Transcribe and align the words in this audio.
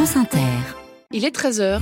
France 0.00 0.16
Inter. 0.16 0.38
Il 1.12 1.26
est 1.26 1.36
13h. 1.36 1.78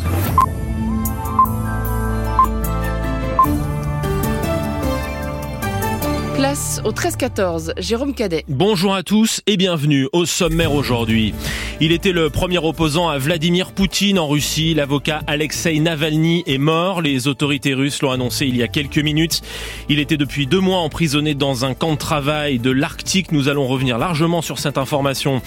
Place 6.35 6.81
au 6.85 6.91
13-14, 6.91 7.75
Jérôme 7.81 8.15
Cadet. 8.15 8.45
Bonjour 8.49 8.93
à 8.93 9.05
tous 9.05 9.41
et 9.47 9.57
bienvenue 9.57 10.09
au 10.13 10.25
sommaire 10.25 10.73
aujourd'hui. 10.73 11.33
Il 11.81 11.93
était 11.93 12.11
le 12.11 12.29
premier 12.29 12.59
opposant 12.59 13.09
à 13.09 13.19
Vladimir 13.19 13.71
Poutine 13.71 14.19
en 14.19 14.27
Russie. 14.27 14.75
L'avocat 14.75 15.21
Alexei 15.29 15.79
Navalny 15.79 16.43
est 16.45 16.59
mort. 16.59 17.03
Les 17.03 17.29
autorités 17.29 17.73
russes 17.73 18.03
l'ont 18.03 18.11
annoncé 18.11 18.49
il 18.49 18.57
y 18.57 18.65
a 18.65 18.67
quelques 18.69 18.99
minutes. 18.99 19.43
Il 19.89 20.01
était 20.01 20.17
depuis 20.17 20.49
deux 20.49 20.59
mois 20.59 20.79
emprisonné 20.79 21.37
dans 21.37 21.65
un 21.65 21.75
camp 21.75 21.93
de 21.93 21.99
travail 21.99 22.59
de 22.59 22.73
l'Arctique. 22.73 23.31
Nous 23.31 23.49
allons 23.49 23.69
revenir 23.69 23.97
largement 23.97 24.43
sur 24.43 24.59
cette 24.59 24.77
information 24.77 25.41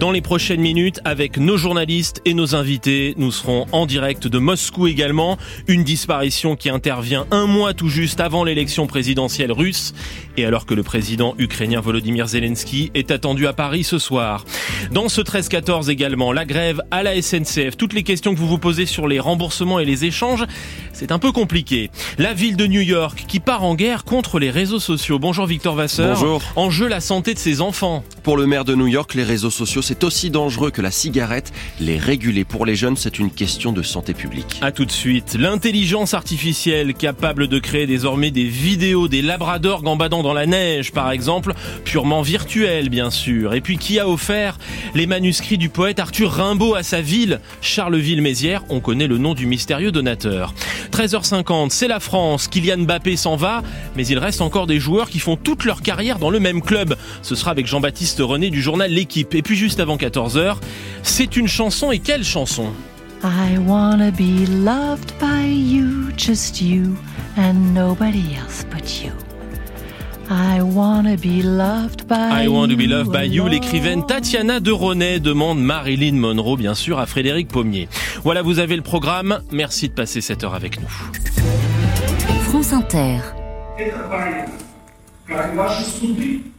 dans 0.00 0.10
les 0.10 0.22
prochaines 0.22 0.62
minutes 0.62 1.02
avec 1.04 1.36
nos 1.36 1.58
journalistes 1.58 2.22
et 2.24 2.32
nos 2.32 2.54
invités. 2.54 3.12
Nous 3.18 3.30
serons 3.30 3.66
en 3.70 3.84
direct 3.84 4.26
de 4.26 4.38
Moscou 4.38 4.86
également. 4.86 5.36
Une 5.68 5.84
disparition 5.84 6.56
qui 6.56 6.70
intervient 6.70 7.26
un 7.30 7.44
mois 7.44 7.74
tout 7.74 7.90
juste 7.90 8.20
avant 8.20 8.42
l'élection 8.42 8.86
présidentielle 8.86 9.52
russe 9.52 9.92
et 10.38 10.46
alors 10.46 10.64
que 10.64 10.72
le 10.72 10.82
président 10.82 11.34
ukrainien 11.36 11.82
Volodymyr 11.82 12.26
Zelensky 12.26 12.90
est 12.94 13.10
attendu 13.10 13.46
à 13.46 13.52
Paris 13.52 13.84
ce 13.84 13.98
soir. 13.98 14.46
Dans 14.90 15.10
ce 15.10 15.20
13-14 15.20 15.73
également, 15.82 16.32
la 16.32 16.44
grève 16.44 16.80
à 16.90 17.02
la 17.02 17.20
SNCF, 17.20 17.76
toutes 17.76 17.92
les 17.92 18.02
questions 18.02 18.34
que 18.34 18.38
vous 18.38 18.48
vous 18.48 18.58
posez 18.58 18.86
sur 18.86 19.08
les 19.08 19.18
remboursements 19.18 19.80
et 19.80 19.84
les 19.84 20.04
échanges, 20.04 20.44
c'est 20.92 21.12
un 21.12 21.18
peu 21.18 21.32
compliqué. 21.32 21.90
La 22.18 22.32
ville 22.32 22.56
de 22.56 22.66
New 22.66 22.80
York 22.80 23.24
qui 23.26 23.40
part 23.40 23.64
en 23.64 23.74
guerre 23.74 24.04
contre 24.04 24.38
les 24.38 24.50
réseaux 24.50 24.78
sociaux. 24.78 25.18
Bonjour 25.18 25.46
Victor 25.46 25.74
Vasseur. 25.74 26.14
Bonjour. 26.14 26.42
En 26.56 26.70
jeu 26.70 26.88
la 26.88 27.00
santé 27.00 27.34
de 27.34 27.38
ses 27.38 27.60
enfants. 27.60 28.04
Pour 28.22 28.36
le 28.36 28.46
maire 28.46 28.64
de 28.64 28.74
New 28.74 28.86
York, 28.86 29.14
les 29.14 29.22
réseaux 29.22 29.50
sociaux, 29.50 29.82
c'est 29.82 30.04
aussi 30.04 30.30
dangereux 30.30 30.70
que 30.70 30.80
la 30.80 30.90
cigarette. 30.90 31.52
Les 31.80 31.98
réguler 31.98 32.44
pour 32.44 32.64
les 32.64 32.76
jeunes, 32.76 32.96
c'est 32.96 33.18
une 33.18 33.30
question 33.30 33.72
de 33.72 33.82
santé 33.82 34.14
publique. 34.14 34.58
À 34.62 34.72
tout 34.72 34.84
de 34.84 34.92
suite. 34.92 35.36
L'intelligence 35.38 36.14
artificielle 36.14 36.94
capable 36.94 37.48
de 37.48 37.58
créer 37.58 37.86
désormais 37.86 38.30
des 38.30 38.44
vidéos 38.44 39.08
des 39.08 39.22
labradors 39.22 39.82
gambadant 39.82 40.22
dans 40.22 40.32
la 40.32 40.46
neige, 40.46 40.92
par 40.92 41.10
exemple, 41.10 41.54
purement 41.84 42.22
virtuelles, 42.22 42.88
bien 42.88 43.10
sûr. 43.10 43.54
Et 43.54 43.60
puis 43.60 43.78
qui 43.78 43.98
a 43.98 44.08
offert 44.08 44.58
les 44.94 45.06
manuscrits 45.06 45.58
du 45.58 45.63
poète 45.68 45.98
Arthur 45.98 46.30
Rimbaud 46.30 46.74
à 46.74 46.82
sa 46.82 47.00
ville, 47.00 47.40
Charleville-Mézières 47.60 48.62
On 48.68 48.80
connaît 48.80 49.06
le 49.06 49.18
nom 49.18 49.34
du 49.34 49.46
mystérieux 49.46 49.92
donateur. 49.92 50.54
13h50, 50.92 51.70
c'est 51.70 51.88
la 51.88 52.00
France. 52.00 52.48
Kylian 52.48 52.78
Mbappé 52.78 53.16
s'en 53.16 53.36
va, 53.36 53.62
mais 53.96 54.06
il 54.06 54.18
reste 54.18 54.40
encore 54.40 54.66
des 54.66 54.80
joueurs 54.80 55.10
qui 55.10 55.18
font 55.18 55.36
toute 55.36 55.64
leur 55.64 55.82
carrière 55.82 56.18
dans 56.18 56.30
le 56.30 56.40
même 56.40 56.62
club. 56.62 56.96
Ce 57.22 57.34
sera 57.34 57.50
avec 57.50 57.66
Jean-Baptiste 57.66 58.20
René 58.20 58.50
du 58.50 58.62
journal 58.62 58.90
L'équipe. 58.90 59.34
Et 59.34 59.42
puis 59.42 59.56
juste 59.56 59.80
avant 59.80 59.96
14h, 59.96 60.56
c'est 61.02 61.36
une 61.36 61.48
chanson 61.48 61.90
et 61.90 61.98
quelle 61.98 62.24
chanson? 62.24 62.72
I 63.22 63.56
wanna 63.58 64.10
be 64.10 64.46
loved 64.46 65.12
by 65.18 65.46
you, 65.46 66.10
just 66.16 66.60
you, 66.60 66.96
and 67.38 67.72
nobody 67.72 68.36
else 68.36 68.64
but 68.70 69.02
you. 69.02 69.23
I 70.30 70.62
wanna 70.62 71.16
be 71.16 71.42
loved 71.42 72.06
by 72.08 72.44
I 72.44 72.48
want 72.48 72.70
to 72.70 72.76
be 72.76 72.86
loved 72.86 73.12
by 73.12 73.24
you, 73.24 73.46
l'écrivaine 73.48 74.06
Tatiana 74.06 74.60
de 74.60 74.70
Ronet 74.70 75.20
demande 75.20 75.60
Marilyn 75.60 76.14
Monroe, 76.14 76.56
bien 76.56 76.74
sûr, 76.74 76.98
à 76.98 77.06
Frédéric 77.06 77.48
Pommier. 77.48 77.88
Voilà, 78.22 78.42
vous 78.42 78.58
avez 78.58 78.76
le 78.76 78.82
programme. 78.82 79.40
Merci 79.52 79.88
de 79.88 79.94
passer 79.94 80.20
cette 80.20 80.44
heure 80.44 80.54
avec 80.54 80.80
nous. 80.80 80.88
France 82.48 82.72
Inter. 82.72 83.18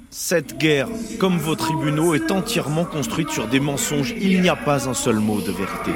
Cette 0.09 0.57
guerre, 0.57 0.87
comme 1.19 1.37
vos 1.37 1.55
tribunaux, 1.55 2.13
est 2.13 2.31
entièrement 2.31 2.85
construite 2.85 3.29
sur 3.29 3.47
des 3.47 3.59
mensonges. 3.59 4.13
Il 4.19 4.41
n'y 4.41 4.49
a 4.49 4.55
pas 4.55 4.87
un 4.87 4.93
seul 4.93 5.15
mot 5.15 5.41
de 5.41 5.51
vérité. 5.51 5.91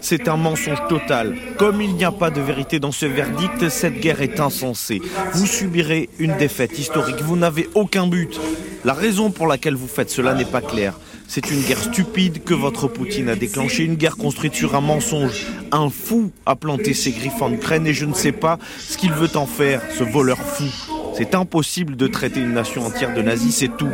C'est 0.00 0.28
un 0.28 0.36
mensonge 0.36 0.82
total. 0.88 1.36
Comme 1.58 1.80
il 1.80 1.94
n'y 1.94 2.04
a 2.04 2.12
pas 2.12 2.30
de 2.30 2.40
vérité 2.40 2.78
dans 2.78 2.92
ce 2.92 3.06
verdict, 3.06 3.68
cette 3.68 4.00
guerre 4.00 4.22
est 4.22 4.40
insensée. 4.40 5.00
Vous 5.32 5.46
subirez 5.46 6.08
une 6.18 6.36
défaite 6.36 6.78
historique. 6.78 7.20
Vous 7.22 7.36
n'avez 7.36 7.68
aucun 7.74 8.06
but. 8.06 8.38
La 8.84 8.94
raison 8.94 9.30
pour 9.30 9.46
laquelle 9.46 9.74
vous 9.74 9.88
faites 9.88 10.10
cela 10.10 10.34
n'est 10.34 10.44
pas 10.44 10.60
claire. 10.60 10.98
C'est 11.28 11.50
une 11.50 11.60
guerre 11.62 11.82
stupide 11.82 12.44
que 12.44 12.54
votre 12.54 12.86
Poutine 12.86 13.28
a 13.28 13.34
déclenchée, 13.34 13.82
une 13.82 13.96
guerre 13.96 14.16
construite 14.16 14.54
sur 14.54 14.76
un 14.76 14.80
mensonge. 14.80 15.46
Un 15.72 15.90
fou 15.90 16.30
a 16.46 16.54
planté 16.54 16.94
ses 16.94 17.10
griffes 17.10 17.42
en 17.42 17.52
Ukraine 17.52 17.86
et 17.86 17.92
je 17.92 18.04
ne 18.04 18.14
sais 18.14 18.32
pas 18.32 18.58
ce 18.78 18.96
qu'il 18.96 19.12
veut 19.12 19.36
en 19.36 19.46
faire, 19.46 19.82
ce 19.98 20.04
voleur 20.04 20.38
fou. 20.38 20.64
C'est 21.16 21.34
impossible 21.34 21.96
de 21.96 22.06
traiter 22.06 22.40
une 22.40 22.52
nation 22.52 22.86
entière 22.86 23.14
de 23.14 23.22
nazis, 23.22 23.56
c'est 23.56 23.76
tout. 23.76 23.90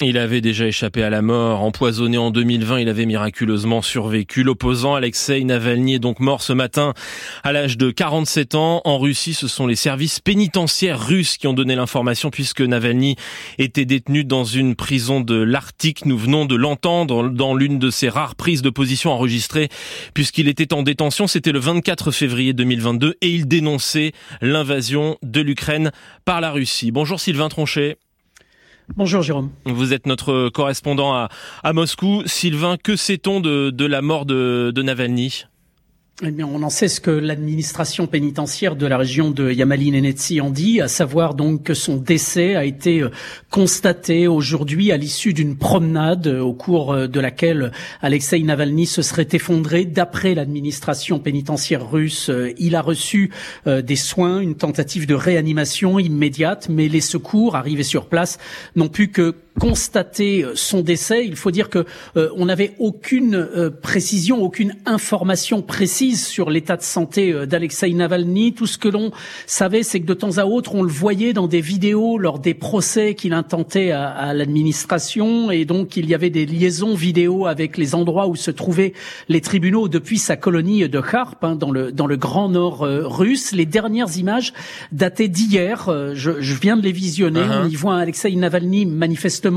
Il 0.00 0.16
avait 0.16 0.40
déjà 0.40 0.64
échappé 0.68 1.02
à 1.02 1.10
la 1.10 1.22
mort. 1.22 1.60
Empoisonné 1.64 2.18
en 2.18 2.30
2020, 2.30 2.78
il 2.78 2.88
avait 2.88 3.04
miraculeusement 3.04 3.82
survécu. 3.82 4.44
L'opposant 4.44 4.94
Alexei 4.94 5.42
Navalny 5.42 5.94
est 5.94 5.98
donc 5.98 6.20
mort 6.20 6.40
ce 6.40 6.52
matin 6.52 6.94
à 7.42 7.50
l'âge 7.50 7.76
de 7.76 7.90
47 7.90 8.54
ans. 8.54 8.80
En 8.84 8.98
Russie, 8.98 9.34
ce 9.34 9.48
sont 9.48 9.66
les 9.66 9.74
services 9.74 10.20
pénitentiaires 10.20 11.04
russes 11.04 11.36
qui 11.36 11.48
ont 11.48 11.52
donné 11.52 11.74
l'information 11.74 12.30
puisque 12.30 12.60
Navalny 12.60 13.16
était 13.58 13.86
détenu 13.86 14.22
dans 14.22 14.44
une 14.44 14.76
prison 14.76 15.20
de 15.20 15.34
l'Arctique. 15.34 16.06
Nous 16.06 16.16
venons 16.16 16.44
de 16.44 16.54
l'entendre 16.54 17.28
dans 17.28 17.56
l'une 17.56 17.80
de 17.80 17.90
ses 17.90 18.08
rares 18.08 18.36
prises 18.36 18.62
de 18.62 18.70
position 18.70 19.10
enregistrées 19.10 19.68
puisqu'il 20.14 20.46
était 20.46 20.72
en 20.72 20.84
détention. 20.84 21.26
C'était 21.26 21.50
le 21.50 21.58
24 21.58 22.12
février 22.12 22.52
2022 22.52 23.16
et 23.20 23.30
il 23.30 23.48
dénonçait 23.48 24.12
l'invasion 24.42 25.18
de 25.24 25.40
l'Ukraine 25.40 25.90
par 26.24 26.40
la 26.40 26.52
Russie. 26.52 26.92
Bonjour 26.92 27.18
Sylvain 27.18 27.48
Tronchet. 27.48 27.96
Bonjour 28.96 29.22
Jérôme. 29.22 29.50
Vous 29.64 29.92
êtes 29.92 30.06
notre 30.06 30.48
correspondant 30.48 31.14
à, 31.14 31.72
Moscou. 31.72 32.22
Sylvain, 32.26 32.76
que 32.82 32.96
sait-on 32.96 33.40
de, 33.40 33.86
la 33.86 34.02
mort 34.02 34.26
de 34.26 34.82
Navalny? 34.82 35.44
Eh 36.26 36.42
on 36.42 36.64
en 36.64 36.68
sait 36.68 36.88
ce 36.88 37.00
que 37.00 37.12
l'administration 37.12 38.08
pénitentiaire 38.08 38.74
de 38.74 38.88
la 38.88 38.98
région 38.98 39.30
de 39.30 39.52
Yamali-Nenetsi 39.52 40.40
en 40.40 40.50
dit, 40.50 40.80
à 40.80 40.88
savoir 40.88 41.34
donc 41.34 41.62
que 41.62 41.74
son 41.74 41.96
décès 41.96 42.56
a 42.56 42.64
été 42.64 43.02
euh, 43.02 43.10
constaté 43.50 44.26
aujourd'hui 44.26 44.90
à 44.90 44.96
l'issue 44.96 45.32
d'une 45.32 45.56
promenade 45.56 46.26
euh, 46.26 46.40
au 46.40 46.54
cours 46.54 46.92
euh, 46.92 47.06
de 47.06 47.20
laquelle 47.20 47.70
Alexei 48.02 48.42
Navalny 48.42 48.86
se 48.86 49.00
serait 49.00 49.28
effondré. 49.30 49.84
D'après 49.84 50.34
l'administration 50.34 51.20
pénitentiaire 51.20 51.88
russe, 51.88 52.32
il 52.58 52.74
a 52.74 52.82
reçu 52.82 53.30
des 53.66 53.96
soins, 53.96 54.40
une 54.40 54.56
tentative 54.56 55.06
de 55.06 55.14
réanimation 55.14 56.00
immédiate, 56.00 56.68
mais 56.68 56.88
les 56.88 57.00
secours 57.00 57.54
arrivés 57.54 57.84
sur 57.84 58.06
place 58.06 58.38
n'ont 58.74 58.88
pu 58.88 59.08
que 59.08 59.36
constater 59.58 60.44
euh, 60.44 60.52
son 60.54 60.82
décès. 60.82 61.24
Il 61.26 61.36
faut 61.36 61.50
dire 61.50 61.68
que 61.68 61.84
euh, 62.16 62.28
on 62.36 62.46
n'avait 62.46 62.74
aucune 62.78 63.34
euh, 63.34 63.70
précision, 63.70 64.42
aucune 64.42 64.74
information 64.86 65.62
précise 65.62 66.26
sur 66.26 66.50
l'état 66.50 66.76
de 66.76 66.82
santé 66.82 67.32
euh, 67.32 67.46
d'Alexei 67.46 67.92
Navalny. 67.92 68.54
Tout 68.54 68.66
ce 68.66 68.78
que 68.78 68.88
l'on 68.88 69.10
savait, 69.46 69.82
c'est 69.82 70.00
que 70.00 70.06
de 70.06 70.14
temps 70.14 70.38
à 70.38 70.44
autre, 70.44 70.74
on 70.74 70.82
le 70.82 70.90
voyait 70.90 71.32
dans 71.32 71.48
des 71.48 71.60
vidéos 71.60 72.18
lors 72.18 72.38
des 72.38 72.54
procès 72.54 73.14
qu'il 73.14 73.32
intentait 73.32 73.90
à, 73.90 74.08
à 74.08 74.34
l'administration, 74.34 75.50
et 75.50 75.64
donc 75.64 75.96
il 75.96 76.06
y 76.06 76.14
avait 76.14 76.30
des 76.30 76.46
liaisons 76.46 76.94
vidéo 76.94 77.46
avec 77.46 77.76
les 77.76 77.94
endroits 77.94 78.28
où 78.28 78.36
se 78.36 78.50
trouvaient 78.50 78.92
les 79.28 79.40
tribunaux 79.40 79.88
depuis 79.88 80.18
sa 80.18 80.36
colonie 80.36 80.88
de 80.88 81.00
Kharp, 81.00 81.42
hein, 81.42 81.56
dans 81.56 81.70
le 81.70 81.90
dans 81.90 82.06
le 82.06 82.16
grand 82.16 82.48
nord 82.48 82.82
euh, 82.84 83.06
russe. 83.06 83.52
Les 83.52 83.66
dernières 83.66 84.16
images 84.16 84.52
dataient 84.92 85.28
d'hier. 85.28 85.88
Euh, 85.88 86.12
je, 86.14 86.40
je 86.40 86.54
viens 86.54 86.76
de 86.76 86.82
les 86.82 86.92
visionner. 86.92 87.40
Uh-huh. 87.40 87.64
On 87.64 87.68
y 87.68 87.74
voit 87.74 87.94
un 87.94 87.98
Alexei 87.98 88.34
Navalny 88.36 88.86
manifestement 88.86 89.47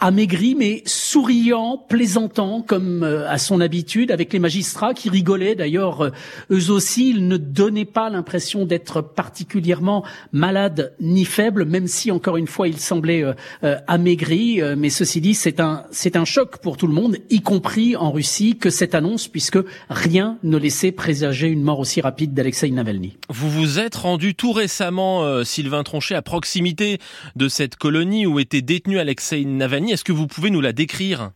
amaigri, 0.00 0.54
mais 0.54 0.82
souriant, 0.86 1.78
plaisantant, 1.88 2.62
comme 2.62 3.02
euh, 3.02 3.28
à 3.28 3.38
son 3.38 3.60
habitude, 3.60 4.10
avec 4.10 4.32
les 4.32 4.38
magistrats 4.38 4.94
qui 4.94 5.08
rigolaient. 5.08 5.54
D'ailleurs, 5.54 6.04
euh, 6.04 6.10
eux 6.50 6.70
aussi, 6.70 7.10
ils 7.10 7.26
ne 7.28 7.36
donnaient 7.36 7.84
pas 7.84 8.10
l'impression 8.10 8.66
d'être 8.66 9.00
particulièrement 9.00 10.04
malades 10.32 10.94
ni 11.00 11.24
faibles, 11.24 11.64
même 11.64 11.86
si, 11.86 12.10
encore 12.10 12.36
une 12.36 12.46
fois, 12.46 12.68
il 12.68 12.78
semblait 12.78 13.24
euh, 13.64 13.76
amaigri. 13.86 14.60
Euh, 14.60 14.74
mais 14.76 14.90
ceci 14.90 15.20
dit, 15.20 15.34
c'est 15.34 15.60
un, 15.60 15.84
c'est 15.90 16.16
un 16.16 16.24
choc 16.24 16.58
pour 16.58 16.76
tout 16.76 16.86
le 16.86 16.94
monde, 16.94 17.16
y 17.30 17.40
compris 17.40 17.96
en 17.96 18.10
Russie, 18.10 18.56
que 18.56 18.70
cette 18.70 18.94
annonce, 18.94 19.28
puisque 19.28 19.58
rien 19.88 20.38
ne 20.42 20.56
laissait 20.56 20.92
présager 20.92 21.48
une 21.48 21.62
mort 21.62 21.80
aussi 21.80 22.00
rapide 22.00 22.34
d'Alexei 22.34 22.70
Navalny. 22.70 23.16
Vous 23.28 23.50
vous 23.50 23.78
êtes 23.78 23.96
rendu 23.96 24.34
tout 24.34 24.52
récemment, 24.52 25.44
Sylvain 25.44 25.82
Tronchet, 25.82 26.14
à 26.14 26.22
proximité 26.22 26.98
de 27.36 27.48
cette 27.48 27.76
colonie 27.76 28.26
où 28.26 28.38
était 28.38 28.62
détenu 28.62 28.98
Navalny. 29.32 29.92
Est-ce 29.92 30.04
que 30.04 30.12
vous 30.12 30.26
pouvez 30.26 30.50
nous 30.50 30.60
la 30.60 30.72
décrire? 30.72 31.32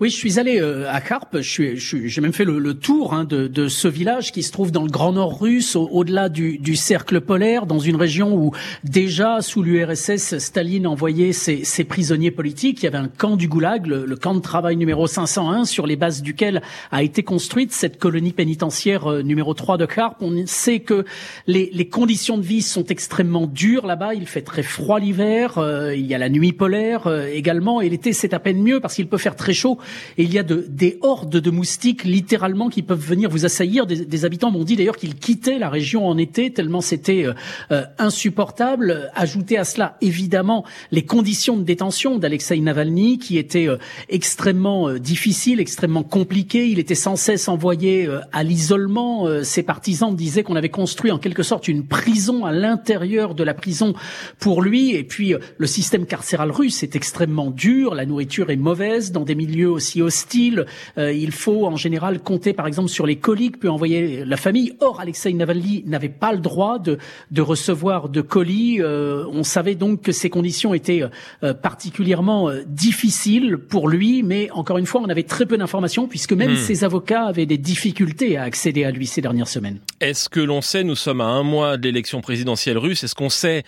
Oui, 0.00 0.10
je 0.10 0.16
suis 0.16 0.38
allé 0.40 0.60
euh, 0.60 0.90
à 0.90 1.00
Karp. 1.00 1.36
Je 1.36 1.48
suis, 1.48 1.76
je 1.76 1.96
j'ai 2.06 2.20
même 2.20 2.32
fait 2.32 2.44
le, 2.44 2.58
le 2.58 2.74
tour 2.74 3.14
hein, 3.14 3.24
de, 3.24 3.46
de 3.46 3.68
ce 3.68 3.86
village 3.88 4.32
qui 4.32 4.42
se 4.42 4.50
trouve 4.50 4.72
dans 4.72 4.82
le 4.82 4.90
Grand 4.90 5.12
Nord 5.12 5.40
russe, 5.40 5.76
au- 5.76 5.88
au-delà 5.92 6.28
du, 6.28 6.58
du 6.58 6.74
cercle 6.76 7.20
polaire, 7.20 7.66
dans 7.66 7.78
une 7.78 7.96
région 7.96 8.34
où 8.34 8.52
déjà 8.84 9.40
sous 9.42 9.62
l'URSS, 9.62 10.38
Staline 10.38 10.86
envoyait 10.86 11.32
ses, 11.32 11.64
ses 11.64 11.84
prisonniers 11.84 12.30
politiques. 12.30 12.82
Il 12.82 12.84
y 12.84 12.88
avait 12.88 12.98
un 12.98 13.08
camp 13.08 13.36
du 13.36 13.46
Goulag, 13.48 13.86
le, 13.86 14.04
le 14.06 14.16
camp 14.16 14.34
de 14.34 14.40
travail 14.40 14.76
numéro 14.76 15.06
501, 15.06 15.64
sur 15.64 15.86
les 15.86 15.96
bases 15.96 16.22
duquel 16.22 16.62
a 16.90 17.02
été 17.02 17.22
construite 17.22 17.72
cette 17.72 17.98
colonie 17.98 18.32
pénitentiaire 18.32 19.06
euh, 19.10 19.22
numéro 19.22 19.54
3 19.54 19.76
de 19.78 19.86
Karp. 19.86 20.16
On 20.20 20.44
sait 20.46 20.80
que 20.80 21.04
les, 21.46 21.70
les 21.72 21.88
conditions 21.88 22.38
de 22.38 22.42
vie 22.42 22.62
sont 22.62 22.84
extrêmement 22.86 23.46
dures 23.46 23.86
là-bas. 23.86 24.14
Il 24.14 24.26
fait 24.26 24.42
très 24.42 24.62
froid 24.62 24.98
l'hiver. 24.98 25.58
euh, 25.58 25.94
il 25.94 26.06
y 26.06 26.14
a 26.14 26.18
la 26.18 26.28
nuit 26.28 26.52
polaire 26.52 27.06
euh, 27.06 27.26
également. 27.32 27.80
Et 27.80 27.88
l'été, 27.88 28.12
c'est 28.12 28.34
à 28.34 28.40
peine 28.40 28.60
mieux 28.62 28.80
parce 28.80 28.94
qu'il 28.94 29.06
peut 29.06 29.18
faire 29.18 29.36
très 29.36 29.52
chaud 29.52 29.78
et 30.18 30.22
il 30.22 30.32
y 30.32 30.38
a 30.38 30.42
de, 30.42 30.64
des 30.68 30.98
hordes 31.02 31.36
de 31.36 31.50
moustiques 31.50 32.04
littéralement 32.04 32.68
qui 32.68 32.82
peuvent 32.82 32.98
venir 32.98 33.30
vous 33.30 33.44
assaillir. 33.44 33.86
Des, 33.86 34.04
des 34.04 34.24
habitants 34.24 34.50
m'ont 34.50 34.64
dit 34.64 34.76
d'ailleurs 34.76 34.96
qu'ils 34.96 35.14
quittaient 35.14 35.58
la 35.58 35.68
région 35.68 36.06
en 36.06 36.18
été 36.18 36.52
tellement 36.52 36.80
c'était 36.80 37.26
euh, 37.70 37.82
insupportable. 37.98 39.10
Ajouter 39.14 39.58
à 39.58 39.64
cela 39.64 39.96
évidemment 40.00 40.64
les 40.90 41.04
conditions 41.04 41.56
de 41.56 41.62
détention 41.62 42.18
d'Alexei 42.18 42.58
Navalny 42.60 43.18
qui 43.18 43.38
étaient 43.38 43.68
extrêmement 44.08 44.92
difficiles, 44.94 45.60
extrêmement 45.60 46.02
compliquées. 46.02 46.68
Il 46.68 46.78
était 46.78 46.94
sans 46.94 47.16
cesse 47.16 47.48
envoyé 47.48 48.08
à 48.32 48.42
l'isolement. 48.42 49.26
ses 49.42 49.62
partisans 49.62 50.14
disaient 50.14 50.42
qu'on 50.42 50.56
avait 50.56 50.68
construit 50.68 51.10
en 51.10 51.18
quelque 51.18 51.42
sorte 51.42 51.68
une 51.68 51.86
prison 51.86 52.44
à 52.44 52.52
l'intérieur 52.52 53.34
de 53.34 53.44
la 53.44 53.54
prison 53.54 53.94
pour 54.38 54.62
lui. 54.62 54.94
Et 54.94 55.04
puis 55.04 55.34
le 55.58 55.66
système 55.66 56.06
carcéral 56.06 56.50
russe 56.50 56.82
est 56.82 56.96
extrêmement 56.96 57.50
dur, 57.50 57.94
la 57.94 58.06
nourriture 58.06 58.50
est 58.50 58.56
mauvaise 58.56 59.12
dans 59.12 59.24
des 59.24 59.34
milieux 59.34 59.71
aussi 59.72 60.02
hostiles. 60.02 60.66
Euh, 60.98 61.12
il 61.12 61.32
faut 61.32 61.66
en 61.66 61.76
général 61.76 62.20
compter 62.20 62.52
par 62.52 62.66
exemple 62.66 62.88
sur 62.88 63.06
les 63.06 63.16
colis 63.16 63.50
que 63.50 63.58
peut 63.58 63.70
envoyer 63.70 64.24
la 64.24 64.36
famille. 64.36 64.74
Or, 64.80 65.00
Alexei 65.00 65.32
Navalny 65.32 65.84
n'avait 65.86 66.08
pas 66.08 66.32
le 66.32 66.38
droit 66.38 66.78
de, 66.78 66.98
de 67.30 67.42
recevoir 67.42 68.08
de 68.08 68.20
colis. 68.20 68.80
Euh, 68.80 69.24
on 69.30 69.42
savait 69.42 69.74
donc 69.74 70.02
que 70.02 70.12
ces 70.12 70.30
conditions 70.30 70.74
étaient 70.74 71.02
euh, 71.42 71.54
particulièrement 71.54 72.50
difficiles 72.66 73.58
pour 73.58 73.88
lui, 73.88 74.22
mais 74.22 74.50
encore 74.52 74.78
une 74.78 74.86
fois, 74.86 75.00
on 75.00 75.08
avait 75.08 75.22
très 75.22 75.46
peu 75.46 75.56
d'informations 75.56 76.06
puisque 76.06 76.32
même 76.32 76.52
hmm. 76.52 76.56
ses 76.56 76.84
avocats 76.84 77.24
avaient 77.24 77.46
des 77.46 77.58
difficultés 77.58 78.36
à 78.36 78.42
accéder 78.42 78.84
à 78.84 78.90
lui 78.90 79.06
ces 79.06 79.20
dernières 79.20 79.48
semaines. 79.48 79.78
Est-ce 80.00 80.28
que 80.28 80.40
l'on 80.40 80.60
sait, 80.60 80.84
nous 80.84 80.96
sommes 80.96 81.20
à 81.20 81.26
un 81.26 81.42
mois 81.42 81.76
de 81.76 81.84
l'élection 81.84 82.20
présidentielle 82.20 82.78
russe, 82.78 83.04
est-ce 83.04 83.14
qu'on 83.14 83.30
sait, 83.30 83.64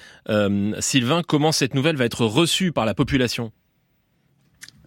Sylvain, 0.81 1.23
comment 1.27 1.53
cette 1.53 1.75
nouvelle 1.75 1.97
va 1.97 2.05
être 2.05 2.25
reçue 2.25 2.73
par 2.73 2.85
la 2.85 2.95
population? 2.95 3.53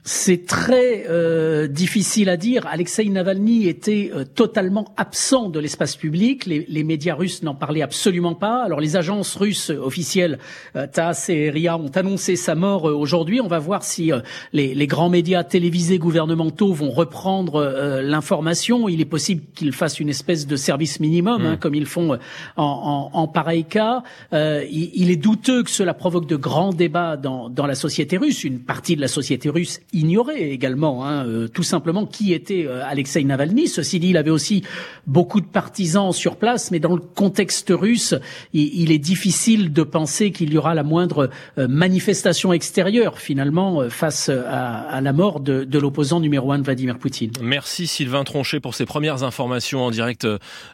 C'est 0.07 0.45
très 0.45 1.05
euh, 1.09 1.67
difficile 1.67 2.29
à 2.29 2.37
dire. 2.37 2.65
Alexei 2.65 3.03
Navalny 3.09 3.67
était 3.67 4.09
euh, 4.15 4.23
totalement 4.23 4.85
absent 4.95 5.49
de 5.49 5.59
l'espace 5.59 5.97
public. 5.97 6.45
Les, 6.45 6.65
les 6.69 6.85
médias 6.85 7.13
russes 7.13 7.43
n'en 7.43 7.55
parlaient 7.55 7.81
absolument 7.81 8.33
pas. 8.33 8.63
Alors 8.63 8.79
les 8.79 8.95
agences 8.95 9.35
russes 9.35 9.69
officielles, 9.69 10.39
euh, 10.77 10.87
TASS 10.87 11.27
et 11.27 11.49
RIA, 11.49 11.77
ont 11.77 11.89
annoncé 11.89 12.37
sa 12.37 12.55
mort 12.55 12.85
aujourd'hui. 12.85 13.41
On 13.41 13.49
va 13.49 13.59
voir 13.59 13.83
si 13.83 14.13
les, 14.53 14.73
les, 14.73 14.87
grands 14.87 15.09
médias 15.09 15.43
télévisés 15.43 15.97
gouvernementaux 15.97 16.71
vont 16.71 16.91
reprendre 16.91 18.01
l'information. 18.01 18.87
Il 18.87 19.01
est 19.01 19.05
possible 19.05 19.43
qu'ils 19.55 19.73
fassent 19.73 19.99
une 19.99 20.07
espèce 20.07 20.47
de 20.47 20.55
service 20.55 21.01
minimum, 21.01 21.45
hein, 21.45 21.53
hmm. 21.55 21.57
comme 21.57 21.75
ils 21.75 21.85
font 21.85 22.17
en, 22.55 22.63
en, 22.63 23.09
en 23.11 23.27
pareil 23.27 23.65
cas. 23.65 24.03
Il, 24.31 24.91
il, 24.93 25.11
est 25.11 25.17
douteux 25.17 25.63
que 25.63 25.69
cela 25.69 25.93
provoque 25.93 26.27
de 26.27 26.37
grands 26.37 26.71
débats 26.71 27.17
dans, 27.17 27.49
dans 27.49 27.65
la 27.65 27.75
société 27.75 28.15
russe. 28.15 28.45
Une 28.45 28.59
partie 28.59 28.95
de 28.95 29.01
la 29.01 29.09
société 29.09 29.49
russe 29.49 29.81
ignorait 29.97 30.49
également 30.49 31.05
hein, 31.05 31.25
euh, 31.25 31.47
tout 31.47 31.63
simplement 31.63 32.05
qui 32.05 32.33
était 32.33 32.65
euh, 32.67 32.85
Alexei 32.85 33.23
Navalny. 33.23 33.67
Ceci 33.67 33.99
dit, 33.99 34.09
il 34.09 34.17
avait 34.17 34.29
aussi 34.29 34.63
beaucoup 35.05 35.41
de 35.41 35.45
partisans 35.45 36.11
sur 36.11 36.37
place, 36.37 36.71
mais 36.71 36.79
dans 36.79 36.95
le 36.95 37.01
contexte 37.01 37.71
russe, 37.75 38.15
il, 38.53 38.91
est 38.91 38.97
difficile 38.99 39.73
de 39.73 39.83
penser 39.83 40.31
qu'il 40.31 40.53
y 40.53 40.57
aura 40.57 40.75
la 40.75 40.83
moindre 40.83 41.29
euh, 41.57 41.67
manifestation 41.67 42.53
extérieure 42.53 43.19
finalement 43.19 43.89
face 43.89 44.29
à, 44.29 45.01
la 45.01 45.13
mort 45.13 45.39
de, 45.39 45.63
de 45.63 45.79
l'opposant 45.79 46.19
numéro 46.19 46.51
un 46.51 46.59
de 46.59 46.63
Vladimir 46.63 46.97
Poutine. 46.97 47.31
Merci 47.41 47.87
Sylvain 47.87 48.23
Tronchet 48.23 48.59
pour 48.59 48.75
ces 48.75 48.85
premières 48.85 49.23
informations 49.23 49.83
en 49.83 49.91
direct 49.91 50.27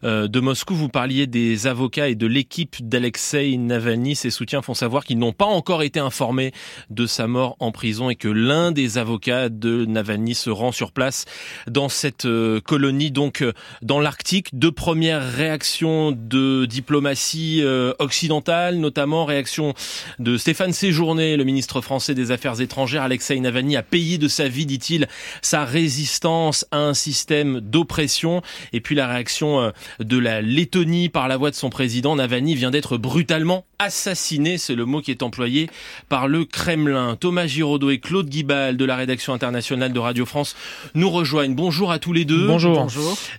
de 0.04 0.40
Moscou. 0.40 0.76
Vous 0.76 0.90
parliez 0.90 1.28
des 1.28 1.68
avocats 1.68 2.10
et 2.10 2.16
de 2.16 2.28
l'équipe 2.28 2.76
d'Alexei 2.88 3.58
Navalny. 3.58 4.16
Ses 4.16 4.30
soutiens 4.30 4.62
font 4.62 4.74
savoir 4.74 5.04
qu'ils 5.06 5.20
n'ont 5.20 5.34
pas 5.34 5.46
encore 5.46 5.84
été 5.84 6.00
informés 6.00 6.52
de 6.90 7.06
sa 7.06 7.28
mort 7.28 7.56
en 7.60 7.72
prison 7.72 8.10
et 8.10 8.16
que 8.16 8.28
l'un 8.28 8.72
des 8.72 8.98
avocats 8.98 9.13
avocat 9.14 9.50
de 9.50 9.86
Navalny 9.86 10.34
se 10.34 10.50
rend 10.50 10.72
sur 10.72 10.92
place 10.92 11.26
dans 11.68 11.88
cette 11.88 12.26
euh, 12.26 12.60
colonie, 12.62 13.12
donc 13.12 13.44
euh, 13.44 13.54
dans 13.84 14.00
l'Arctique. 14.00 14.50
Deux 14.54 14.72
premières 14.72 15.22
réactions 15.22 16.12
de 16.12 16.66
diplomatie 16.66 17.62
euh, 17.62 17.94
occidentale, 18.00 18.78
notamment 18.78 19.26
réaction 19.26 19.76
de 20.18 20.36
Stéphane 20.38 20.74
Séjourné, 20.74 21.38
le 21.38 21.44
ministre 21.44 21.80
français 21.80 22.16
des 22.16 22.32
Affaires 22.32 22.60
étrangères. 22.60 23.04
Alexei 23.04 23.40
Navalny 23.40 23.78
a 23.78 23.84
payé 23.84 24.18
de 24.18 24.28
sa 24.28 24.48
vie, 24.48 24.66
dit-il, 24.66 25.08
sa 25.44 25.64
résistance 25.64 26.66
à 26.72 26.80
un 26.80 26.96
système 26.96 27.60
d'oppression. 27.60 28.42
Et 28.72 28.82
puis 28.82 28.96
la 28.96 29.08
réaction 29.08 29.72
de 30.00 30.18
la 30.18 30.42
Lettonie 30.42 31.10
par 31.10 31.28
la 31.28 31.38
voix 31.38 31.52
de 31.52 31.56
son 31.56 31.70
président. 31.70 32.16
Navalny 32.16 32.56
vient 32.56 32.72
d'être 32.72 32.98
brutalement 32.98 33.66
assassiné, 33.84 34.58
c'est 34.58 34.76
le 34.76 34.86
mot 34.86 35.02
qui 35.02 35.12
est 35.12 35.24
employé 35.24 35.70
par 36.08 36.28
le 36.28 36.46
Kremlin. 36.46 37.18
Thomas 37.20 37.48
Giraudot 37.48 37.90
et 37.90 38.00
Claude 38.00 38.30
Guibal 38.30 38.78
de 38.78 38.86
la 38.86 38.96
rédaction 38.96 39.34
internationale 39.34 39.92
de 39.92 40.00
Radio 40.00 40.26
France 40.26 40.56
nous 40.96 41.10
rejoignent. 41.10 41.54
Bonjour 41.54 41.92
à 41.92 42.00
tous 42.00 42.14
les 42.14 42.24
deux. 42.24 42.48
Bonjour. 42.48 42.88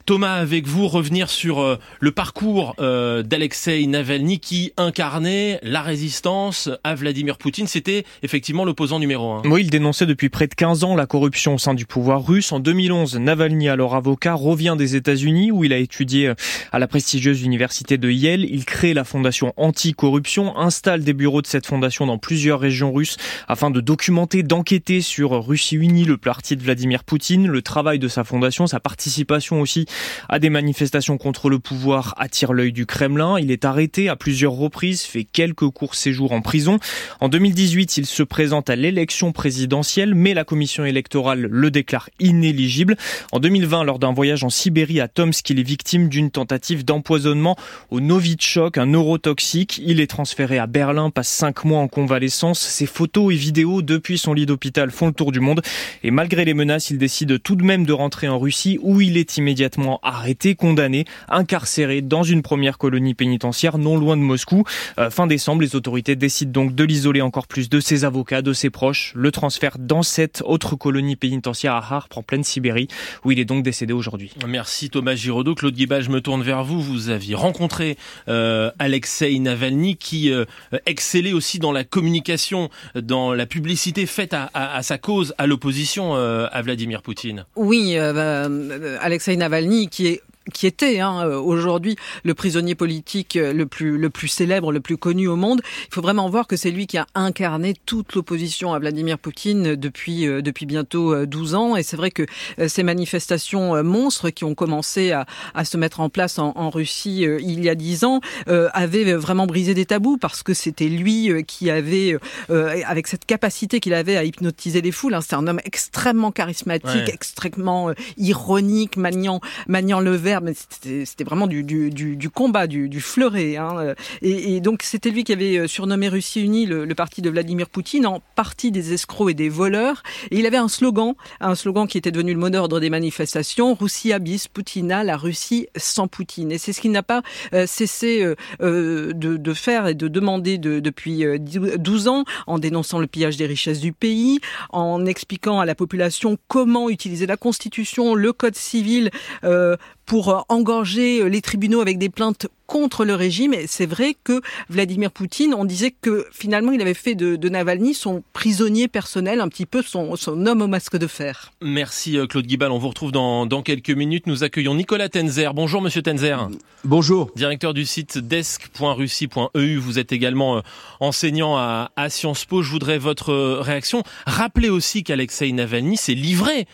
Thomas, 0.05 0.35
avec 0.35 0.67
vous, 0.67 0.87
revenir 0.87 1.31
sur 1.31 1.61
euh, 1.61 1.79
le 2.01 2.11
parcours 2.11 2.75
euh, 2.79 3.23
d'Alexei 3.23 3.87
Navalny 3.87 4.39
qui 4.39 4.73
incarnait 4.77 5.61
la 5.63 5.81
résistance 5.81 6.69
à 6.85 6.95
Vladimir 6.95 7.39
Poutine. 7.39 7.67
C'était 7.67 8.05
effectivement 8.23 8.65
l'opposant 8.67 8.99
numéro 8.99 9.33
un. 9.33 9.43
Oui, 9.47 9.63
il 9.63 9.71
dénonçait 9.71 10.07
depuis 10.07 10.29
près 10.29 10.47
de 10.47 10.55
15 10.55 10.85
ans 10.85 10.95
la 10.95 11.07
corruption 11.07 11.55
au 11.55 11.59
sein 11.59 11.73
du 11.73 11.87
pouvoir 11.87 12.27
russe. 12.27 12.53
En 12.53 12.61
2011, 12.61 13.17
Navalny, 13.17 13.69
alors 13.69 13.95
avocat, 13.95 14.35
revient 14.35 14.75
des 14.77 14.97
États-Unis 14.97 15.51
où 15.53 15.65
il 15.65 15.73
a 15.73 15.79
étudié 15.79 16.29
euh, 16.29 16.35
à 16.71 16.79
la 16.79 16.87
prestigieuse 16.87 17.43
université 17.43 17.97
de 17.97 18.11
Yale. 18.11 18.45
Il 18.45 18.67
crée 18.67 18.93
la 18.93 19.05
fondation 19.05 19.55
anti-corruption, 19.57 20.34
installe 20.39 21.05
des 21.05 21.13
bureaux 21.13 21.43
de 21.43 21.47
cette 21.47 21.67
fondation 21.67 22.07
dans 22.07 22.19
plusieurs 22.19 22.61
régions 22.61 22.93
russes 22.93 23.17
afin 23.49 23.71
de 23.71 23.81
documenter, 23.81 24.43
d'enquêter 24.43 25.01
sur 25.01 25.47
Russie 25.47 25.77
Unie, 25.77 26.05
le 26.05 26.17
parti 26.17 26.57
de 26.57 26.63
Vladimir 26.63 27.05
Poutine. 27.05 27.47
Le 27.47 27.63
travail 27.63 27.99
de 27.99 28.09
sa 28.09 28.25
fondation, 28.25 28.67
sa 28.67 28.81
participation 28.81 29.61
aussi 29.61 29.87
à 30.29 30.39
des 30.39 30.51
manifestations 30.51 31.19
contre 31.19 31.49
le 31.51 31.59
pouvoir 31.59 32.15
attire 32.17 32.53
l'œil 32.53 32.73
du 32.73 32.87
Kremlin. 32.87 33.39
Il 33.39 33.51
est 33.51 33.65
arrêté 33.65 34.09
à 34.09 34.17
plusieurs 34.17 34.53
reprises, 34.53 35.03
fait 35.03 35.25
quelques 35.25 35.69
courts 35.71 35.95
séjours 35.95 36.33
en 36.33 36.41
prison. 36.41 36.79
En 37.21 37.29
2018, 37.29 37.97
il 37.99 38.07
se 38.07 38.23
présente 38.23 38.71
à 38.71 38.77
l'élection 38.77 39.33
présidentielle, 39.33 40.15
mais 40.15 40.35
la 40.35 40.45
commission 40.45 40.85
électorale 40.85 41.49
le 41.51 41.71
déclare 41.71 42.11
inéligible. 42.21 42.97
En 43.33 43.41
2020, 43.41 43.85
lors 43.85 43.99
d'un 43.99 44.13
voyage 44.13 44.45
en 44.45 44.51
Sibérie 44.51 45.01
à 45.01 45.09
Tomsk, 45.09 45.49
il 45.51 45.59
est 45.59 45.63
victime 45.63 46.09
d'une 46.09 46.31
tentative 46.31 46.85
d'empoisonnement 46.85 47.57
au 47.91 48.01
Novichok, 48.01 48.79
un 48.79 48.87
neurotoxique. 48.87 49.81
Il 49.85 50.01
est 50.01 50.07
transféré 50.25 50.57
à 50.57 50.67
Berlin, 50.67 51.11
passe 51.11 51.29
cinq 51.29 51.67
mois 51.67 51.81
en 51.81 51.87
convalescence. 51.87 52.59
Ses 52.59 52.87
photos 52.87 53.35
et 53.35 53.37
vidéos 53.37 53.83
depuis 53.83 54.17
son 54.17 54.33
lit 54.33 54.47
d'hôpital 54.47 54.91
font 54.91 55.09
le 55.09 55.13
tour 55.13 55.33
du 55.33 55.41
monde. 55.41 55.61
Et 56.03 56.11
malgré 56.11 56.47
les 56.47 56.55
menaces, 56.55 56.89
il 56.89 56.97
décide 56.97 57.43
tout 57.43 57.57
de 57.57 57.63
même 57.63 57.85
de 57.85 57.93
rentrer 57.93 58.27
en 58.27 58.39
Russie 58.39 58.79
où 58.81 59.03
il 59.03 59.19
est 59.19 59.37
immédiatement 59.37 60.01
arrêté, 60.03 60.55
condamné, 60.55 61.05
incarcéré 61.29 62.01
dans 62.01 62.23
une 62.23 62.41
première 62.41 62.79
colonie 62.79 63.13
pénitentiaire 63.13 63.77
non 63.77 63.99
loin 63.99 64.17
de 64.17 64.23
Moscou. 64.23 64.65
Euh, 64.99 65.11
fin 65.11 65.27
décembre, 65.27 65.61
les 65.61 65.77
autorités 65.77 66.17
décident 66.17 66.53
donc 66.53 66.75
de 66.75 66.85
l'isoler 66.85 67.21
encore 67.21 67.47
plus 67.47 67.69
de 67.69 67.79
ses 67.79 68.07
avocats, 68.07 68.41
de 68.41 68.55
ses 68.55 68.71
proches, 68.71 69.13
le 69.15 69.31
transfert 69.31 69.77
dans 69.79 70.03
cette 70.03 70.43
autre 70.47 70.75
colonie 70.75 71.17
pénitentiaire 71.17 71.75
à 71.75 71.97
Harp 71.97 72.17
en 72.17 72.23
pleine 72.23 72.45
Sibérie 72.45 72.89
où 73.27 73.31
il 73.31 73.39
est 73.39 73.45
donc 73.45 73.63
décédé 73.63 73.93
aujourd'hui. 73.93 74.33
Merci 74.49 74.89
Thomas 74.89 75.17
Giraudot. 75.17 75.55
Claude 75.55 75.75
Guibal, 75.75 76.03
je 76.03 76.09
me 76.09 76.23
tourne 76.23 76.43
vers 76.43 76.65
vous. 76.65 76.81
Vous 76.81 77.11
aviez 77.11 77.35
rencontré 77.35 77.99
euh, 78.29 78.71
Alexei 78.79 79.39
Navalny 79.39 79.99
qui 80.05 80.31
euh, 80.31 80.45
excellait 80.87 81.33
aussi 81.33 81.59
dans 81.59 81.73
la 81.73 81.83
communication, 81.83 82.71
dans 82.95 83.33
la 83.33 83.47
publicité 83.47 84.07
faite 84.07 84.35
à, 84.35 84.83
sa 84.83 84.99
cause 84.99 85.35
à 85.39 85.47
l'opposition 85.47 86.15
euh, 86.15 86.47
à 86.53 86.63
Vladimir 86.63 87.03
Poutine. 87.03 87.47
Oui, 87.57 87.95
euh, 87.97 88.13
bah, 88.13 89.01
Alexei 89.01 89.35
Navalny, 89.37 89.89
qui 89.89 90.07
est 90.07 90.23
qui 90.53 90.67
était 90.67 91.01
hein, 91.01 91.27
euh, 91.27 91.39
aujourd'hui 91.39 91.97
le 92.23 92.35
prisonnier 92.35 92.75
politique 92.75 93.37
euh, 93.37 93.53
le 93.53 93.67
plus 93.67 93.97
le 93.97 94.11
plus 94.11 94.29
célèbre, 94.29 94.73
le 94.73 94.81
plus 94.81 94.97
connu 94.97 95.27
au 95.27 95.37
monde. 95.37 95.63
Il 95.89 95.95
faut 95.95 96.03
vraiment 96.03 96.29
voir 96.29 96.47
que 96.47 96.57
c'est 96.57 96.71
lui 96.71 96.87
qui 96.87 96.99
a 96.99 97.07
incarné 97.15 97.75
toute 97.87 98.15
l'opposition 98.15 98.75
à 98.75 98.79
Vladimir 98.79 99.19
Poutine 99.19 99.75
depuis 99.75 100.27
euh, 100.27 100.43
depuis 100.43 100.67
bientôt 100.67 101.25
12 101.25 101.55
ans. 101.55 101.77
Et 101.77 101.83
c'est 101.83 101.97
vrai 101.97 102.11
que 102.11 102.25
ces 102.67 102.83
manifestations 102.83 103.83
monstres 103.83 104.31
qui 104.31 104.45
ont 104.45 104.55
commencé 104.55 105.13
à, 105.13 105.27
à 105.55 105.65
se 105.65 105.77
mettre 105.77 106.01
en 106.01 106.09
place 106.09 106.39
en, 106.39 106.53
en 106.57 106.71
Russie 106.71 107.23
il 107.23 107.65
y 107.65 107.69
a 107.69 107.75
10 107.75 108.05
ans 108.05 108.21
avaient 108.47 109.15
vraiment 109.15 109.47
brisé 109.47 109.75
des 109.75 109.87
tabous 109.87 110.19
parce 110.19 110.43
que 110.43 110.55
c'était 110.55 110.89
lui 110.89 111.45
qui 111.47 111.71
avait, 111.71 112.17
avec 112.49 113.07
cette 113.07 113.25
capacité 113.25 113.81
qu'il 113.81 113.95
avait 113.95 114.17
à 114.17 114.25
hypnotiser 114.25 114.81
les 114.81 114.93
foules. 114.93 115.15
Hein, 115.15 115.21
c'est 115.21 115.35
un 115.35 115.47
homme 115.47 115.61
extrêmement 115.65 116.33
charismatique, 116.33 117.09
extrêmement 117.09 117.93
ironique, 118.17 118.97
maniant 118.97 119.41
maniant 119.69 120.01
le 120.01 120.15
verre 120.15 120.34
mais 120.41 120.53
c'était 120.55 121.25
vraiment 121.25 121.47
du, 121.47 121.63
du, 121.63 121.91
du, 121.91 122.31
combat, 122.31 122.67
du, 122.67 122.89
du 122.89 123.01
fleuret. 123.01 123.57
Hein. 123.57 123.95
Et, 124.23 124.57
et, 124.57 124.61
donc 124.61 124.83
c'était 124.83 125.11
lui 125.11 125.25
qui 125.25 125.33
avait 125.33 125.67
surnommé 125.69 126.09
Russie 126.09 126.43
Unie 126.43 126.67
le, 126.67 126.85
le, 126.85 126.95
parti 126.95 127.23
de 127.23 127.31
Vladimir 127.31 127.69
Poutine 127.69 128.07
en 128.07 128.23
partie 128.35 128.71
des 128.71 128.93
escrocs 128.93 129.31
et 129.31 129.35
des 129.35 129.49
voleurs. 129.49 130.03
Et 130.31 130.39
il 130.39 130.47
avait 130.47 130.57
un 130.57 130.69
slogan, 130.69 131.15
un 131.41 131.55
slogan 131.55 131.87
qui 131.87 131.99
était 131.99 132.13
devenu 132.13 132.33
le 132.33 132.41
mot 132.41 132.51
d'ordre 132.51 132.81
des 132.81 132.91
manifestations, 132.91 133.75
Russia 133.75 134.19
bis 134.19 134.49
Putina, 134.49 135.05
la 135.05 135.17
Russie 135.17 135.69
sans 135.77 136.09
Poutine. 136.09 136.53
Et 136.53 136.59
c'est 136.59 136.73
ce 136.73 136.81
qu'il 136.81 136.93
n'a 136.93 137.03
pas 137.03 137.23
cessé 137.67 138.25
de, 138.61 139.13
de, 139.13 139.55
faire 139.55 139.87
et 139.87 139.95
de 139.95 140.09
demander 140.09 140.59
de, 140.59 140.81
depuis 140.81 141.25
12 141.39 142.09
ans 142.09 142.25
en 142.47 142.59
dénonçant 142.59 142.99
le 142.99 143.07
pillage 143.07 143.37
des 143.37 143.47
richesses 143.47 143.81
du 143.81 143.93
pays, 143.93 144.41
en 144.71 145.07
expliquant 145.07 145.61
à 145.61 145.67
la 145.67 145.75
population 145.75 146.39
comment 146.49 146.89
utiliser 146.89 147.27
la 147.27 147.37
Constitution, 147.37 148.15
le 148.15 148.33
Code 148.33 148.57
civil 148.57 149.11
euh, 149.45 149.77
pour 150.07 150.45
engorger 150.49 151.29
les 151.29 151.41
tribunaux 151.41 151.81
avec 151.81 151.99
des 151.99 152.09
plaintes 152.09 152.47
contre 152.67 153.05
le 153.05 153.15
régime. 153.15 153.55
Et 153.55 153.67
c'est 153.67 153.87
vrai 153.87 154.17
que 154.25 154.41
Vladimir 154.69 155.11
Poutine, 155.11 155.55
on 155.55 155.65
disait 155.65 155.91
que 155.93 156.27
finalement 156.33 156.73
il 156.73 156.81
avait 156.81 156.95
fait 156.95 157.15
de, 157.15 157.49
Navalny 157.49 157.95
son 157.95 158.23
prisonnier 158.33 158.89
personnel, 158.89 159.41
un 159.41 159.49
petit 159.49 159.67
peu 159.67 159.83
son, 159.83 160.17
son, 160.17 160.47
homme 160.47 160.63
au 160.63 160.67
masque 160.67 160.97
de 160.97 161.07
fer. 161.07 161.53
Merci 161.61 162.19
euh, 162.19 162.27
Claude 162.27 162.47
Guibal. 162.47 162.73
On 162.73 162.79
vous 162.79 162.89
retrouve 162.89 163.13
dans, 163.13 163.47
dans 163.47 163.63
quelques 163.63 163.91
minutes. 163.91 164.27
Nous 164.27 164.43
accueillons 164.43 164.75
Nicolas 164.75 165.09
Tenzer. 165.09 165.55
Bonjour 165.55 165.83
Monsieur 165.83 166.03
Tenzer. 166.03 166.49
Bonjour. 166.85 167.31
Directeur 167.37 167.75
du 167.75 167.85
site 167.85 168.19
desk.russie.eu. 168.19 169.77
Vous 169.77 169.99
êtes 169.99 170.13
également 170.13 170.57
euh, 170.57 170.61
enseignant 171.01 171.57
à, 171.57 171.93
à, 171.97 172.09
Sciences 172.09 172.45
Po. 172.45 172.63
Je 172.63 172.71
voudrais 172.71 172.99
votre 172.99 173.31
euh, 173.31 173.61
réaction. 173.61 174.03
Rappelez 174.27 174.71
aussi 174.71 175.05
qu'Alexei 175.05 175.53
Navalny 175.53 175.97
s'est 175.97 176.15
livré 176.15 176.67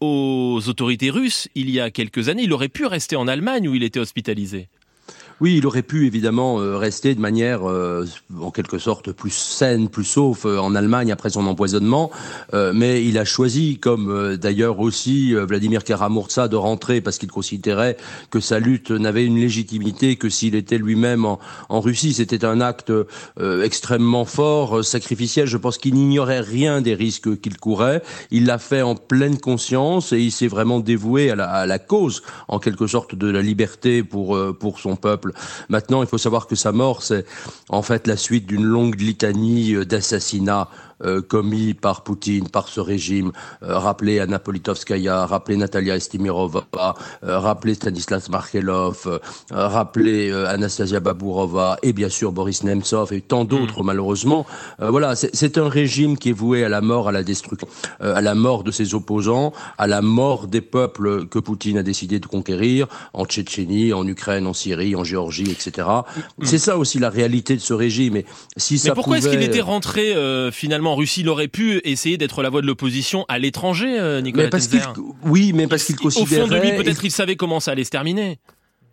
aux 0.00 0.60
autorités 0.66 1.10
russes 1.10 1.48
il 1.54 1.70
y 1.70 1.78
a 1.78 1.90
quelques 1.92 2.28
années. 2.28 2.42
Il 2.42 2.52
aurait 2.52 2.68
pu 2.68 2.86
rester 2.86 3.14
en 3.14 3.28
Allemagne 3.28 3.68
où 3.68 3.74
il 3.76 3.84
était 3.84 4.00
hospitalisé. 4.00 4.68
Oui, 5.40 5.56
il 5.58 5.66
aurait 5.66 5.82
pu 5.82 6.06
évidemment 6.06 6.60
euh, 6.60 6.76
rester 6.76 7.14
de 7.14 7.20
manière 7.20 7.68
euh, 7.68 8.06
en 8.40 8.52
quelque 8.52 8.78
sorte 8.78 9.10
plus 9.10 9.34
saine, 9.34 9.88
plus 9.88 10.04
sauf 10.04 10.46
euh, 10.46 10.58
en 10.58 10.76
Allemagne 10.76 11.10
après 11.10 11.30
son 11.30 11.46
empoisonnement, 11.46 12.10
mais 12.52 13.04
il 13.04 13.18
a 13.18 13.24
choisi, 13.24 13.78
comme 13.78 14.36
d'ailleurs 14.36 14.80
aussi 14.80 15.34
Vladimir 15.34 15.82
Karamurza, 15.82 16.48
de 16.48 16.56
rentrer 16.56 17.00
parce 17.00 17.18
qu'il 17.18 17.30
considérait 17.30 17.96
que 18.30 18.40
sa 18.40 18.58
lutte 18.58 18.90
n'avait 18.90 19.24
une 19.24 19.38
légitimité 19.38 20.16
que 20.16 20.28
s'il 20.28 20.54
était 20.54 20.78
lui-même 20.78 21.24
en, 21.24 21.80
Russie. 21.80 22.14
C'était 22.14 22.44
un 22.44 22.60
acte 22.60 22.92
extrêmement 23.62 24.24
fort, 24.24 24.84
sacrificiel. 24.84 25.46
Je 25.46 25.56
pense 25.56 25.78
qu'il 25.78 25.94
n'ignorait 25.94 26.40
rien 26.40 26.80
des 26.80 26.94
risques 26.94 27.40
qu'il 27.40 27.56
courait. 27.56 28.02
Il 28.30 28.46
l'a 28.46 28.58
fait 28.58 28.82
en 28.82 28.94
pleine 28.94 29.38
conscience 29.38 30.12
et 30.12 30.20
il 30.20 30.32
s'est 30.32 30.48
vraiment 30.48 30.80
dévoué 30.80 31.30
à 31.30 31.36
la, 31.36 31.48
à 31.50 31.66
la, 31.66 31.78
cause, 31.78 32.22
en 32.48 32.58
quelque 32.58 32.86
sorte, 32.86 33.14
de 33.14 33.28
la 33.28 33.42
liberté 33.42 34.02
pour 34.02 34.38
pour 34.58 34.80
son 34.80 34.96
peuple. 34.96 35.23
Maintenant, 35.68 36.02
il 36.02 36.08
faut 36.08 36.18
savoir 36.18 36.46
que 36.46 36.54
sa 36.54 36.72
mort, 36.72 37.02
c'est 37.02 37.24
en 37.68 37.82
fait 37.82 38.06
la 38.06 38.16
suite 38.16 38.46
d'une 38.46 38.64
longue 38.64 39.00
litanie 39.00 39.74
euh, 39.74 39.84
d'assassinats 39.84 40.68
euh, 41.02 41.22
commis 41.22 41.74
par 41.74 42.04
Poutine, 42.04 42.48
par 42.48 42.68
ce 42.68 42.78
régime. 42.78 43.32
Euh, 43.64 43.78
rappelez 43.78 44.20
Anna 44.20 44.38
Politkovskaya, 44.38 45.26
rappelez 45.26 45.56
Natalia 45.56 45.96
Estimirova, 45.96 46.64
euh, 47.24 47.38
rappelez 47.40 47.74
Stanislas 47.74 48.28
Markelov, 48.28 49.20
rappelez 49.50 50.32
Anastasia 50.32 51.00
Baburova 51.00 51.78
et 51.82 51.92
bien 51.92 52.08
sûr 52.08 52.30
Boris 52.30 52.62
Nemtsov 52.62 53.12
et 53.12 53.20
tant 53.20 53.44
d'autres 53.44 53.82
mm. 53.82 53.86
malheureusement. 53.86 54.46
voilà, 54.78 55.16
c'est 55.16 55.58
un 55.58 55.68
régime 55.68 56.16
qui 56.16 56.30
est 56.30 56.32
voué 56.32 56.64
à 56.64 56.68
la 56.68 56.80
mort, 56.80 57.08
à 57.08 57.12
la 57.12 57.24
destruction, 57.24 57.66
à 58.00 58.20
la 58.20 58.34
mort 58.34 58.62
de 58.62 58.70
ses 58.70 58.94
opposants, 58.94 59.52
à 59.78 59.86
la 59.86 60.00
mort 60.00 60.46
des 60.46 60.60
peuples 60.60 61.26
que 61.26 61.40
Poutine 61.40 61.78
a 61.78 61.82
décidé 61.82 62.20
de 62.20 62.26
conquérir 62.26 62.86
en 63.12 63.24
Tchétchénie, 63.24 63.92
en 63.92 64.06
Ukraine, 64.06 64.46
en 64.46 64.54
Syrie, 64.54 64.94
en 64.94 65.04
Géorgie, 65.04 65.50
etc. 65.50 65.88
Mm. 66.38 66.44
C'est 66.44 66.58
ça 66.58 66.78
aussi 66.78 66.98
la 67.00 67.10
réalité 67.10 67.56
de 67.56 67.60
ce 67.60 67.74
régime. 67.74 68.16
Et 68.16 68.26
si 68.56 68.80
Mais 68.84 68.92
pourquoi 68.92 69.18
est-ce 69.18 69.28
qu'il 69.28 69.42
était 69.42 69.60
rentré 69.60 70.14
finalement 70.52 70.83
en 70.86 70.96
Russie, 70.96 71.20
il 71.20 71.28
aurait 71.28 71.48
pu 71.48 71.80
essayer 71.84 72.16
d'être 72.16 72.42
la 72.42 72.50
voix 72.50 72.60
de 72.60 72.66
l'opposition 72.66 73.24
à 73.28 73.38
l'étranger, 73.38 73.98
euh, 73.98 74.20
Nicolas 74.20 74.48
mais 74.52 74.80
Oui, 75.24 75.52
mais 75.52 75.66
parce 75.66 75.84
qu'il 75.84 75.96
considérait... 75.96 76.42
Au 76.42 76.46
fond 76.46 76.54
de 76.54 76.60
lui, 76.60 76.72
peut-être 76.76 77.04
il 77.04 77.10
savait 77.10 77.36
comment 77.36 77.60
ça 77.60 77.72
allait 77.72 77.84
se 77.84 77.90
terminer. 77.90 78.38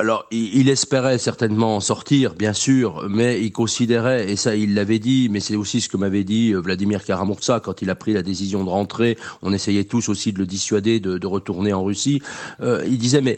Alors, 0.02 0.26
il, 0.32 0.68
espérait 0.68 1.20
certainement 1.20 1.76
en 1.76 1.80
sortir, 1.80 2.34
bien 2.34 2.54
sûr, 2.54 3.08
mais 3.08 3.40
il 3.40 3.52
considérait, 3.52 4.32
et 4.32 4.36
ça 4.36 4.56
il 4.56 4.74
l'avait 4.74 4.98
dit, 4.98 5.30
mais 5.30 5.40
c'est 5.40 5.56
aussi 5.56 5.80
ce 5.80 5.90
que 5.90 5.96
m'avait 5.96 6.24
dit 6.24 6.54
euh, 6.54 6.60
Vladimir 6.60 7.06
Karamurza 7.06 7.60
quand 7.60 7.84
il 7.84 7.90
a 7.92 7.94
pris 7.94 8.14
la 8.14 8.24
décision 8.24 8.64
de 8.64 8.70
rentrer, 8.70 9.16
on 9.44 9.54
essayait 9.54 9.84
tous 9.84 10.10
aussi 10.10 10.34
de 10.34 10.40
le 10.40 10.48
dissuader 10.48 11.00
de, 11.00 11.28
retourner 11.28 11.72
en 11.72 11.84
Russie, 11.84 12.20
euh, 12.62 12.84
il 12.88 12.98
disait, 12.98 13.22
mais 13.22 13.38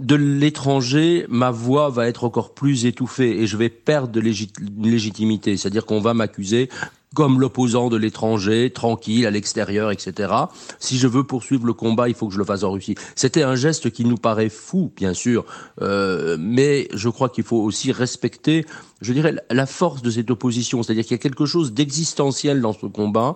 de 0.00 0.16
l'étranger, 0.16 1.26
ma 1.28 1.52
voix 1.52 1.90
va 1.90 2.08
être 2.08 2.24
encore 2.24 2.54
plus 2.54 2.86
étouffée 2.86 3.40
et 3.40 3.46
je 3.46 3.56
vais 3.56 3.68
perdre 3.68 4.08
de 4.08 4.20
légitimité, 4.20 5.56
c'est-à-dire 5.56 5.86
qu'on 5.86 6.00
va 6.00 6.12
m'accuser 6.12 6.70
comme 7.14 7.40
l'opposant 7.40 7.88
de 7.88 7.96
l'étranger, 7.96 8.70
tranquille, 8.70 9.26
à 9.26 9.30
l'extérieur, 9.30 9.90
etc. 9.90 10.32
Si 10.78 10.96
je 10.96 11.08
veux 11.08 11.24
poursuivre 11.24 11.66
le 11.66 11.72
combat, 11.72 12.08
il 12.08 12.14
faut 12.14 12.28
que 12.28 12.34
je 12.34 12.38
le 12.38 12.44
fasse 12.44 12.62
en 12.62 12.70
Russie. 12.70 12.94
C'était 13.16 13.42
un 13.42 13.56
geste 13.56 13.90
qui 13.90 14.04
nous 14.04 14.16
paraît 14.16 14.48
fou, 14.48 14.92
bien 14.96 15.12
sûr, 15.12 15.44
euh, 15.82 16.36
mais 16.38 16.88
je 16.94 17.08
crois 17.08 17.28
qu'il 17.28 17.42
faut 17.42 17.58
aussi 17.58 17.90
respecter, 17.90 18.64
je 19.00 19.12
dirais, 19.12 19.34
la 19.50 19.66
force 19.66 20.02
de 20.02 20.10
cette 20.10 20.30
opposition. 20.30 20.82
C'est-à-dire 20.82 21.02
qu'il 21.02 21.12
y 21.12 21.20
a 21.20 21.22
quelque 21.22 21.46
chose 21.46 21.72
d'existentiel 21.72 22.60
dans 22.60 22.72
ce 22.72 22.86
combat, 22.86 23.34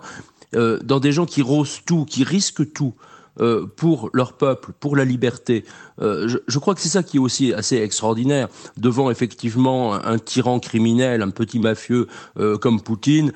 euh, 0.54 0.78
dans 0.84 1.00
des 1.00 1.10
gens 1.10 1.26
qui 1.26 1.42
rosent 1.42 1.80
tout, 1.84 2.04
qui 2.04 2.22
risquent 2.22 2.72
tout. 2.72 2.94
Euh, 3.40 3.66
pour 3.66 4.10
leur 4.12 4.34
peuple, 4.34 4.70
pour 4.78 4.94
la 4.94 5.04
liberté. 5.04 5.64
Euh, 6.00 6.28
je, 6.28 6.38
je, 6.46 6.58
crois 6.60 6.76
que 6.76 6.80
c'est 6.80 6.88
ça 6.88 7.02
qui 7.02 7.16
est 7.16 7.20
aussi 7.20 7.52
assez 7.52 7.76
extraordinaire 7.78 8.46
devant 8.76 9.10
effectivement 9.10 9.94
un, 9.94 10.18
tyran 10.18 10.60
criminel, 10.60 11.20
un 11.20 11.30
petit 11.30 11.58
mafieux 11.58 12.06
euh, 12.38 12.56
comme 12.58 12.80
Poutine, 12.80 13.32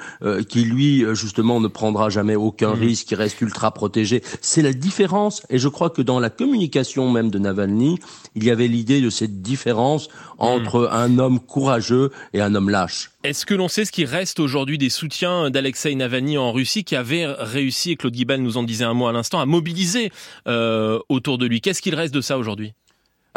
qui 0.49 0.63
lui 0.63 1.05
justement 1.15 1.61
ne 1.61 1.67
prendra 1.67 2.11
jamais 2.11 2.37
aucun 2.37 2.77
mmh. 2.77 2.79
risque, 2.79 3.09
qui 3.09 3.17
reste 3.17 3.41
ultra 3.41 3.73
protégé. 3.73 4.23
C'est 4.41 4.63
la 4.63 4.73
différence, 4.73 5.43
et 5.51 5.59
je 5.59 5.69
crois 5.69 5.91
que 5.91 6.03
dans 6.03 6.21
la 6.21 6.31
communication 6.31 7.11
même 7.11 7.31
de 7.31 7.41
Navalny, 7.41 7.99
il 8.37 8.45
y 8.45 8.51
avait 8.53 8.69
l'idée 8.69 9.01
de 9.01 9.11
cette 9.11 9.43
différence 9.43 10.09
entre 10.39 10.83
mmh. 10.83 10.89
un 10.93 11.19
homme 11.19 11.41
courageux 11.41 12.13
et 12.35 12.41
un 12.41 12.55
homme 12.55 12.71
lâche. 12.71 13.11
Est-ce 13.29 13.45
que 13.45 13.53
l'on 13.53 13.69
sait 13.69 13.85
ce 13.85 13.93
qui 13.93 14.07
reste 14.07 14.41
aujourd'hui 14.41 14.79
des 14.79 14.89
soutiens 14.89 15.51
d'Alexei 15.51 15.95
Navalny 15.95 16.39
en 16.39 16.51
Russie 16.51 16.83
qui 16.83 16.97
avait 16.97 17.27
réussi, 17.27 17.91
et 17.91 17.97
Claude 17.97 18.15
Guibal 18.15 18.41
nous 18.41 18.57
en 18.57 18.63
disait 18.63 18.87
un 18.87 18.95
mot 18.95 19.07
à 19.07 19.13
l'instant, 19.13 19.39
à 19.39 19.45
mobiliser 19.45 20.11
euh, 20.47 20.99
autour 21.11 21.37
de 21.37 21.45
lui? 21.45 21.61
Qu'est-ce 21.61 21.83
qu'il 21.83 21.95
reste 21.95 22.15
de 22.15 22.23
ça 22.23 22.39
aujourd'hui? 22.39 22.73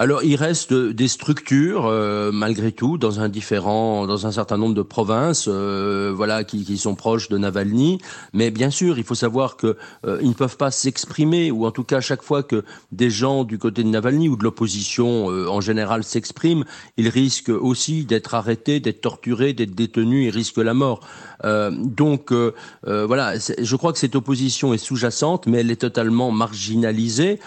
Alors 0.02 0.24
il 0.24 0.36
reste 0.36 0.74
des 0.74 1.08
structures 1.08 1.86
euh, 1.86 2.32
malgré 2.32 2.72
tout 2.72 2.98
dans 2.98 3.20
un 3.20 3.30
différent, 3.30 4.08
dans 4.08 4.26
un 4.26 4.32
certain 4.32 4.58
nombre 4.58 4.74
de 4.74 4.82
provinces, 4.82 5.46
euh, 5.48 6.12
voilà 6.12 6.44
qui, 6.44 6.66
qui, 6.66 6.80
sont 6.80 6.96
proches 6.96 7.30
de 7.30 7.38
Navalny. 7.38 8.00
Mais 8.34 8.50
bien 8.50 8.72
sûr, 8.72 8.98
il 8.98 9.04
faut 9.04 9.14
savoir 9.14 9.58
que 9.58 9.78
euh, 10.08 10.18
ils 10.24 10.30
ne 10.30 10.34
peuvent 10.34 10.58
pas 10.58 10.72
s'exprimer, 10.72 11.52
ou 11.52 11.68
en 11.68 11.72
tout 11.72 11.84
cas 11.84 12.02
chaque 12.02 12.24
fois 12.24 12.42
que 12.42 12.66
des 12.92 13.12
gens 13.12 13.44
du 13.44 13.60
côté 13.60 13.84
de 13.84 13.90
Navalny 13.90 14.28
ou 14.28 14.38
de 14.38 14.44
l'opposition 14.44 15.28
en 15.28 15.62
général 15.62 16.04
s'expriment, 16.04 16.66
ils 16.98 17.10
risquent 17.10 17.50
aussi 17.50 18.04
d'être 18.04 18.34
arrêtés, 18.34 18.80
d'être 18.80 19.02
torturés, 19.02 19.54
d'être 19.54 19.76
détenus, 19.76 20.26
ils 20.26 20.36
risquent 20.36 20.58
la 20.58 20.74
mort. 20.74 21.02
donc 21.44 22.34
voilà, 22.84 23.36
je 23.38 23.76
crois 23.76 23.94
que 23.94 24.00
cette 24.00 24.16
opposition 24.16 24.74
est 24.74 24.80
sous-jacente, 24.80 25.46
mais 25.46 25.60
elle 25.60 25.70
est 25.70 25.82
totalement 25.82 26.32
marginalisée. 26.32 27.40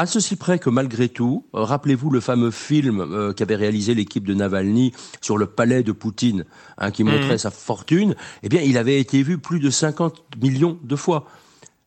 À 0.00 0.06
ceci 0.06 0.36
près 0.36 0.60
que 0.60 0.70
malgré 0.70 1.08
tout, 1.08 1.44
euh, 1.56 1.64
rappelez-vous 1.64 2.10
le 2.10 2.20
fameux 2.20 2.52
film 2.52 3.00
euh, 3.00 3.32
qu'avait 3.32 3.56
réalisé 3.56 3.94
l'équipe 3.94 4.24
de 4.24 4.32
Navalny 4.32 4.92
sur 5.20 5.36
le 5.36 5.46
palais 5.46 5.82
de 5.82 5.90
Poutine, 5.90 6.44
hein, 6.78 6.92
qui 6.92 7.02
montrait 7.02 7.34
mmh. 7.34 7.38
sa 7.38 7.50
fortune. 7.50 8.14
Eh 8.44 8.48
bien, 8.48 8.60
il 8.60 8.78
avait 8.78 9.00
été 9.00 9.24
vu 9.24 9.38
plus 9.38 9.58
de 9.58 9.70
50 9.70 10.22
millions 10.40 10.78
de 10.84 10.94
fois. 10.94 11.26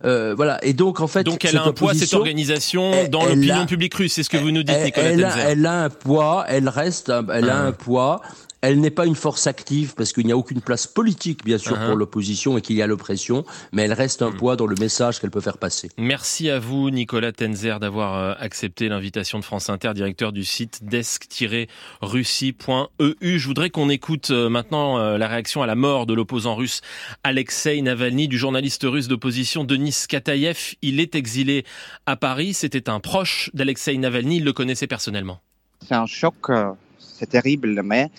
Euh, 0.03 0.34
voilà. 0.36 0.60
Et 0.65 0.74
donc 0.74 1.00
en 1.00 1.08
fait, 1.08 1.24
donc 1.24 1.46
elle 1.46 1.56
a 1.56 1.63
un 1.63 1.72
poids 1.72 1.94
cette 1.94 2.13
organisation 2.13 3.08
dans 3.10 3.24
l'opinion 3.25 3.65
publique 3.65 3.94
russe. 3.94 4.12
C'est 4.12 4.24
ce 4.24 4.30
que 4.30 4.38
vous 4.38 4.51
nous 4.51 4.63
dites, 4.63 4.84
Nicolas 4.84 5.08
elle, 5.08 5.27
elle, 5.48 5.65
a 5.65 5.84
un 5.84 5.89
poids. 5.89 6.44
Elle 6.50 6.68
reste. 6.68 7.13
Elle 7.34 7.50
a 7.50 7.60
ah. 7.60 7.68
un 7.68 7.72
poids. 7.72 8.22
Elle 8.62 8.80
n'est 8.80 8.91
pas 8.91 9.08
une 9.08 9.15
force 9.15 9.48
active 9.48 9.96
parce 9.96 10.13
qu'il 10.13 10.25
n'y 10.25 10.32
a 10.32 10.38
aucune 10.38 10.62
place 10.62 10.86
politique, 10.86 11.44
bien 11.44 11.58
sûr, 11.58 11.77
pour 11.77 11.96
uh-huh. 11.96 11.98
l'opposition 11.98 12.58
et 12.58 12.62
qu'il 12.62 12.75
y 12.75 12.84
a 12.84 12.88
l'oppression, 12.88 13.44
mais 13.72 13.84
elle 13.84 13.94
reste 13.94 14.22
un 14.22 14.30
hmm. 14.30 14.38
poids 14.38 14.56
dans 14.56 14.68
le 14.68 14.75
message 14.75 15.20
qu'elle 15.20 15.32
peut 15.32 15.41
faire 15.41 15.58
passer. 15.58 15.89
Merci 15.98 16.50
à 16.50 16.60
vous, 16.60 16.91
Nicolas 16.91 17.32
Tenzer, 17.32 17.80
d'avoir 17.80 18.18
euh, 18.18 18.34
accepté 18.39 18.88
l'invitation 18.88 19.39
de 19.39 19.44
France 19.44 19.70
Inter, 19.70 19.94
directeur 19.96 20.32
du 20.32 20.46
site 20.46 20.84
desk-russie.eu. 20.84 23.39
Je 23.39 23.48
voudrais 23.48 23.72
qu'on 23.72 23.89
écoute 23.89 24.30
euh, 24.30 24.50
maintenant 24.50 25.00
euh, 25.00 25.18
la 25.18 25.27
réaction 25.27 25.63
à 25.63 25.65
la 25.65 25.75
mort 25.75 26.06
de 26.06 26.13
l'opposant 26.13 26.56
russe 26.56 26.82
Alexei 27.24 27.82
Navalny, 27.82 28.27
du 28.27 28.38
journaliste 28.38 28.84
russe 28.84 29.08
d'opposition 29.08 29.63
Denis 29.63 30.03
Katayev. 30.08 30.75
Il 30.84 31.00
est 31.00 31.15
exilé 31.15 31.65
à 32.06 32.15
Paris. 32.15 32.53
C'était 32.53 32.89
un 32.89 33.00
proche 33.00 33.50
d'Alexei 33.56 33.98
Navalny. 33.98 34.38
Il 34.38 34.44
le 34.44 34.53
connaissait 34.53 34.88
personnellement. 34.88 35.39
C'est 35.88 35.96
un 35.96 36.06
choc, 36.06 36.36
c'est 37.00 37.30
terrible, 37.30 37.82
mais 37.84 38.12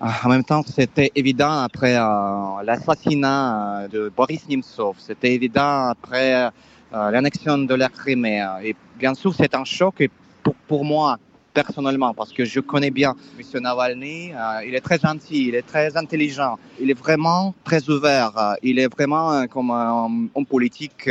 en 0.00 0.28
même 0.28 0.44
temps, 0.44 0.62
c'était 0.62 1.10
évident 1.14 1.62
après 1.62 1.96
euh, 1.96 2.62
l'assassinat 2.62 3.82
euh, 3.82 3.88
de 3.88 4.12
Boris 4.14 4.48
Nemtsov, 4.48 4.96
c'était 4.98 5.34
évident 5.34 5.88
après 5.88 6.34
euh, 6.34 7.10
l'annexion 7.10 7.58
de 7.58 7.74
la 7.74 7.88
Crimée. 7.88 8.46
Et 8.62 8.76
bien 8.98 9.14
sûr, 9.14 9.34
c'est 9.34 9.54
un 9.54 9.64
choc. 9.64 10.08
Pour, 10.42 10.54
pour 10.68 10.84
moi, 10.84 11.18
personnellement, 11.52 12.14
parce 12.14 12.32
que 12.32 12.44
je 12.44 12.60
connais 12.60 12.90
bien 12.90 13.14
M. 13.38 13.60
Navalny. 13.60 14.30
Il 14.64 14.74
est 14.74 14.80
très 14.80 14.98
gentil, 14.98 15.48
il 15.48 15.54
est 15.56 15.66
très 15.66 15.96
intelligent, 15.96 16.58
il 16.80 16.90
est 16.90 16.98
vraiment 16.98 17.54
très 17.64 17.88
ouvert, 17.90 18.54
il 18.62 18.78
est 18.78 18.86
vraiment 18.86 19.46
comme 19.48 19.72
un 19.72 20.28
homme 20.34 20.46
politique 20.46 21.10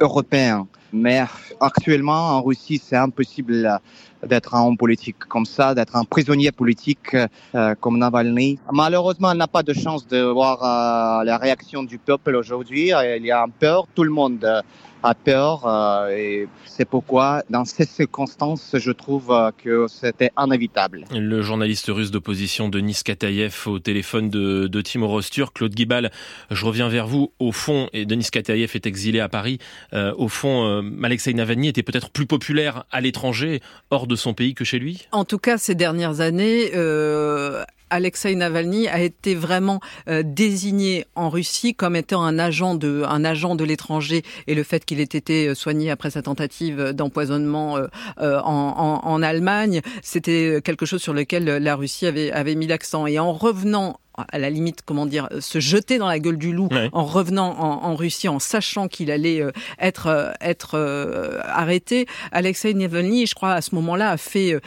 européen. 0.00 0.66
Mais 0.92 1.22
actuellement, 1.60 2.38
en 2.38 2.42
Russie, 2.42 2.80
c'est 2.82 2.96
impossible 2.96 3.78
d'être 4.26 4.54
un 4.54 4.64
homme 4.64 4.76
politique 4.76 5.18
comme 5.28 5.46
ça, 5.46 5.74
d'être 5.74 5.96
un 5.96 6.04
prisonnier 6.04 6.52
politique 6.52 7.14
euh, 7.14 7.74
comme 7.80 7.98
Navalny. 7.98 8.58
Malheureusement, 8.72 9.30
elle 9.32 9.38
n'a 9.38 9.46
pas 9.46 9.62
de 9.62 9.72
chance 9.72 10.06
de 10.06 10.20
voir 10.22 10.62
euh, 10.62 11.24
la 11.24 11.38
réaction 11.38 11.82
du 11.82 11.98
peuple 11.98 12.34
aujourd'hui. 12.34 12.90
Il 13.16 13.26
y 13.26 13.30
a 13.30 13.42
un 13.42 13.48
peur, 13.48 13.86
tout 13.94 14.04
le 14.04 14.10
monde 14.10 14.44
euh, 14.44 14.62
a 15.02 15.14
peur 15.14 15.64
euh, 15.64 16.08
et 16.10 16.48
c'est 16.66 16.84
pourquoi 16.84 17.44
dans 17.50 17.64
ces 17.64 17.84
circonstances 17.84 18.74
je 18.74 18.90
trouve 18.90 19.30
euh, 19.30 19.52
que 19.56 19.86
c'était 19.86 20.32
inévitable. 20.36 21.04
Le 21.12 21.40
journaliste 21.40 21.86
russe 21.88 22.10
d'opposition 22.10 22.68
Denis 22.68 22.98
Katayev 23.04 23.54
au 23.66 23.78
téléphone 23.78 24.28
de, 24.28 24.66
de 24.66 24.80
Timo 24.80 25.06
Rostur. 25.06 25.52
Claude 25.52 25.72
Guibal, 25.72 26.10
je 26.50 26.64
reviens 26.64 26.88
vers 26.88 27.06
vous. 27.06 27.32
Au 27.38 27.52
fond, 27.52 27.88
et 27.92 28.06
Denis 28.06 28.28
Katayev 28.32 28.72
est 28.74 28.86
exilé 28.86 29.20
à 29.20 29.28
Paris, 29.28 29.58
euh, 29.92 30.12
au 30.16 30.28
fond, 30.28 30.66
euh, 30.66 30.82
Alexei 31.04 31.32
Navalny 31.32 31.68
était 31.68 31.84
peut-être 31.84 32.10
plus 32.10 32.26
populaire 32.26 32.84
à 32.90 33.00
l'étranger, 33.00 33.60
hors 33.90 34.07
de 34.08 34.16
son 34.16 34.34
pays, 34.34 34.54
que 34.54 34.64
chez 34.64 34.78
lui? 34.78 35.06
En 35.12 35.24
tout 35.24 35.38
cas, 35.38 35.58
ces 35.58 35.74
dernières 35.74 36.20
années, 36.20 36.70
euh, 36.74 37.64
Alexei 37.90 38.34
Navalny 38.34 38.88
a 38.88 39.00
été 39.00 39.34
vraiment 39.34 39.80
euh, 40.08 40.22
désigné 40.24 41.06
en 41.14 41.30
Russie 41.30 41.74
comme 41.74 41.96
étant 41.96 42.22
un 42.22 42.38
agent 42.38 42.74
de 42.74 43.02
un 43.06 43.24
agent 43.24 43.54
de 43.54 43.64
l'étranger 43.64 44.22
et 44.46 44.54
le 44.54 44.62
fait 44.62 44.84
qu'il 44.84 45.00
ait 45.00 45.04
été 45.04 45.54
soigné 45.54 45.90
après 45.90 46.10
sa 46.10 46.22
tentative 46.22 46.92
d'empoisonnement 46.92 47.76
euh, 47.76 47.86
euh, 48.20 48.40
en, 48.40 49.22
Allemagne, 49.22 49.80
c'était 50.02 50.60
quelque 50.62 50.86
chose 50.86 51.02
sur 51.02 51.12
lequel 51.12 51.44
la 51.44 51.74
Russie 51.74 52.06
avait 52.06 52.30
avait 52.30 52.54
mis 52.54 52.66
l'accent. 52.66 53.06
Et 53.06 53.18
en 53.18 53.32
revenant 53.32 53.98
à 54.30 54.38
la 54.38 54.50
limite, 54.50 54.82
comment 54.84 55.06
dire, 55.06 55.28
se 55.40 55.60
jeter 55.60 55.98
dans 55.98 56.08
la 56.08 56.18
gueule 56.18 56.38
du 56.38 56.52
loup 56.52 56.68
Ouais. 56.70 56.88
en 56.92 57.04
revenant 57.04 57.54
en, 57.58 57.84
en 57.84 57.94
Russie, 57.96 58.28
en 58.28 58.38
sachant 58.38 58.88
qu'il 58.88 59.10
allait 59.10 59.40
euh, 59.42 59.50
être 59.78 60.06
euh, 60.08 60.32
être 60.40 60.74
euh, 60.74 61.38
arrêté. 61.44 62.06
Alexei 62.32 62.74
Navalny, 62.74 63.26
je 63.26 63.34
crois, 63.34 63.52
à 63.52 63.60
ce 63.62 63.74
moment-là, 63.74 64.10
a 64.10 64.16
fait 64.16 64.52
euh, 64.54 64.60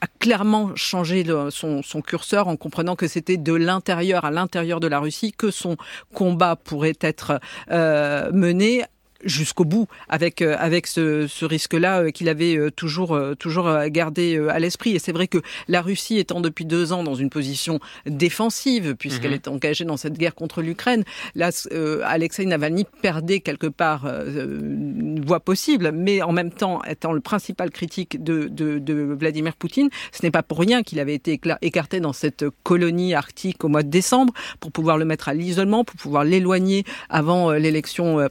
a 0.00 0.06
clairement 0.20 0.70
changé 0.76 1.24
le- 1.24 1.50
son, 1.50 1.82
son 1.82 2.00
curseur 2.00 2.46
en 2.46 2.56
comprenant 2.56 2.94
que 2.94 3.08
c'était 3.08 3.36
de 3.36 3.52
l'intérieur 3.52 4.24
à 4.24 4.30
l'intérieur 4.30 4.78
de 4.78 4.86
la 4.86 5.00
Russie 5.00 5.32
que 5.36 5.50
son 5.50 5.76
combat 6.14 6.54
pourrait 6.54 6.96
être 7.00 7.40
euh, 7.72 8.30
mené 8.32 8.84
jusqu'au 9.24 9.64
bout 9.64 9.86
avec 10.08 10.42
euh, 10.42 10.56
avec 10.58 10.86
ce, 10.86 11.26
ce 11.26 11.44
risque-là 11.44 12.00
euh, 12.02 12.10
qu'il 12.10 12.28
avait 12.28 12.56
euh, 12.56 12.70
toujours 12.70 13.18
toujours 13.38 13.70
gardé 13.88 14.38
à 14.48 14.58
l'esprit 14.58 14.94
et 14.94 14.98
c'est 14.98 15.12
vrai 15.12 15.26
que 15.26 15.38
la 15.68 15.80
Russie 15.82 16.18
étant 16.18 16.40
depuis 16.40 16.64
deux 16.64 16.92
ans 16.92 17.02
dans 17.04 17.14
une 17.14 17.30
position 17.30 17.80
défensive 18.06 18.94
puisqu'elle 18.96 19.30
Mhm. 19.30 19.36
est 19.36 19.48
engagée 19.48 19.84
dans 19.84 19.96
cette 19.96 20.16
guerre 20.18 20.34
contre 20.34 20.62
l'Ukraine 20.62 21.04
là 21.34 21.50
euh, 21.72 22.00
Alexei 22.04 22.44
Navalny 22.46 22.84
perdait 23.02 23.40
quelque 23.40 23.66
part 23.66 24.04
euh, 24.06 24.58
une 24.60 25.24
voie 25.24 25.40
possible 25.40 25.90
mais 25.92 26.22
en 26.22 26.32
même 26.32 26.52
temps 26.52 26.82
étant 26.84 27.12
le 27.12 27.20
principal 27.20 27.70
critique 27.70 28.22
de, 28.22 28.48
de, 28.48 28.78
de 28.78 28.94
Vladimir 29.18 29.54
Poutine 29.56 29.88
ce 30.12 30.22
n'est 30.22 30.30
pas 30.30 30.42
pour 30.42 30.58
rien 30.58 30.82
qu'il 30.82 31.00
avait 31.00 31.14
été 31.14 31.40
écarté 31.62 32.00
dans 32.00 32.12
cette 32.12 32.44
colonie 32.62 33.14
arctique 33.14 33.64
au 33.64 33.68
mois 33.68 33.82
de 33.82 33.88
décembre 33.90 34.32
pour 34.60 34.70
pouvoir 34.72 34.96
le 34.98 35.04
mettre 35.04 35.28
à 35.28 35.34
l'isolement 35.34 35.84
pour 35.84 35.96
pouvoir 35.96 36.24
l'éloigner 36.24 36.84
avant 37.08 37.52
l'élection 37.52 38.20
euh, 38.20 38.28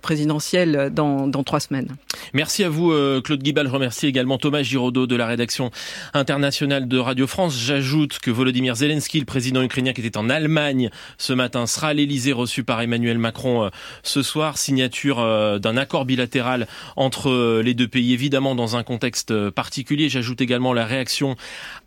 présidentielle 0.80 1.30
dans, 1.30 1.44
trois 1.44 1.60
semaines. 1.60 1.88
Merci 2.34 2.64
à 2.64 2.70
vous, 2.70 2.92
euh, 2.92 3.22
Claude 3.22 3.42
Guibal. 3.42 3.68
Je 3.68 3.72
remercie 3.72 4.08
également 4.08 4.38
Thomas 4.38 4.62
Giraudot 4.62 5.08
de 5.08 5.16
la 5.16 5.26
rédaction 5.26 5.72
internationale 6.14 6.88
de 6.88 6.98
Radio 6.98 7.28
France. 7.28 7.58
J'ajoute 7.58 8.20
que 8.20 8.32
Volodymyr 8.32 8.76
Zelensky, 8.76 9.20
le 9.20 9.26
président 9.26 9.62
ukrainien 9.62 9.94
qui 9.94 10.02
était 10.02 10.18
en 10.18 10.30
Allemagne 10.30 10.90
ce 11.18 11.34
matin, 11.34 11.66
sera 11.66 11.88
à 11.88 11.94
l'Elysée 11.94 12.34
reçu 12.34 12.64
par 12.64 12.82
Emmanuel 12.82 13.18
Macron 13.18 13.64
euh, 13.64 13.70
ce 14.04 14.22
soir. 14.22 14.58
Signature 14.58 15.20
euh, 15.20 15.60
d'un 15.60 15.78
accord 15.78 16.06
bilatéral 16.06 16.68
entre 16.96 17.30
euh, 17.30 17.62
les 17.64 17.74
deux 17.74 17.88
pays, 17.88 18.14
évidemment 18.14 18.56
dans 18.56 18.76
un 18.76 18.84
contexte 18.84 19.32
euh, 19.32 19.52
particulier. 19.52 20.10
J'ajoute 20.10 20.42
également 20.42 20.74
la 20.74 20.86
réaction 20.86 21.36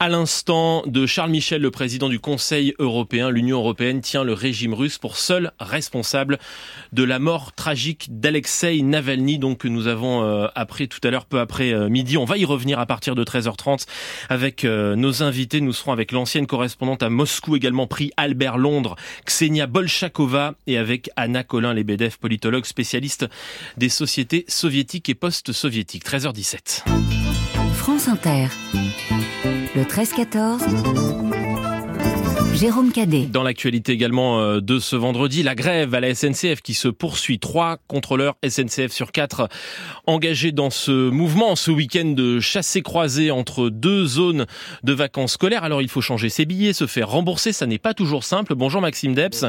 à 0.01 0.09
l'instant 0.09 0.83
de 0.87 1.07
Charles 1.07 1.31
Michel, 1.31 1.63
le 1.63 1.71
président 1.71 2.09
du 2.09 2.19
Conseil 2.19 2.75
européen. 2.79 3.31
L'Union 3.31 3.59
européenne 3.59 4.01
tient 4.01 4.25
le 4.25 4.33
régime 4.33 4.75
russe 4.75 4.99
pour 4.99 5.17
seul 5.17 5.53
responsable 5.61 6.39
de 6.93 7.03
la 7.05 7.19
mort 7.19 7.53
tragique 7.53 8.07
d'Alexei 8.11 8.82
Navalny, 8.83 9.39
donc 9.39 9.59
que 9.59 9.69
nous 9.69 9.87
avons 9.87 10.23
euh, 10.23 10.47
appris 10.55 10.89
tout 10.89 11.01
à 11.05 11.11
l'heure, 11.11 11.27
peu 11.27 11.41
après 11.41 11.73
euh, 11.73 11.89
midi. 11.89 12.17
On 12.17 12.25
va 12.25 12.37
y 12.37 12.45
revenir 12.45 12.79
à 12.79 12.87
partir 12.87 13.15
de 13.15 13.25
13h30 13.25 13.87
avec 14.29 14.65
euh, 14.65 14.97
nos 14.97 15.23
invités. 15.23 15.61
Nous 15.61 15.73
serons 15.73 15.93
avec 15.93 16.13
l'ancienne 16.13 16.47
correspondante 16.47 17.03
à 17.03 17.11
Moscou, 17.11 17.57
également 17.57 17.87
prix 17.87 18.11
Albert 18.17 18.59
Londres, 18.59 18.97
Ksenia 19.27 19.67
Bolchakova, 19.67 20.55
et 20.67 20.79
avec 20.79 21.11
Anna 21.17 21.43
Colin-Lebedev, 21.45 22.19
politologue 22.19 22.65
spécialiste 22.65 23.27
des 23.77 23.89
sociétés 23.89 24.45
soviétiques 24.49 25.09
et 25.09 25.15
post-soviétiques. 25.15 26.05
13h17. 26.05 26.85
France 27.75 28.09
Inter. 28.09 28.49
Le 29.75 29.83
13-14. 29.85 31.32
Jérôme 32.63 32.93
Cadet. 32.93 33.27
Dans 33.27 33.43
l'actualité 33.43 33.91
également 33.91 34.39
euh, 34.39 34.61
de 34.61 34.79
ce 34.79 34.95
vendredi, 34.95 35.43
la 35.43 35.57
grève 35.57 35.97
à 35.97 36.01
la 36.01 36.15
SNCF 36.15 36.63
qui 36.63 36.75
se 36.75 36.87
poursuit. 36.87 37.41
Trois 37.41 37.79
contrôleurs 37.89 38.37
SNCF 38.49 38.93
sur 38.93 39.11
quatre 39.11 39.49
engagés 40.07 40.53
dans 40.53 40.71
ce 40.71 41.11
mouvement 41.11 41.57
ce 41.57 41.73
week-end 41.73 42.05
de 42.05 42.39
chassé-croisé 42.39 43.33
entre 43.33 43.69
deux 43.69 44.07
zones 44.07 44.47
de 44.85 44.93
vacances 44.93 45.33
scolaires. 45.33 45.65
Alors 45.65 45.83
il 45.83 45.89
faut 45.89 46.01
changer 46.01 46.29
ses 46.29 46.45
billets, 46.45 46.73
se 46.73 46.87
faire 46.87 47.09
rembourser, 47.09 47.53
ça 47.53 47.67
n'est 47.67 47.79
pas 47.79 47.95
toujours 47.95 48.23
simple. 48.23 48.55
Bonjour 48.55 48.81
Maxime 48.81 49.15
Debs. 49.15 49.45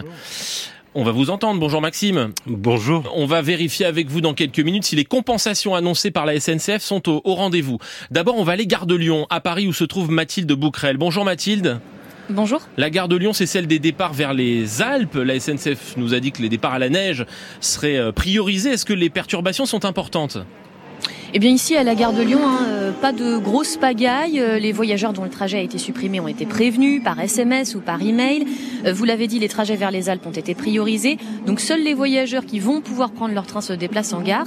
On 0.96 1.04
va 1.04 1.12
vous 1.12 1.30
entendre. 1.30 1.60
Bonjour 1.60 1.82
Maxime. 1.82 2.34
Bonjour. 2.48 3.14
On 3.14 3.28
va 3.28 3.44
vérifier 3.44 3.86
avec 3.86 4.10
vous 4.10 4.22
dans 4.22 4.34
quelques 4.34 4.60
minutes 4.60 4.86
si 4.86 4.96
les 4.96 5.06
compensations 5.06 5.76
annoncées 5.76 6.10
par 6.10 6.26
la 6.26 6.40
SNCF 6.40 6.82
sont 6.82 7.08
au, 7.08 7.22
au 7.26 7.36
rendez-vous. 7.36 7.78
D'abord, 8.10 8.40
on 8.40 8.44
va 8.44 8.54
aller 8.54 8.66
gare 8.66 8.88
de 8.88 8.96
Lyon, 8.96 9.28
à 9.30 9.40
Paris 9.40 9.68
où 9.68 9.74
se 9.74 9.84
trouve 9.84 10.10
Mathilde 10.10 10.52
Bouquerel. 10.52 10.98
Bonjour 10.98 11.26
Mathilde. 11.26 11.80
Bonjour. 12.30 12.62
La 12.78 12.90
gare 12.90 13.10
de 13.10 13.18
Lyon, 13.18 13.34
c'est 13.34 13.46
celle 13.46 13.68
des 13.68 13.80
départs 13.80 14.14
vers 14.14 14.34
les 14.34 14.82
Alpes. 14.82 15.16
La 15.16 15.40
SNCF 15.40 15.98
nous 15.98 16.14
a 16.14 16.20
dit 16.20 16.32
que 16.32 16.42
les 16.42 16.50
départs 16.50 16.74
à 16.74 16.80
la 16.80 16.90
neige 16.90 17.26
seraient 17.60 17.98
euh, 17.98 18.12
priorisés. 18.14 18.72
Est-ce 18.72 18.86
que 18.86 18.94
les 18.94 19.10
perturbations 19.10 19.66
sont 19.66 19.84
importantes? 19.84 20.38
Eh 21.36 21.40
bien 21.40 21.50
ici 21.50 21.76
à 21.76 21.84
la 21.84 21.96
gare 21.96 22.14
de 22.14 22.22
Lyon, 22.22 22.42
hein, 22.46 22.60
euh, 22.68 22.92
pas 22.92 23.12
de 23.12 23.38
grosses 23.38 23.76
pagailles. 23.78 24.40
Euh, 24.40 24.60
Les 24.60 24.72
voyageurs 24.72 25.14
dont 25.14 25.24
le 25.24 25.32
trajet 25.32 25.58
a 25.58 25.62
été 25.62 25.80
supprimé 25.80 26.20
ont 26.20 26.28
été 26.28 26.46
prévenus 26.46 27.04
par 27.04 27.20
SMS 27.20 27.74
ou 27.74 27.80
par 27.80 28.04
email. 28.04 28.46
Euh, 28.86 28.94
Vous 28.94 29.04
l'avez 29.04 29.26
dit, 29.26 29.40
les 29.40 29.50
trajets 29.50 29.76
vers 29.76 29.90
les 29.90 30.10
Alpes 30.10 30.28
ont 30.28 30.32
été 30.32 30.54
priorisés. 30.54 31.18
Donc 31.48 31.60
seuls 31.60 31.82
les 31.82 31.96
voyageurs 31.96 32.46
qui 32.46 32.60
vont 32.60 32.82
pouvoir 32.82 33.10
prendre 33.10 33.34
leur 33.34 33.48
train 33.48 33.62
se 33.62 33.74
déplacent 33.74 34.14
en 34.14 34.22
gare. 34.22 34.46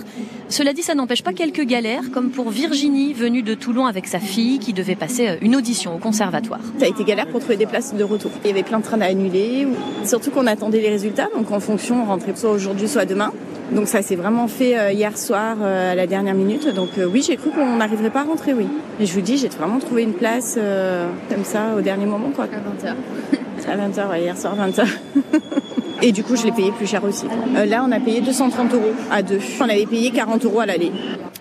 Cela 0.49 0.73
dit, 0.73 0.83
ça 0.83 0.95
n'empêche 0.95 1.25
pas 1.25 1.33
quelques 1.33 1.65
galères, 1.65 2.13
comme 2.15 2.31
pour 2.31 2.51
Virginie, 2.51 3.15
venue 3.15 3.43
de 3.43 3.55
Toulon 3.55 3.87
avec 3.87 4.07
sa 4.07 4.21
fille, 4.21 4.61
qui 4.61 4.73
devait 4.73 4.95
passer 4.95 5.39
une 5.43 5.57
audition 5.57 5.97
au 5.97 5.99
conservatoire. 5.99 6.61
Ça 6.79 6.85
a 6.85 6.89
été 6.89 7.03
galère 7.03 7.27
pour 7.27 7.41
trouver 7.41 7.57
des 7.57 7.67
places 7.67 7.97
de 7.97 8.05
retour. 8.05 8.31
Il 8.45 8.49
y 8.49 8.53
avait 8.53 8.63
plein 8.63 8.79
de 8.79 8.85
trains 8.85 9.01
à 9.01 9.07
annuler. 9.07 9.67
Surtout 10.05 10.31
qu'on 10.31 10.47
attendait 10.47 10.81
les 10.81 10.91
résultats. 10.91 11.31
Donc 11.37 11.51
en 11.51 11.59
fonction, 11.59 12.03
on 12.03 12.05
rentrait 12.05 12.37
soit 12.37 12.53
aujourd'hui, 12.53 12.87
soit 12.87 13.07
demain. 13.07 13.33
Donc 13.73 13.89
ça 13.89 14.03
s'est 14.03 14.15
vraiment 14.15 14.47
fait 14.47 14.95
hier 14.95 15.19
soir 15.19 15.61
à 15.61 15.97
la 15.97 16.07
dernière 16.07 16.35
minute. 16.35 16.69
Donc 16.77 16.91
euh, 16.99 17.07
oui, 17.07 17.25
j'ai 17.27 17.37
cru 17.37 17.51
qu'on 17.51 17.77
n'arriverait 17.77 18.11
pas 18.11 18.21
à 18.21 18.25
rentrer, 18.25 18.53
oui. 18.53 18.67
Et 19.01 19.07
je 19.07 19.15
vous 19.15 19.23
dis, 19.23 19.39
j'ai 19.39 19.49
vraiment 19.49 19.79
trouvé 19.79 20.03
une 20.03 20.13
place 20.13 20.57
euh, 20.59 21.09
comme 21.31 21.43
ça 21.43 21.75
au 21.77 21.81
dernier 21.81 22.05
moment. 22.05 22.31
Quoi. 22.31 22.45
À 22.45 22.87
20h. 22.87 22.95
à 23.69 23.89
20h, 23.89 24.11
ouais, 24.11 24.21
hier 24.21 24.37
soir, 24.37 24.55
20h. 24.57 24.87
Et 26.03 26.13
du 26.13 26.23
coup, 26.23 26.37
je 26.37 26.45
l'ai 26.45 26.53
payé 26.53 26.71
plus 26.73 26.87
cher 26.87 27.03
aussi. 27.03 27.25
Euh, 27.57 27.65
là, 27.65 27.83
on 27.89 27.91
a 27.91 27.99
payé 27.99 28.21
230 28.21 28.75
euros 28.75 28.93
à 29.11 29.23
deux. 29.23 29.41
On 29.59 29.65
avait 29.65 29.87
payé 29.87 30.11
40 30.11 30.45
euros 30.45 30.61
à 30.61 30.67
l'aller. 30.67 30.93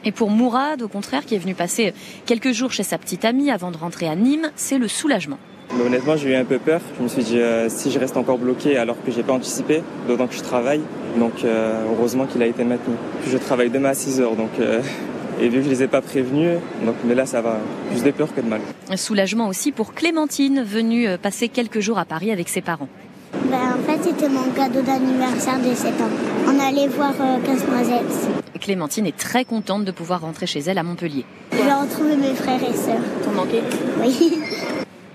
Et 0.06 0.14
pour 0.14 0.30
Mourad, 0.30 0.82
au 0.82 0.88
contraire, 0.88 1.26
qui 1.26 1.36
est 1.36 1.40
venu 1.40 1.54
passer 1.54 1.94
quelques 2.26 2.54
jours 2.54 2.72
chez 2.72 2.84
sa 2.84 2.98
petite 2.98 3.26
amie 3.26 3.52
avant 3.52 3.72
de 3.72 3.78
rentrer 3.78 4.08
à 4.08 4.16
Nîmes, 4.16 4.50
c'est 4.56 4.78
le 4.78 4.88
soulagement. 4.88 5.38
Mais 5.74 5.84
honnêtement, 5.84 6.16
j'ai 6.16 6.30
eu 6.30 6.36
un 6.36 6.46
peu 6.46 6.58
peur. 6.58 6.80
Je 6.98 7.04
me 7.04 7.08
suis 7.08 7.24
dit, 7.24 7.40
euh, 7.40 7.68
si 7.70 7.92
je 7.92 8.00
reste 8.00 8.16
encore 8.16 8.38
bloqué 8.38 8.78
alors 8.78 8.96
que 9.04 9.12
j'ai 9.12 9.24
pas 9.24 9.34
anticipé, 9.34 9.82
d'autant 10.08 10.28
que 10.28 10.36
je 10.36 10.42
travaille, 10.42 10.82
donc 11.18 11.44
euh, 11.44 11.84
heureusement 11.92 12.26
qu'il 12.26 12.42
a 12.44 12.46
été 12.46 12.64
maintenu. 12.64 12.96
Je 13.28 13.38
travaille 13.38 13.70
demain 13.70 13.90
à 13.90 13.94
6 13.94 14.22
heures, 14.22 14.36
donc 14.36 14.52
euh, 14.60 14.82
et 15.40 15.50
vu 15.50 15.60
que 15.60 15.66
je 15.66 15.70
les 15.70 15.84
ai 15.84 15.88
pas 15.88 16.02
prévenus, 16.02 16.58
donc 16.86 16.96
mais 17.04 17.16
là 17.16 17.26
ça 17.26 17.42
va, 17.42 17.60
plus 17.92 18.04
de 18.04 18.12
peur 18.12 18.34
que 18.34 18.42
de 18.42 18.48
mal. 18.48 18.62
Un 18.90 18.98
soulagement 18.98 19.48
aussi 19.48 19.72
pour 19.72 19.94
Clémentine, 19.94 20.64
venue 20.64 21.08
euh, 21.08 21.18
passer 21.18 21.50
quelques 21.50 21.80
jours 21.80 22.00
à 22.00 22.06
Paris 22.06 22.32
avec 22.32 22.50
ses 22.50 22.62
parents. 22.62 22.90
Ben, 23.34 23.76
en 23.78 23.84
fait, 23.84 24.02
c'était 24.02 24.30
mon 24.30 24.50
cadeau 24.52 24.82
d'anniversaire 24.82 25.60
de 25.60 25.74
7 25.74 26.02
ans. 26.02 26.10
On 26.48 26.60
allait 26.60 26.88
voir 26.88 27.14
euh, 27.20 27.38
Casse-Noisette. 27.46 28.60
Clémentine 28.60 29.06
est 29.06 29.18
très 29.18 29.44
contente 29.46 29.84
de 29.84 29.92
pouvoir 29.92 30.22
rentrer 30.22 30.48
chez 30.48 30.60
elle 30.60 30.78
à 30.78 30.84
Montpellier. 30.84 31.26
Je 31.52 31.58
vais 31.58 31.74
retrouver 31.74 32.16
mes 32.16 32.34
frères 32.34 32.62
et 32.64 32.74
sœurs. 32.74 33.02
T'en 33.24 33.32
manquais? 33.32 33.62
Oui. 34.02 34.40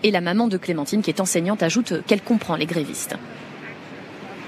Et 0.02 0.10
la 0.10 0.20
maman 0.20 0.48
de 0.48 0.58
Clémentine, 0.58 1.02
qui 1.02 1.10
est 1.10 1.20
enseignante, 1.20 1.62
ajoute 1.62 2.04
qu'elle 2.06 2.22
comprend 2.22 2.56
les 2.56 2.66
grévistes. 2.66 3.16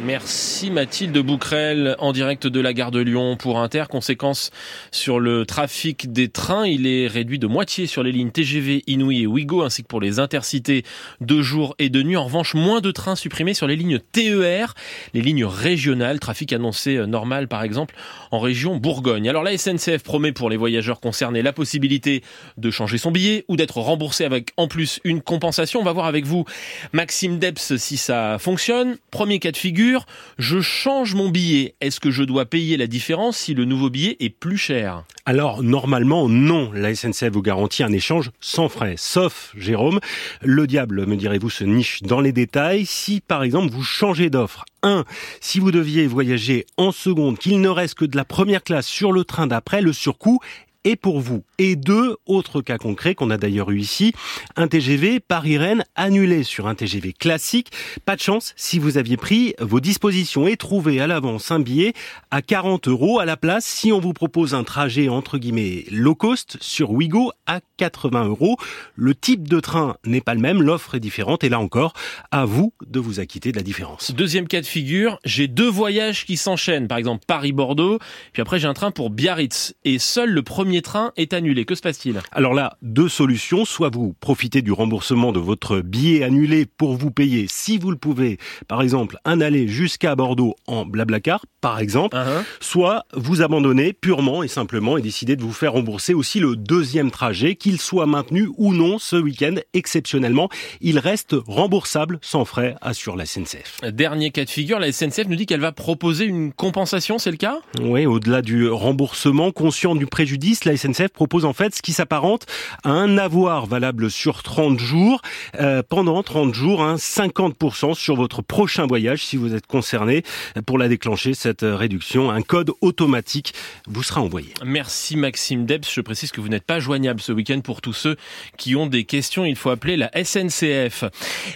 Merci 0.04 0.72
Mathilde 0.72 1.16
Bouquerel 1.18 1.94
en 2.00 2.12
direct 2.12 2.48
de 2.48 2.60
la 2.60 2.72
gare 2.72 2.90
de 2.90 2.98
Lyon 2.98 3.36
pour 3.36 3.60
Inter. 3.60 3.84
Conséquence 3.88 4.50
sur 4.90 5.20
le 5.20 5.46
trafic 5.46 6.12
des 6.12 6.28
trains, 6.28 6.66
il 6.66 6.88
est 6.88 7.06
réduit 7.06 7.38
de 7.38 7.46
moitié 7.46 7.86
sur 7.86 8.02
les 8.02 8.10
lignes 8.10 8.32
TGV, 8.32 8.82
Inouï 8.88 9.22
et 9.22 9.26
Ouigo 9.28 9.62
ainsi 9.62 9.82
que 9.82 9.86
pour 9.86 10.00
les 10.00 10.18
intercités 10.18 10.84
de 11.20 11.40
jour 11.40 11.76
et 11.78 11.88
de 11.88 12.02
nuit. 12.02 12.16
En 12.16 12.24
revanche, 12.24 12.54
moins 12.54 12.80
de 12.80 12.90
trains 12.90 13.14
supprimés 13.14 13.54
sur 13.54 13.68
les 13.68 13.76
lignes 13.76 14.00
TER, 14.00 14.74
les 15.14 15.20
lignes 15.20 15.44
régionales, 15.44 16.18
trafic 16.18 16.52
annoncé 16.52 16.96
euh, 16.96 17.06
normal 17.06 17.46
par 17.46 17.62
exemple 17.62 17.94
en 18.32 18.40
région 18.40 18.76
Bourgogne. 18.76 19.28
Alors 19.28 19.44
la 19.44 19.56
SNCF 19.56 20.02
promet 20.02 20.32
pour 20.32 20.50
les 20.50 20.56
voyageurs 20.56 21.00
concernés 21.00 21.42
la 21.42 21.52
possibilité 21.52 22.22
de 22.56 22.70
changer 22.70 22.98
son 22.98 23.12
billet 23.12 23.44
ou 23.46 23.56
d'être 23.56 23.76
remboursé 23.76 24.24
avec 24.24 24.50
en 24.56 24.66
plus 24.66 25.00
une 25.04 25.20
compensation. 25.20 25.80
On 25.80 25.84
va 25.84 25.92
voir 25.92 26.06
avec 26.06 26.24
vous 26.24 26.44
Maxime 26.92 27.38
Debs 27.38 27.76
si 27.76 27.96
ça 27.96 28.38
fonctionne. 28.40 28.96
Premier 29.10 29.38
cas 29.38 29.52
de 29.52 29.56
figure 29.56 30.06
je 30.38 30.60
change 30.60 31.14
mon 31.14 31.28
billet. 31.28 31.74
Est-ce 31.80 32.00
que 32.00 32.10
je 32.10 32.24
dois 32.24 32.46
payer 32.46 32.76
la 32.76 32.86
différence 32.86 33.36
si 33.36 33.54
le 33.54 33.66
nouveau 33.66 33.90
billet 33.90 34.16
est 34.18 34.30
plus 34.30 34.58
cher? 34.58 35.04
Alors 35.26 35.62
normalement 35.62 36.28
non, 36.28 36.72
la 36.72 36.94
SNCF 36.94 37.30
vous 37.30 37.42
garantit 37.42 37.82
un 37.82 37.92
échange 37.92 38.30
sans 38.40 38.68
frais, 38.68 38.94
sauf 38.96 39.52
Jérôme, 39.56 40.00
le 40.40 40.66
diable 40.66 41.06
me 41.06 41.16
direz-vous 41.16 41.50
se 41.50 41.64
niche 41.64 42.02
dans 42.02 42.20
les 42.20 42.32
détails. 42.32 42.86
Si 42.86 43.20
par 43.20 43.42
exemple 43.42 43.70
vous 43.72 43.84
changez 43.84 44.30
d'offre, 44.30 44.64
1. 44.82 45.04
Si 45.40 45.60
vous 45.60 45.70
deviez 45.70 46.06
voyager 46.06 46.66
en 46.76 46.92
seconde, 46.92 47.38
qu'il 47.38 47.60
ne 47.60 47.68
reste 47.68 47.94
que 47.94 48.04
de 48.04 48.16
la 48.16 48.21
première 48.24 48.62
classe 48.62 48.86
sur 48.86 49.12
le 49.12 49.24
train 49.24 49.46
d'après, 49.46 49.82
le 49.82 49.92
surcoût 49.92 50.40
et 50.84 50.96
pour 50.96 51.20
vous. 51.20 51.44
Et 51.58 51.76
deux 51.76 52.16
autres 52.26 52.60
cas 52.60 52.78
concrets 52.78 53.14
qu'on 53.14 53.30
a 53.30 53.36
d'ailleurs 53.36 53.70
eu 53.70 53.78
ici. 53.78 54.12
Un 54.56 54.68
TGV 54.68 55.20
Paris-Rennes 55.20 55.84
annulé 55.94 56.42
sur 56.42 56.66
un 56.66 56.74
TGV 56.74 57.12
classique. 57.12 57.70
Pas 58.04 58.16
de 58.16 58.20
chance 58.20 58.52
si 58.56 58.78
vous 58.78 58.98
aviez 58.98 59.16
pris 59.16 59.54
vos 59.60 59.80
dispositions 59.80 60.46
et 60.46 60.56
trouvé 60.56 61.00
à 61.00 61.06
l'avance 61.06 61.50
un 61.50 61.60
billet 61.60 61.92
à 62.30 62.42
40 62.42 62.88
euros 62.88 63.20
à 63.20 63.24
la 63.24 63.36
place 63.36 63.64
si 63.64 63.92
on 63.92 64.00
vous 64.00 64.12
propose 64.12 64.54
un 64.54 64.64
trajet 64.64 65.08
entre 65.08 65.38
guillemets 65.38 65.84
low 65.90 66.14
cost 66.14 66.56
sur 66.60 66.90
Ouigo 66.90 67.32
à 67.46 67.60
80 67.76 68.28
euros. 68.28 68.56
Le 68.96 69.14
type 69.14 69.48
de 69.48 69.60
train 69.60 69.96
n'est 70.04 70.20
pas 70.20 70.34
le 70.34 70.40
même, 70.40 70.62
l'offre 70.62 70.94
est 70.94 71.00
différente 71.00 71.44
et 71.44 71.48
là 71.48 71.60
encore, 71.60 71.92
à 72.30 72.44
vous 72.44 72.72
de 72.86 72.98
vous 73.00 73.20
acquitter 73.20 73.52
de 73.52 73.56
la 73.56 73.62
différence. 73.62 74.12
Deuxième 74.12 74.48
cas 74.48 74.60
de 74.60 74.66
figure, 74.66 75.18
j'ai 75.24 75.48
deux 75.48 75.68
voyages 75.68 76.24
qui 76.24 76.36
s'enchaînent, 76.36 76.88
par 76.88 76.98
exemple 76.98 77.24
Paris-Bordeaux, 77.26 77.98
puis 78.32 78.42
après 78.42 78.58
j'ai 78.58 78.68
un 78.68 78.74
train 78.74 78.90
pour 78.90 79.10
Biarritz 79.10 79.74
et 79.84 79.98
seul 79.98 80.30
le 80.30 80.42
premier 80.42 80.71
train 80.80 81.12
est 81.16 81.34
annulé. 81.34 81.64
Que 81.64 81.74
se 81.74 81.82
passe-t-il? 81.82 82.20
Alors 82.32 82.54
là, 82.54 82.76
deux 82.80 83.08
solutions. 83.08 83.64
Soit 83.64 83.90
vous 83.92 84.14
profitez 84.20 84.62
du 84.62 84.72
remboursement 84.72 85.32
de 85.32 85.40
votre 85.40 85.80
billet 85.80 86.22
annulé 86.22 86.64
pour 86.66 86.96
vous 86.96 87.10
payer, 87.10 87.46
si 87.48 87.76
vous 87.78 87.90
le 87.90 87.96
pouvez, 87.96 88.38
par 88.68 88.80
exemple, 88.80 89.18
un 89.24 89.40
aller 89.40 89.68
jusqu'à 89.68 90.14
Bordeaux 90.14 90.54
en 90.66 90.86
Blablacar, 90.86 91.44
par 91.60 91.78
exemple. 91.78 92.16
Uh-huh. 92.16 92.44
Soit 92.60 93.04
vous 93.14 93.42
abandonnez 93.42 93.92
purement 93.92 94.42
et 94.42 94.48
simplement 94.48 94.96
et 94.96 95.02
décidez 95.02 95.36
de 95.36 95.42
vous 95.42 95.52
faire 95.52 95.72
rembourser 95.72 96.14
aussi 96.14 96.40
le 96.40 96.56
deuxième 96.56 97.10
trajet, 97.10 97.56
qu'il 97.56 97.80
soit 97.80 98.06
maintenu 98.06 98.48
ou 98.56 98.72
non 98.72 98.98
ce 98.98 99.16
week-end. 99.16 99.56
Exceptionnellement, 99.74 100.48
il 100.80 100.98
reste 100.98 101.34
remboursable 101.46 102.18
sans 102.22 102.44
frais, 102.44 102.76
assure 102.80 103.16
la 103.16 103.26
SNCF. 103.26 103.80
Dernier 103.92 104.30
cas 104.30 104.44
de 104.44 104.50
figure, 104.50 104.78
la 104.78 104.92
SNCF 104.92 105.26
nous 105.28 105.36
dit 105.36 105.46
qu'elle 105.46 105.60
va 105.60 105.72
proposer 105.72 106.24
une 106.24 106.52
compensation, 106.52 107.18
c'est 107.18 107.30
le 107.30 107.36
cas? 107.36 107.58
Oui, 107.80 108.06
au-delà 108.06 108.42
du 108.42 108.68
remboursement, 108.68 109.50
conscient 109.50 109.94
du 109.94 110.06
préjudice, 110.06 110.61
la 110.64 110.76
SNCF 110.76 111.08
propose 111.08 111.44
en 111.44 111.52
fait 111.52 111.74
ce 111.74 111.82
qui 111.82 111.92
s'apparente 111.92 112.46
à 112.84 112.90
un 112.90 113.18
avoir 113.18 113.66
valable 113.66 114.10
sur 114.10 114.42
30 114.42 114.78
jours. 114.78 115.20
Euh, 115.60 115.82
pendant 115.88 116.22
30 116.22 116.54
jours, 116.54 116.82
hein, 116.82 116.96
50% 116.96 117.94
sur 117.94 118.16
votre 118.16 118.42
prochain 118.42 118.86
voyage 118.86 119.24
si 119.24 119.36
vous 119.36 119.54
êtes 119.54 119.66
concerné. 119.66 120.22
Pour 120.66 120.78
la 120.78 120.88
déclencher, 120.88 121.34
cette 121.34 121.62
réduction, 121.62 122.30
un 122.30 122.42
code 122.42 122.72
automatique 122.80 123.54
vous 123.88 124.02
sera 124.02 124.20
envoyé. 124.20 124.54
Merci 124.64 125.16
Maxime 125.16 125.66
Debs. 125.66 125.86
Je 125.92 126.00
précise 126.00 126.30
que 126.32 126.40
vous 126.40 126.48
n'êtes 126.48 126.64
pas 126.64 126.80
joignable 126.80 127.20
ce 127.20 127.32
week-end 127.32 127.60
pour 127.60 127.80
tous 127.80 127.92
ceux 127.92 128.16
qui 128.56 128.76
ont 128.76 128.86
des 128.86 129.04
questions. 129.04 129.44
Il 129.44 129.56
faut 129.56 129.70
appeler 129.70 129.96
la 129.96 130.10
SNCF. 130.24 131.04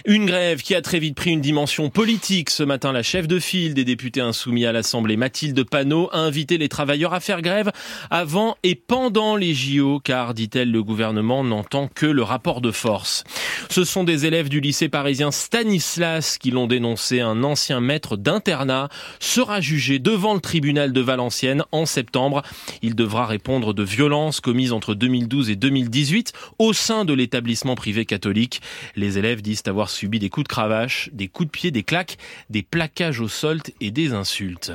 Une 0.05 0.25
grève 0.25 0.61
qui 0.61 0.75
a 0.75 0.81
très 0.81 0.99
vite 0.99 1.15
pris 1.15 1.31
une 1.31 1.41
dimension 1.41 1.89
politique. 1.89 2.49
Ce 2.49 2.63
matin, 2.63 2.91
la 2.91 3.03
chef 3.03 3.27
de 3.27 3.39
file 3.39 3.73
des 3.73 3.85
députés 3.85 4.21
insoumis 4.21 4.65
à 4.65 4.71
l'Assemblée, 4.71 5.17
Mathilde 5.17 5.63
Panot, 5.63 6.09
a 6.11 6.19
invité 6.19 6.57
les 6.57 6.69
travailleurs 6.69 7.13
à 7.13 7.19
faire 7.19 7.41
grève 7.41 7.71
avant 8.09 8.57
et 8.63 8.75
pendant 8.75 8.96
pendant 8.99 9.35
les 9.35 9.53
JO, 9.53 9.99
car, 10.03 10.33
dit-elle, 10.33 10.71
le 10.71 10.81
gouvernement 10.81 11.43
n'entend 11.43 11.87
que 11.87 12.07
le 12.07 12.23
rapport 12.23 12.61
de 12.61 12.71
force. 12.71 13.25
Ce 13.69 13.83
sont 13.83 14.03
des 14.03 14.25
élèves 14.25 14.49
du 14.49 14.59
lycée 14.59 14.89
parisien 14.89 15.29
Stanislas 15.29 16.39
qui 16.39 16.49
l'ont 16.49 16.65
dénoncé. 16.65 17.21
Un 17.21 17.43
ancien 17.43 17.79
maître 17.79 18.17
d'internat 18.17 18.89
sera 19.19 19.61
jugé 19.61 19.99
devant 19.99 20.33
le 20.33 20.39
tribunal 20.39 20.93
de 20.93 21.01
Valenciennes 21.01 21.63
en 21.71 21.85
septembre. 21.85 22.41
Il 22.81 22.95
devra 22.95 23.27
répondre 23.27 23.75
de 23.75 23.83
violences 23.83 24.39
commises 24.39 24.73
entre 24.73 24.95
2012 24.95 25.51
et 25.51 25.55
2018 25.55 26.33
au 26.57 26.73
sein 26.73 27.05
de 27.05 27.13
l'établissement 27.13 27.75
privé 27.75 28.03
catholique. 28.03 28.61
Les 28.95 29.19
élèves 29.19 29.43
disent 29.43 29.61
avoir 29.67 29.91
subi 29.91 30.17
des 30.17 30.29
coups 30.29 30.45
de 30.45 30.49
cravache, 30.49 31.11
des 31.13 31.27
coups 31.27 31.49
de 31.49 31.51
pied, 31.51 31.69
des 31.69 31.83
claques, 31.83 32.17
des 32.49 32.63
plaquages 32.63 33.19
au 33.19 33.27
sol 33.27 33.61
et 33.79 33.91
des 33.91 34.13
insultes. 34.13 34.71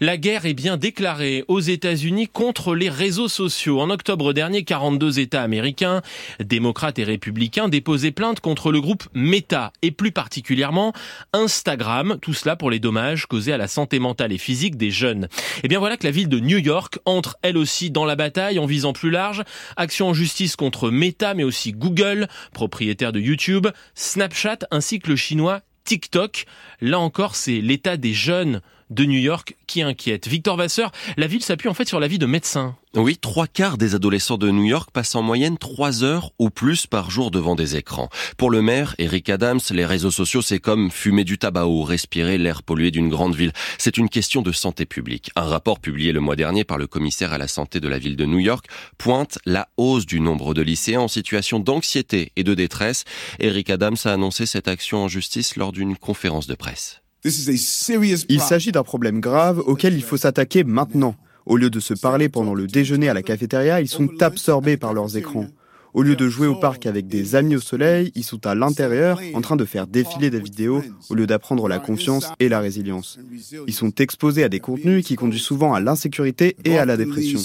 La 0.00 0.16
guerre 0.16 0.44
est 0.44 0.54
bien 0.54 0.76
déclarée 0.76 1.44
aux 1.46 1.60
États-Unis 1.60 2.26
contre 2.26 2.74
les 2.74 2.90
réseaux 2.90 3.28
sociaux 3.28 3.59
en 3.68 3.90
octobre 3.90 4.32
dernier, 4.32 4.64
42 4.64 5.20
États 5.20 5.42
américains, 5.42 6.02
démocrates 6.42 6.98
et 6.98 7.04
républicains, 7.04 7.68
déposaient 7.68 8.10
plainte 8.10 8.40
contre 8.40 8.72
le 8.72 8.80
groupe 8.80 9.04
Meta 9.12 9.72
et 9.82 9.90
plus 9.90 10.12
particulièrement 10.12 10.92
Instagram. 11.32 12.18
Tout 12.22 12.32
cela 12.32 12.56
pour 12.56 12.70
les 12.70 12.78
dommages 12.78 13.26
causés 13.26 13.52
à 13.52 13.58
la 13.58 13.68
santé 13.68 13.98
mentale 13.98 14.32
et 14.32 14.38
physique 14.38 14.76
des 14.76 14.90
jeunes. 14.90 15.24
Et 15.24 15.60
eh 15.64 15.68
bien 15.68 15.78
voilà 15.78 15.96
que 15.96 16.06
la 16.06 16.10
ville 16.10 16.28
de 16.28 16.40
New 16.40 16.58
York 16.58 16.98
entre 17.04 17.36
elle 17.42 17.58
aussi 17.58 17.90
dans 17.90 18.04
la 18.04 18.16
bataille 18.16 18.58
en 18.58 18.66
visant 18.66 18.92
plus 18.92 19.10
large. 19.10 19.42
Action 19.76 20.08
en 20.08 20.14
justice 20.14 20.56
contre 20.56 20.90
Meta 20.90 21.34
mais 21.34 21.44
aussi 21.44 21.72
Google, 21.72 22.28
propriétaire 22.52 23.12
de 23.12 23.20
YouTube, 23.20 23.66
Snapchat 23.94 24.60
ainsi 24.70 24.98
que 25.00 25.10
le 25.10 25.16
chinois 25.16 25.60
TikTok. 25.84 26.46
Là 26.80 26.98
encore, 26.98 27.34
c'est 27.34 27.60
l'état 27.60 27.96
des 27.96 28.14
jeunes 28.14 28.60
de 28.90 29.04
New 29.04 29.18
York 29.18 29.56
qui 29.66 29.82
inquiète. 29.82 30.28
Victor 30.28 30.56
Vasseur, 30.56 30.92
la 31.16 31.26
ville 31.26 31.42
s'appuie 31.42 31.68
en 31.68 31.74
fait 31.74 31.88
sur 31.88 32.00
la 32.00 32.08
vie 32.08 32.18
de 32.18 32.26
médecins. 32.26 32.76
Oui, 32.96 33.16
trois 33.16 33.46
quarts 33.46 33.78
des 33.78 33.94
adolescents 33.94 34.36
de 34.36 34.50
New 34.50 34.64
York 34.64 34.90
passent 34.92 35.14
en 35.14 35.22
moyenne 35.22 35.58
trois 35.58 36.02
heures 36.02 36.32
ou 36.40 36.50
plus 36.50 36.88
par 36.88 37.08
jour 37.08 37.30
devant 37.30 37.54
des 37.54 37.76
écrans. 37.76 38.08
Pour 38.36 38.50
le 38.50 38.62
maire, 38.62 38.96
Eric 38.98 39.30
Adams, 39.30 39.60
les 39.70 39.86
réseaux 39.86 40.10
sociaux, 40.10 40.42
c'est 40.42 40.58
comme 40.58 40.90
fumer 40.90 41.22
du 41.22 41.38
tabac 41.38 41.66
ou 41.66 41.84
respirer 41.84 42.36
l'air 42.36 42.64
pollué 42.64 42.90
d'une 42.90 43.08
grande 43.08 43.36
ville. 43.36 43.52
C'est 43.78 43.96
une 43.96 44.08
question 44.08 44.42
de 44.42 44.50
santé 44.50 44.86
publique. 44.86 45.30
Un 45.36 45.44
rapport 45.44 45.78
publié 45.78 46.10
le 46.10 46.18
mois 46.18 46.34
dernier 46.34 46.64
par 46.64 46.78
le 46.78 46.88
commissaire 46.88 47.32
à 47.32 47.38
la 47.38 47.46
santé 47.46 47.78
de 47.78 47.86
la 47.86 47.98
ville 47.98 48.16
de 48.16 48.26
New 48.26 48.40
York 48.40 48.66
pointe 48.98 49.38
la 49.46 49.68
hausse 49.76 50.04
du 50.04 50.18
nombre 50.18 50.52
de 50.52 50.62
lycéens 50.62 51.02
en 51.02 51.08
situation 51.08 51.60
d'anxiété 51.60 52.32
et 52.34 52.42
de 52.42 52.54
détresse. 52.54 53.04
Eric 53.38 53.70
Adams 53.70 53.96
a 54.04 54.12
annoncé 54.12 54.46
cette 54.46 54.66
action 54.66 55.04
en 55.04 55.08
justice 55.08 55.54
lors 55.54 55.70
d'une 55.70 55.96
conférence 55.96 56.48
de 56.48 56.56
presse. 56.56 57.00
Il 57.24 58.40
s'agit 58.40 58.72
d'un 58.72 58.82
problème 58.82 59.20
grave 59.20 59.58
auquel 59.58 59.94
il 59.94 60.02
faut 60.02 60.16
s'attaquer 60.16 60.64
maintenant. 60.64 61.14
Au 61.46 61.56
lieu 61.56 61.70
de 61.70 61.80
se 61.80 61.94
parler 61.94 62.28
pendant 62.28 62.54
le 62.54 62.66
déjeuner 62.66 63.08
à 63.08 63.14
la 63.14 63.22
cafétéria, 63.22 63.80
ils 63.80 63.88
sont 63.88 64.22
absorbés 64.22 64.76
par 64.76 64.94
leurs 64.94 65.16
écrans. 65.16 65.46
Au 65.92 66.02
lieu 66.02 66.14
de 66.14 66.28
jouer 66.28 66.46
au 66.46 66.54
parc 66.54 66.86
avec 66.86 67.08
des 67.08 67.34
amis 67.34 67.56
au 67.56 67.60
soleil, 67.60 68.12
ils 68.14 68.22
sont 68.22 68.46
à 68.46 68.54
l'intérieur 68.54 69.20
en 69.34 69.40
train 69.40 69.56
de 69.56 69.64
faire 69.64 69.86
défiler 69.86 70.30
des 70.30 70.38
vidéos 70.38 70.82
au 71.08 71.14
lieu 71.14 71.26
d'apprendre 71.26 71.66
la 71.66 71.80
confiance 71.80 72.28
et 72.38 72.48
la 72.48 72.60
résilience. 72.60 73.18
Ils 73.66 73.74
sont 73.74 73.92
exposés 73.96 74.44
à 74.44 74.48
des 74.48 74.60
contenus 74.60 75.04
qui 75.04 75.16
conduisent 75.16 75.42
souvent 75.42 75.74
à 75.74 75.80
l'insécurité 75.80 76.56
et 76.64 76.78
à 76.78 76.84
la 76.84 76.96
dépression. 76.96 77.40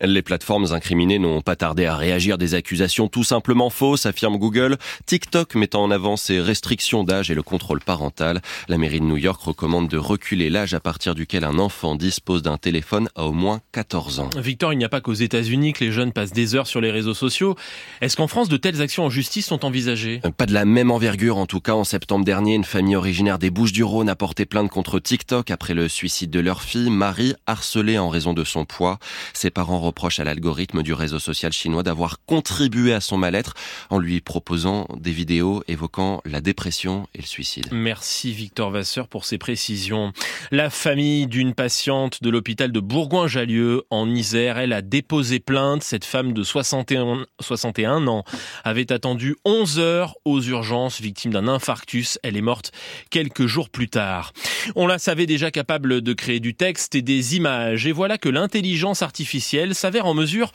Les 0.00 0.22
plateformes 0.22 0.72
incriminées 0.72 1.18
n'ont 1.18 1.40
pas 1.40 1.56
tardé 1.56 1.86
à 1.86 1.96
réagir 1.96 2.38
des 2.38 2.54
accusations 2.54 3.08
tout 3.08 3.24
simplement 3.24 3.70
fausses, 3.70 4.06
affirme 4.06 4.36
Google. 4.36 4.76
TikTok 5.06 5.54
mettant 5.54 5.82
en 5.82 5.90
avant 5.90 6.16
ses 6.16 6.40
restrictions 6.40 7.04
d'âge 7.04 7.30
et 7.30 7.34
le 7.34 7.42
contrôle 7.42 7.80
parental. 7.80 8.40
La 8.68 8.78
mairie 8.78 9.00
de 9.00 9.04
New 9.04 9.16
York 9.16 9.40
recommande 9.42 9.88
de 9.88 9.96
reculer 9.96 10.50
l'âge 10.50 10.74
à 10.74 10.80
partir 10.80 11.14
duquel 11.14 11.44
un 11.44 11.58
enfant 11.58 11.96
dispose 11.96 12.42
d'un 12.42 12.56
téléphone 12.56 13.08
à 13.14 13.24
au 13.24 13.32
moins 13.32 13.60
14 13.72 14.20
ans. 14.20 14.30
Victor, 14.36 14.72
il 14.72 14.78
n'y 14.78 14.84
a 14.84 14.88
pas 14.88 15.00
qu'aux 15.00 15.12
États-Unis 15.12 15.72
que 15.72 15.84
les 15.84 15.92
jeunes 15.92 16.12
passent 16.12 16.32
des 16.32 16.54
heures 16.54 16.66
sur 16.66 16.80
les 16.80 16.90
réseaux 16.90 17.14
sociaux. 17.14 17.56
Est-ce 18.00 18.16
qu'en 18.16 18.28
France, 18.28 18.48
de 18.48 18.56
telles 18.56 18.80
actions 18.80 19.04
en 19.04 19.10
justice 19.10 19.46
sont 19.46 19.64
envisagées? 19.64 20.20
Pas 20.36 20.46
de 20.46 20.54
la 20.54 20.64
même 20.64 20.90
envergure. 20.90 21.36
En 21.38 21.46
tout 21.46 21.60
cas, 21.60 21.74
en 21.74 21.84
septembre 21.84 22.24
dernier, 22.24 22.54
une 22.54 22.64
famille 22.64 22.96
originaire 22.96 23.38
des 23.38 23.50
Bouches-du-Rhône 23.50 24.08
a 24.08 24.16
porté 24.16 24.46
plainte 24.46 24.70
contre 24.70 24.98
TikTok 24.98 25.50
après 25.50 25.74
le 25.74 25.88
suicide 25.88 26.30
de 26.30 26.40
leur 26.40 26.62
fille, 26.62 26.90
Marie, 26.90 27.34
harcelée 27.46 27.98
en 27.98 28.08
raison 28.08 28.32
de 28.32 28.44
son 28.44 28.64
poids. 28.64 28.98
Ses 29.32 29.50
parents 29.50 29.80
reprochent 29.80 30.20
à 30.20 30.24
l'algorithme 30.24 30.82
du 30.82 30.92
réseau 30.92 31.18
social 31.18 31.52
chinois 31.52 31.82
d'avoir 31.82 32.18
contribué 32.24 32.92
à 32.92 33.00
son 33.00 33.16
mal-être 33.16 33.54
en 33.90 33.98
lui 33.98 34.20
proposant 34.20 34.86
des 34.98 35.12
vidéos 35.12 35.62
évoquant 35.68 36.20
la 36.24 36.40
dépression 36.40 37.06
et 37.14 37.18
le 37.18 37.26
suicide. 37.26 37.68
Merci 37.72 38.32
Victor 38.32 38.70
Vasseur 38.70 39.08
pour 39.08 39.24
ces 39.24 39.38
précisions. 39.38 40.12
La 40.50 40.70
famille 40.70 41.26
d'une 41.26 41.54
patiente 41.54 42.22
de 42.22 42.30
l'hôpital 42.30 42.72
de 42.72 42.80
Bourgoin-Jallieu 42.80 43.84
en 43.90 44.08
Isère, 44.14 44.58
elle 44.58 44.72
a 44.72 44.82
déposé 44.82 45.40
plainte. 45.40 45.82
Cette 45.82 46.04
femme 46.04 46.32
de 46.32 46.42
61, 46.42 47.26
61 47.40 48.06
ans 48.06 48.24
avait 48.64 48.92
attendu 48.92 49.36
11 49.44 49.78
heures 49.78 50.14
aux 50.24 50.40
urgences, 50.40 51.00
victime 51.00 51.32
d'un 51.32 51.48
infarctus. 51.48 52.18
Elle 52.22 52.36
est 52.36 52.42
morte 52.42 52.72
quelques 53.10 53.46
jours 53.46 53.70
plus 53.70 53.88
tard. 53.88 54.32
On 54.74 54.86
la 54.86 54.98
savait 54.98 55.26
déjà 55.26 55.50
capable 55.50 56.00
de 56.00 56.12
créer 56.12 56.40
du 56.40 56.54
texte 56.54 56.94
et 56.94 57.02
des 57.02 57.36
images. 57.36 57.86
Et 57.86 57.92
voilà 57.92 58.18
que 58.18 58.28
l'intelligence 58.28 59.02
artificielle 59.06 59.74
s'avère 59.74 60.04
en 60.04 60.14
mesure 60.14 60.52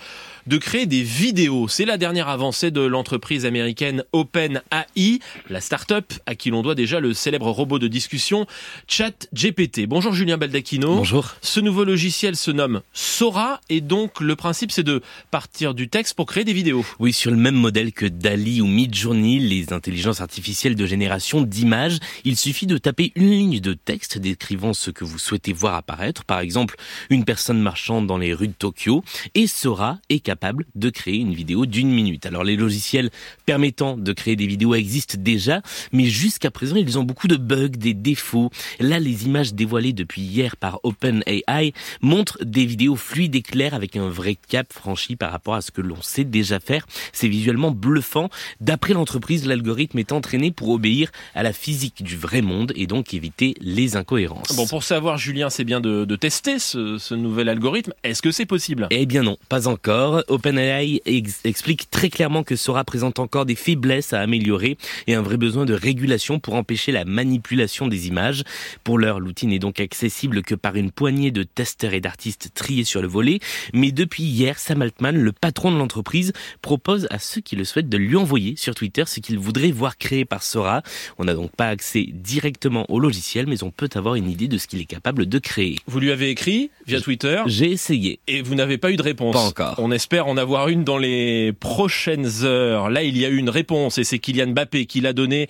de 0.47 0.57
créer 0.57 0.85
des 0.85 1.03
vidéos. 1.03 1.67
C'est 1.67 1.85
la 1.85 1.97
dernière 1.97 2.27
avancée 2.27 2.71
de 2.71 2.81
l'entreprise 2.81 3.45
américaine 3.45 4.03
OpenAI, 4.11 5.19
la 5.49 5.61
start-up 5.61 6.13
à 6.25 6.35
qui 6.35 6.49
l'on 6.49 6.61
doit 6.61 6.75
déjà 6.75 6.99
le 6.99 7.13
célèbre 7.13 7.49
robot 7.49 7.79
de 7.79 7.87
discussion 7.87 8.45
ChatGPT. 8.87 9.85
Bonjour 9.87 10.13
Julien 10.13 10.37
Baldacchino. 10.37 10.95
Bonjour. 10.95 11.35
Ce 11.41 11.59
nouveau 11.59 11.83
logiciel 11.83 12.35
se 12.35 12.51
nomme 12.51 12.81
Sora 12.93 13.61
et 13.69 13.81
donc 13.81 14.19
le 14.19 14.35
principe 14.35 14.71
c'est 14.71 14.83
de 14.83 15.01
partir 15.29 15.73
du 15.73 15.89
texte 15.89 16.15
pour 16.15 16.25
créer 16.25 16.43
des 16.43 16.53
vidéos. 16.53 16.85
Oui, 16.99 17.13
sur 17.13 17.31
le 17.31 17.37
même 17.37 17.55
modèle 17.55 17.93
que 17.93 18.05
DALI 18.05 18.61
ou 18.61 18.67
Midjourney, 18.67 19.39
les 19.39 19.73
intelligences 19.73 20.21
artificielles 20.21 20.75
de 20.75 20.85
génération 20.85 21.41
d'images, 21.41 21.99
il 22.25 22.37
suffit 22.37 22.67
de 22.67 22.77
taper 22.77 23.11
une 23.15 23.31
ligne 23.31 23.59
de 23.59 23.73
texte 23.73 24.17
décrivant 24.17 24.73
ce 24.73 24.91
que 24.91 25.05
vous 25.05 25.19
souhaitez 25.19 25.53
voir 25.53 25.75
apparaître, 25.75 26.25
par 26.25 26.39
exemple 26.39 26.75
une 27.09 27.25
personne 27.25 27.61
marchant 27.61 28.01
dans 28.01 28.17
les 28.17 28.30
rues 28.33 28.47
de 28.47 28.53
Tokyo, 28.53 29.03
et 29.35 29.47
Sora 29.47 29.99
est 30.09 30.19
capable 30.19 30.65
de 30.75 30.89
créer 30.89 31.17
une 31.17 31.33
vidéo 31.33 31.65
d'une 31.65 31.91
minute. 31.91 32.25
Alors 32.25 32.43
les 32.43 32.55
logiciels 32.55 33.09
permettant 33.45 33.97
de 33.97 34.13
créer 34.13 34.35
des 34.35 34.47
vidéos 34.47 34.75
existent 34.75 35.17
déjà, 35.19 35.61
mais 35.91 36.05
jusqu'à 36.05 36.51
présent 36.51 36.75
ils 36.75 36.97
ont 36.97 37.03
beaucoup 37.03 37.27
de 37.27 37.37
bugs, 37.37 37.69
des 37.69 37.93
défauts. 37.93 38.49
Là, 38.79 38.99
les 38.99 39.25
images 39.25 39.53
dévoilées 39.53 39.93
depuis 39.93 40.21
hier 40.21 40.57
par 40.57 40.79
OpenAI 40.83 41.73
montrent 42.01 42.37
des 42.43 42.65
vidéos 42.65 42.95
fluides 42.95 43.35
et 43.35 43.41
claires 43.41 43.73
avec 43.73 43.95
un 43.95 44.09
vrai 44.09 44.35
cap 44.47 44.71
franchi 44.71 45.15
par 45.15 45.31
rapport 45.31 45.55
à 45.55 45.61
ce 45.61 45.71
que 45.71 45.81
l'on 45.81 46.01
sait 46.01 46.23
déjà 46.23 46.59
faire. 46.59 46.85
C'est 47.13 47.27
visuellement 47.27 47.71
bluffant. 47.71 48.29
D'après 48.59 48.93
l'entreprise, 48.93 49.45
l'algorithme 49.45 49.99
est 49.99 50.11
entraîné 50.11 50.51
pour 50.51 50.69
obéir 50.69 51.11
à 51.35 51.43
la 51.43 51.53
physique 51.53 52.03
du 52.03 52.17
vrai 52.17 52.41
monde 52.41 52.73
et 52.75 52.87
donc 52.87 53.13
éviter 53.13 53.55
les 53.61 53.95
incohérences. 53.95 54.55
Bon, 54.55 54.67
pour 54.67 54.83
savoir, 54.83 55.17
Julien, 55.17 55.49
c'est 55.49 55.63
bien 55.63 55.79
de, 55.81 56.15
tester 56.15 56.59
ce, 56.59 57.13
nouvel 57.13 57.49
algorithme. 57.49 57.93
Que 58.21 58.31
c'est 58.31 58.45
possible 58.45 58.87
Eh 58.91 59.05
bien 59.05 59.23
non, 59.23 59.37
pas 59.49 59.67
encore. 59.67 60.23
OpenAI 60.27 61.01
ex 61.05 61.41
explique 61.43 61.89
très 61.89 62.09
clairement 62.09 62.43
que 62.43 62.55
Sora 62.55 62.83
présente 62.83 63.19
encore 63.19 63.45
des 63.45 63.55
faiblesses 63.55 64.13
à 64.13 64.21
améliorer 64.21 64.77
et 65.07 65.15
un 65.15 65.21
vrai 65.21 65.37
besoin 65.37 65.65
de 65.65 65.73
régulation 65.73 66.39
pour 66.39 66.55
empêcher 66.55 66.91
la 66.91 67.05
manipulation 67.05 67.87
des 67.87 68.07
images. 68.07 68.43
Pour 68.83 68.97
l'heure, 68.97 69.19
l'outil 69.19 69.47
n'est 69.47 69.59
donc 69.59 69.79
accessible 69.79 70.43
que 70.43 70.55
par 70.55 70.75
une 70.75 70.91
poignée 70.91 71.31
de 71.31 71.43
testeurs 71.43 71.93
et 71.93 72.01
d'artistes 72.01 72.51
triés 72.53 72.83
sur 72.83 73.01
le 73.01 73.07
volet. 73.07 73.39
Mais 73.73 73.91
depuis 73.91 74.23
hier, 74.23 74.59
Sam 74.59 74.81
Altman, 74.81 75.17
le 75.17 75.31
patron 75.31 75.71
de 75.71 75.77
l'entreprise, 75.77 76.33
propose 76.61 77.07
à 77.09 77.19
ceux 77.19 77.41
qui 77.41 77.55
le 77.55 77.63
souhaitent 77.65 77.89
de 77.89 77.97
lui 77.97 78.15
envoyer 78.15 78.55
sur 78.55 78.75
Twitter 78.75 79.03
ce 79.05 79.19
qu'ils 79.19 79.39
voudraient 79.39 79.71
voir 79.71 79.97
créé 79.97 80.25
par 80.25 80.43
Sora. 80.43 80.83
On 81.17 81.25
n'a 81.25 81.33
donc 81.33 81.51
pas 81.55 81.67
accès 81.67 82.07
directement 82.11 82.85
au 82.89 82.99
logiciel, 82.99 83.47
mais 83.47 83.63
on 83.63 83.71
peut 83.71 83.89
avoir 83.95 84.15
une 84.15 84.29
idée 84.29 84.47
de 84.47 84.57
ce 84.57 84.67
qu'il 84.67 84.79
est 84.79 84.85
capable 84.85 85.25
de 85.25 85.39
créer. 85.39 85.77
Vous 85.87 85.99
lui 85.99 86.11
avez 86.11 86.29
écrit 86.29 86.69
via 86.85 87.01
Twitter? 87.01 87.41
J'ai 87.47 87.71
essayé. 87.71 88.10
Et 88.27 88.41
vous 88.41 88.55
n'avez 88.55 88.77
pas 88.77 88.91
eu 88.91 88.95
de 88.95 89.01
réponse 89.01 89.33
Pas 89.33 89.41
encore. 89.41 89.75
On 89.77 89.91
espère 89.91 90.27
en 90.27 90.37
avoir 90.37 90.67
une 90.67 90.83
dans 90.83 90.97
les 90.97 91.53
prochaines 91.53 92.43
heures. 92.43 92.89
Là, 92.89 93.03
il 93.03 93.17
y 93.17 93.25
a 93.25 93.29
eu 93.29 93.37
une 93.37 93.49
réponse 93.49 93.97
et 93.97 94.03
c'est 94.03 94.19
Kylian 94.19 94.47
Mbappé 94.47 94.85
qui 94.85 95.01
l'a 95.01 95.13
donnée 95.13 95.47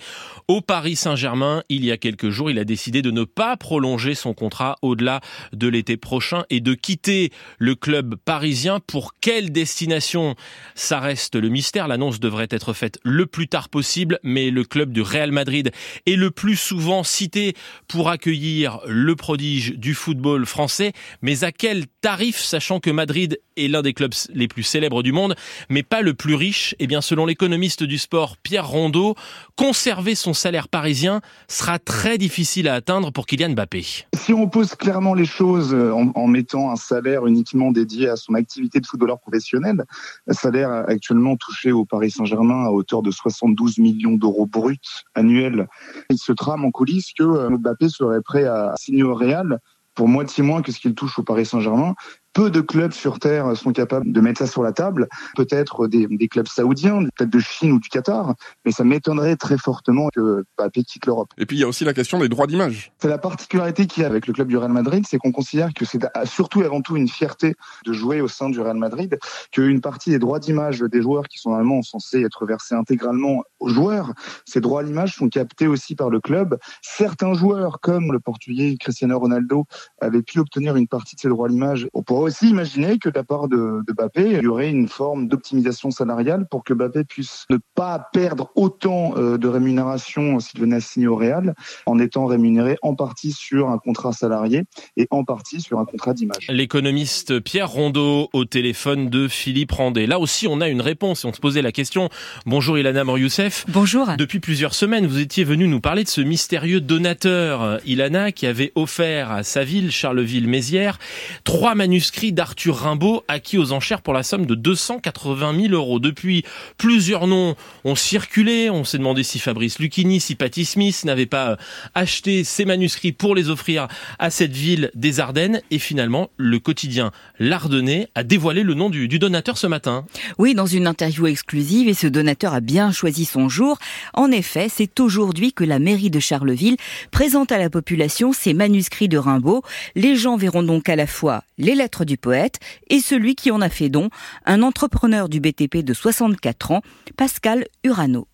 au 0.48 0.60
Paris 0.60 0.96
Saint-Germain. 0.96 1.62
Il 1.68 1.84
y 1.84 1.90
a 1.90 1.96
quelques 1.96 2.30
jours, 2.30 2.50
il 2.50 2.58
a 2.58 2.64
décidé 2.64 3.02
de 3.02 3.10
ne 3.10 3.24
pas 3.24 3.56
prolonger 3.56 4.14
son 4.14 4.34
contrat 4.34 4.76
au-delà 4.82 5.20
de 5.52 5.68
l'été 5.68 5.96
prochain 5.96 6.44
et 6.50 6.60
de 6.60 6.74
quitter 6.74 7.30
le 7.58 7.74
club 7.74 8.16
parisien. 8.24 8.80
Pour 8.80 9.14
quelle 9.20 9.52
destination? 9.52 10.34
Ça 10.74 11.00
reste 11.00 11.36
le 11.36 11.48
mystère. 11.48 11.88
L'annonce 11.88 12.20
devrait 12.20 12.48
être 12.50 12.72
faite 12.72 12.98
le 13.02 13.26
plus 13.26 13.48
tard 13.48 13.68
possible, 13.68 14.18
mais 14.22 14.50
le 14.50 14.64
club 14.64 14.92
du 14.92 15.02
Real 15.02 15.32
Madrid 15.32 15.70
est 16.06 16.16
le 16.16 16.30
plus 16.30 16.56
souvent 16.56 17.02
cité 17.02 17.54
pour 17.88 18.08
accueillir 18.08 18.80
le 18.86 19.16
prodige 19.16 19.74
du 19.76 19.94
football 19.94 20.46
français. 20.46 20.92
Mais 21.22 21.44
à 21.44 21.52
quel 21.52 21.86
tarif, 22.02 22.38
sachant 22.38 22.80
que 22.80 22.90
Madrid 22.90 23.40
est 23.56 23.68
l'un 23.68 23.80
des 23.80 23.94
clubs 23.94 24.12
les 24.34 24.48
plus 24.48 24.64
célèbres 24.64 25.02
du 25.02 25.12
monde, 25.12 25.36
mais 25.70 25.82
pas 25.82 26.02
le 26.02 26.14
plus 26.14 26.34
riche 26.34 26.74
Eh 26.80 26.86
bien, 26.86 27.00
selon 27.00 27.24
l'économiste 27.26 27.84
du 27.84 27.96
sport 27.96 28.36
Pierre 28.36 28.66
Rondeau, 28.68 29.14
conserver 29.56 30.14
son 30.16 30.34
salaire 30.34 30.68
parisien 30.68 31.20
sera 31.48 31.78
très 31.78 32.18
difficile 32.18 32.68
à 32.68 32.74
atteindre 32.74 33.12
pour 33.12 33.26
Kylian 33.26 33.50
Mbappé. 33.50 34.06
Si 34.14 34.32
on 34.34 34.48
pose 34.48 34.74
clairement 34.74 35.14
les 35.14 35.24
choses 35.24 35.72
euh, 35.72 35.92
en, 35.92 36.26
mettant 36.26 36.70
un 36.70 36.76
salaire 36.76 37.26
uniquement 37.26 37.70
dédié 37.70 38.08
à 38.08 38.16
son 38.16 38.34
activité 38.34 38.80
de 38.80 38.86
footballeur 38.86 39.20
professionnel, 39.20 39.84
salaire 40.30 40.70
actuellement 40.88 41.36
touché 41.36 41.70
au 41.70 41.84
Paris 41.84 42.10
Saint-Germain 42.10 42.64
à 42.64 42.70
hauteur 42.70 43.02
de 43.02 43.12
72 43.12 43.78
millions 43.78 44.16
d'euros 44.16 44.46
bruts 44.46 44.78
annuels, 45.14 45.68
il 46.10 46.18
se 46.18 46.32
trame 46.32 46.64
en 46.64 46.72
coulisses 46.72 47.12
que 47.16 47.22
euh, 47.22 47.50
Mbappé 47.50 47.88
serait 47.88 48.22
prêt 48.22 48.44
à 48.44 48.74
signer 48.76 49.04
au 49.04 49.14
Real 49.14 49.60
pour 49.94 50.08
moitié 50.08 50.42
moins 50.42 50.62
que 50.62 50.72
ce 50.72 50.80
qu'il 50.80 50.94
touche 50.94 51.18
au 51.18 51.22
Paris 51.22 51.46
Saint-Germain. 51.46 51.94
Peu 52.32 52.50
de 52.50 52.60
clubs 52.60 52.92
sur 52.92 53.18
Terre 53.18 53.56
sont 53.56 53.72
capables 53.72 54.10
de 54.10 54.20
mettre 54.20 54.38
ça 54.38 54.46
sur 54.46 54.62
la 54.62 54.72
table. 54.72 55.08
Peut-être 55.36 55.86
des, 55.86 56.06
des, 56.06 56.28
clubs 56.28 56.48
saoudiens, 56.48 57.04
peut-être 57.16 57.30
de 57.30 57.38
Chine 57.38 57.72
ou 57.72 57.80
du 57.80 57.88
Qatar, 57.88 58.34
mais 58.64 58.72
ça 58.72 58.84
m'étonnerait 58.84 59.36
très 59.36 59.58
fortement 59.58 60.08
que 60.08 60.44
Mbappé 60.58 60.84
quitte 60.84 61.06
l'Europe. 61.06 61.28
Et 61.38 61.46
puis 61.46 61.56
il 61.56 61.60
y 61.60 61.64
a 61.64 61.68
aussi 61.68 61.84
la 61.84 61.92
question 61.92 62.18
des 62.18 62.28
droits 62.28 62.46
d'image. 62.46 62.92
C'est 62.98 63.08
la 63.08 63.18
particularité 63.18 63.86
qu'il 63.86 64.02
y 64.02 64.06
a 64.06 64.08
avec 64.08 64.26
le 64.26 64.32
club 64.32 64.48
du 64.48 64.56
Real 64.56 64.72
Madrid, 64.72 65.04
c'est 65.08 65.18
qu'on 65.18 65.32
considère 65.32 65.74
que 65.74 65.84
c'est 65.84 66.00
surtout 66.24 66.62
et 66.62 66.64
avant 66.64 66.80
tout 66.80 66.96
une 66.96 67.08
fierté 67.08 67.54
de 67.86 67.92
jouer 67.92 68.20
au 68.20 68.28
sein 68.28 68.48
du 68.48 68.60
Real 68.60 68.76
Madrid, 68.76 69.18
qu'une 69.50 69.80
partie 69.80 70.10
des 70.10 70.18
droits 70.18 70.38
d'image 70.38 70.80
des 70.80 71.02
joueurs 71.02 71.28
qui 71.28 71.38
sont 71.38 71.50
normalement 71.50 71.82
censés 71.82 72.22
être 72.22 72.46
versés 72.46 72.74
intégralement 72.74 73.42
aux 73.60 73.68
joueurs, 73.68 74.12
ces 74.44 74.60
droits 74.60 74.84
d'image 74.84 75.16
sont 75.16 75.28
captés 75.28 75.66
aussi 75.66 75.94
par 75.94 76.10
le 76.10 76.20
club. 76.20 76.58
Certains 76.82 77.34
joueurs, 77.34 77.80
comme 77.80 78.12
le 78.12 78.20
Portugais 78.20 78.76
Cristiano 78.78 79.18
Ronaldo, 79.18 79.66
avaient 80.00 80.22
pu 80.22 80.38
obtenir 80.38 80.76
une 80.76 80.88
partie 80.88 81.16
de 81.16 81.20
ces 81.20 81.28
droits 81.28 81.48
d'image 81.48 81.88
pourrait 82.22 82.30
aussi 82.30 82.50
imaginer 82.50 82.98
que 82.98 83.08
de 83.08 83.16
la 83.16 83.24
part 83.24 83.48
de, 83.48 83.82
de 83.84 83.92
Bappé, 83.92 84.22
il 84.38 84.42
y 84.44 84.46
aurait 84.46 84.70
une 84.70 84.86
forme 84.86 85.26
d'optimisation 85.26 85.90
salariale 85.90 86.46
pour 86.48 86.62
que 86.62 86.72
Bappé 86.72 87.02
puisse 87.02 87.46
ne 87.50 87.58
pas 87.74 88.10
perdre 88.12 88.52
autant 88.54 89.14
euh, 89.16 89.38
de 89.38 89.48
rémunération 89.48 90.38
s'il 90.38 90.60
venait 90.60 90.76
à 90.76 90.80
signer 90.80 91.08
au 91.08 91.16
Real, 91.16 91.56
en 91.84 91.98
étant 91.98 92.26
rémunéré 92.26 92.76
en 92.82 92.94
partie 92.94 93.32
sur 93.32 93.70
un 93.70 93.78
contrat 93.78 94.12
salarié 94.12 94.62
et 94.96 95.08
en 95.10 95.24
partie 95.24 95.60
sur 95.60 95.80
un 95.80 95.84
contrat 95.84 96.14
d'image. 96.14 96.46
L'économiste 96.48 97.40
Pierre 97.40 97.68
Rondeau 97.68 98.28
au 98.32 98.44
téléphone 98.44 99.10
de 99.10 99.26
Philippe 99.26 99.72
Randet. 99.72 100.06
Là 100.06 100.20
aussi, 100.20 100.46
on 100.46 100.60
a 100.60 100.68
une 100.68 100.80
réponse 100.80 101.24
et 101.24 101.26
on 101.26 101.32
se 101.32 101.40
posait 101.40 101.62
la 101.62 101.72
question. 101.72 102.08
Bonjour 102.46 102.78
Ilana 102.78 103.02
Moryoussef. 103.02 103.64
Bonjour. 103.68 104.06
Depuis 104.16 104.38
plusieurs 104.38 104.74
semaines, 104.74 105.08
vous 105.08 105.18
étiez 105.18 105.42
venu 105.42 105.66
nous 105.66 105.80
parler 105.80 106.04
de 106.04 106.08
ce 106.08 106.20
mystérieux 106.20 106.80
donateur, 106.80 107.80
Ilana, 107.84 108.30
qui 108.30 108.46
avait 108.46 108.70
offert 108.76 109.32
à 109.32 109.42
sa 109.42 109.64
ville, 109.64 109.90
Charleville-Mézières, 109.90 111.00
trois 111.42 111.74
manuscrits 111.74 112.11
d'Arthur 112.20 112.76
Rimbaud 112.76 113.24
acquis 113.26 113.58
aux 113.58 113.72
enchères 113.72 114.02
pour 114.02 114.12
la 114.12 114.22
somme 114.22 114.46
de 114.46 114.54
280 114.54 115.60
000 115.60 115.74
euros. 115.74 115.98
Depuis, 115.98 116.44
plusieurs 116.76 117.26
noms 117.26 117.56
ont 117.84 117.94
circulé. 117.94 118.70
On 118.70 118.84
s'est 118.84 118.98
demandé 118.98 119.22
si 119.22 119.38
Fabrice 119.38 119.78
Lucchini, 119.78 120.20
si 120.20 120.34
Patty 120.34 120.64
Smith 120.64 121.04
n'avait 121.04 121.26
pas 121.26 121.56
acheté 121.94 122.44
ces 122.44 122.64
manuscrits 122.64 123.12
pour 123.12 123.34
les 123.34 123.48
offrir 123.48 123.88
à 124.18 124.30
cette 124.30 124.52
ville 124.52 124.90
des 124.94 125.20
Ardennes. 125.20 125.62
Et 125.70 125.78
finalement, 125.78 126.30
le 126.36 126.58
quotidien 126.58 127.10
L'Ardennais 127.38 128.08
a 128.14 128.22
dévoilé 128.22 128.62
le 128.62 128.74
nom 128.74 128.90
du, 128.90 129.08
du 129.08 129.18
donateur 129.18 129.58
ce 129.58 129.66
matin. 129.66 130.04
Oui, 130.38 130.54
dans 130.54 130.66
une 130.66 130.86
interview 130.86 131.26
exclusive, 131.26 131.88
et 131.88 131.94
ce 131.94 132.06
donateur 132.06 132.54
a 132.54 132.60
bien 132.60 132.92
choisi 132.92 133.24
son 133.24 133.48
jour. 133.48 133.78
En 134.14 134.30
effet, 134.30 134.68
c'est 134.68 135.00
aujourd'hui 135.00 135.52
que 135.52 135.64
la 135.64 135.78
mairie 135.78 136.10
de 136.10 136.20
Charleville 136.20 136.76
présente 137.10 137.52
à 137.52 137.58
la 137.58 137.70
population 137.70 138.32
ses 138.32 138.54
manuscrits 138.54 139.08
de 139.08 139.18
Rimbaud. 139.18 139.62
Les 139.94 140.16
gens 140.16 140.36
verront 140.36 140.62
donc 140.62 140.88
à 140.88 140.96
la 140.96 141.06
fois 141.06 141.44
les 141.58 141.74
lettres 141.74 142.01
du 142.04 142.16
poète 142.16 142.58
et 142.88 143.00
celui 143.00 143.34
qui 143.34 143.50
en 143.50 143.60
a 143.60 143.68
fait 143.68 143.88
don, 143.88 144.08
un 144.46 144.62
entrepreneur 144.62 145.28
du 145.28 145.40
BTP 145.40 145.78
de 145.78 145.94
64 145.94 146.72
ans, 146.72 146.82
Pascal 147.16 147.66
Urano. 147.84 148.26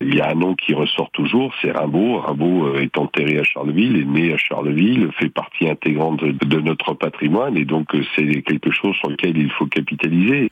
Il 0.00 0.14
y 0.14 0.20
a 0.20 0.30
un 0.30 0.34
nom 0.34 0.54
qui 0.54 0.74
ressort 0.74 1.10
toujours, 1.12 1.54
c'est 1.62 1.70
Rimbaud. 1.70 2.18
Rimbaud 2.20 2.76
est 2.76 2.98
enterré 2.98 3.38
à 3.38 3.44
Charleville, 3.44 3.96
est 3.96 4.04
né 4.04 4.32
à 4.32 4.36
Charleville, 4.36 5.08
fait 5.18 5.30
partie 5.30 5.68
intégrante 5.68 6.22
de 6.22 6.60
notre 6.60 6.92
patrimoine 6.92 7.56
et 7.56 7.64
donc 7.64 7.86
c'est 8.14 8.42
quelque 8.42 8.70
chose 8.70 8.94
sur 8.96 9.08
lequel 9.08 9.38
il 9.38 9.50
faut 9.50 9.66
capitaliser. 9.66 10.50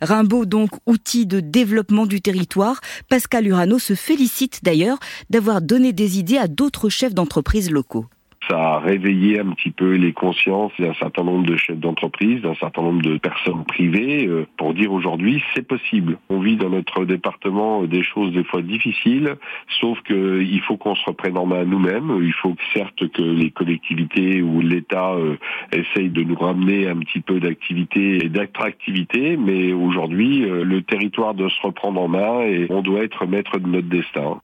Rimbaud, 0.00 0.46
donc 0.46 0.70
outil 0.86 1.26
de 1.26 1.40
développement 1.40 2.06
du 2.06 2.22
territoire, 2.22 2.80
Pascal 3.10 3.46
Urano 3.46 3.78
se 3.78 3.94
félicite 3.94 4.64
d'ailleurs 4.64 4.98
d'avoir 5.28 5.60
donné 5.60 5.92
des 5.92 6.18
idées 6.18 6.38
à 6.38 6.48
d'autres 6.48 6.88
chefs 6.88 7.14
d'entreprise 7.14 7.70
locaux 7.70 8.06
Ça 8.48 8.74
a 8.74 8.78
réveillé 8.78 9.40
un 9.40 9.50
petit 9.50 9.70
peu 9.70 9.94
les 9.94 10.12
consciences 10.12 10.72
d'un 10.78 10.94
certain 10.94 11.24
nombre 11.24 11.46
de 11.46 11.56
chefs 11.56 11.78
d'entreprise, 11.78 12.40
d'un 12.42 12.54
certain 12.54 12.82
nombre 12.82 13.02
de 13.02 13.18
personnes 13.18 13.64
privées, 13.64 14.26
euh, 14.26 14.46
pour 14.56 14.74
dire 14.74 14.92
aujourd'hui 14.92 15.42
c'est 15.54 15.66
possible. 15.66 16.18
On 16.28 16.40
vit 16.40 16.56
dans 16.56 16.70
notre 16.70 17.04
département 17.04 17.82
des 17.84 18.02
choses 18.02 18.32
des 18.32 18.44
fois 18.44 18.62
difficiles, 18.62 19.36
sauf 19.80 20.00
qu'il 20.02 20.60
faut 20.62 20.76
qu'on 20.76 20.94
se 20.94 21.04
reprenne 21.04 21.36
en 21.36 21.46
main 21.46 21.64
nous-mêmes. 21.64 22.20
Il 22.22 22.32
faut 22.32 22.54
certes 22.72 23.08
que 23.08 23.22
les 23.22 23.50
collectivités 23.50 24.40
ou 24.40 24.60
l'État 24.60 25.12
euh, 25.12 25.36
essayent 25.72 26.10
de 26.10 26.22
nous 26.22 26.36
ramener 26.36 26.88
un 26.88 26.96
petit 26.96 27.20
peu 27.20 27.40
d'activité 27.40 28.24
et 28.24 28.28
d'attractivité, 28.28 29.36
mais 29.36 29.72
aujourd'hui 29.72 30.44
euh, 30.44 30.64
le 30.64 30.82
territoire 30.82 31.34
doit 31.34 31.50
se 31.50 31.66
reprendre 31.66 32.00
en 32.00 32.08
main 32.08 32.42
et 32.42 32.66
on 32.70 32.82
doit 32.82 33.02
être 33.02 33.26
maître 33.26 33.58
de 33.58 33.68
notre 33.68 33.88
destin. 33.88 34.40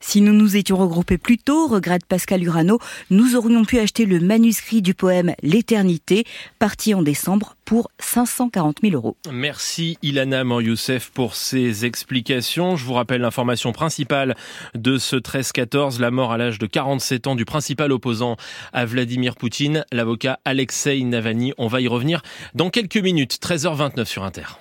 Si 0.00 0.20
nous 0.20 0.32
nous 0.32 0.56
étions 0.56 0.76
regroupés 0.76 1.18
plus 1.18 1.38
tôt, 1.38 1.66
regrette 1.66 2.06
Pascal 2.06 2.42
Urano, 2.42 2.78
nous 3.10 3.36
aurions 3.38 3.64
pu 3.64 3.78
acheter 3.78 4.04
le 4.04 4.20
manuscrit 4.20 4.82
du 4.82 4.94
poème 4.94 5.34
L'éternité, 5.42 6.24
parti 6.58 6.94
en 6.94 7.02
décembre 7.02 7.54
pour 7.64 7.90
540 7.98 8.78
000 8.82 8.94
euros. 8.94 9.16
Merci 9.32 9.96
Ilana 10.02 10.44
Moryoussef 10.44 11.10
pour 11.10 11.34
ces 11.34 11.84
explications. 11.84 12.76
Je 12.76 12.84
vous 12.84 12.94
rappelle 12.94 13.20
l'information 13.20 13.72
principale 13.72 14.36
de 14.74 14.98
ce 14.98 15.16
13-14, 15.16 16.00
la 16.00 16.10
mort 16.10 16.32
à 16.32 16.38
l'âge 16.38 16.58
de 16.58 16.66
47 16.66 17.28
ans 17.28 17.34
du 17.34 17.44
principal 17.44 17.92
opposant 17.92 18.36
à 18.72 18.84
Vladimir 18.84 19.36
Poutine, 19.36 19.84
l'avocat 19.92 20.40
Alexei 20.44 21.00
Navalny. 21.04 21.52
On 21.58 21.68
va 21.68 21.80
y 21.80 21.88
revenir 21.88 22.22
dans 22.54 22.70
quelques 22.70 22.96
minutes, 22.96 23.38
13h29 23.40 24.04
sur 24.04 24.24
Inter. 24.24 24.58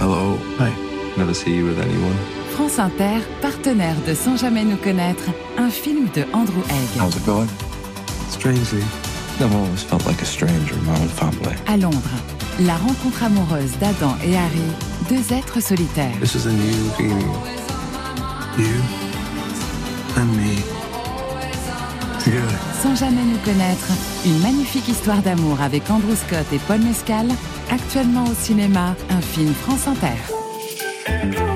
Hello. 0.00 0.38
Hi. 0.60 0.70
Never 1.16 1.34
see 1.34 1.56
you 1.56 1.66
with 1.66 1.80
anyone. 1.80 2.35
France 2.56 2.78
Inter, 2.78 3.20
partenaire 3.42 3.96
de 4.08 4.14
Sans 4.14 4.38
jamais 4.38 4.64
nous 4.64 4.78
connaître, 4.78 5.24
un 5.58 5.68
film 5.68 6.08
de 6.14 6.22
Andrew 6.32 6.62
Egg. 6.70 6.98
How's 6.98 7.14
it 7.14 7.26
going? 7.26 7.46
Strangely, 8.30 8.82
I've 9.40 9.54
always 9.54 9.82
felt 9.82 10.06
like 10.06 10.22
a 10.22 10.24
stranger 10.24 10.74
in 10.74 10.84
my 10.86 10.98
own 10.98 11.08
family. 11.08 11.54
À 11.66 11.76
Londres, 11.76 12.16
la 12.60 12.76
rencontre 12.76 13.24
amoureuse 13.24 13.72
d'Adam 13.78 14.16
et 14.24 14.34
Harry, 14.34 14.70
deux 15.10 15.34
êtres 15.34 15.60
solitaires. 15.60 16.18
This 16.18 16.34
is 16.34 16.46
a 16.46 16.50
new 16.50 16.90
beginning. 16.96 17.30
You 18.56 18.80
and 20.16 20.24
me. 20.34 20.56
Together. 22.24 22.58
Sans 22.82 22.94
jamais 22.96 23.22
nous 23.22 23.38
connaître, 23.44 23.88
une 24.24 24.40
magnifique 24.40 24.88
histoire 24.88 25.20
d'amour 25.20 25.60
avec 25.60 25.90
Andrew 25.90 26.16
Scott 26.16 26.46
et 26.54 26.58
Paul 26.66 26.80
Mescal, 26.80 27.26
actuellement 27.70 28.24
au 28.24 28.34
cinéma, 28.34 28.96
un 29.10 29.20
film 29.20 29.52
France 29.52 29.86
Inter. 29.86 31.55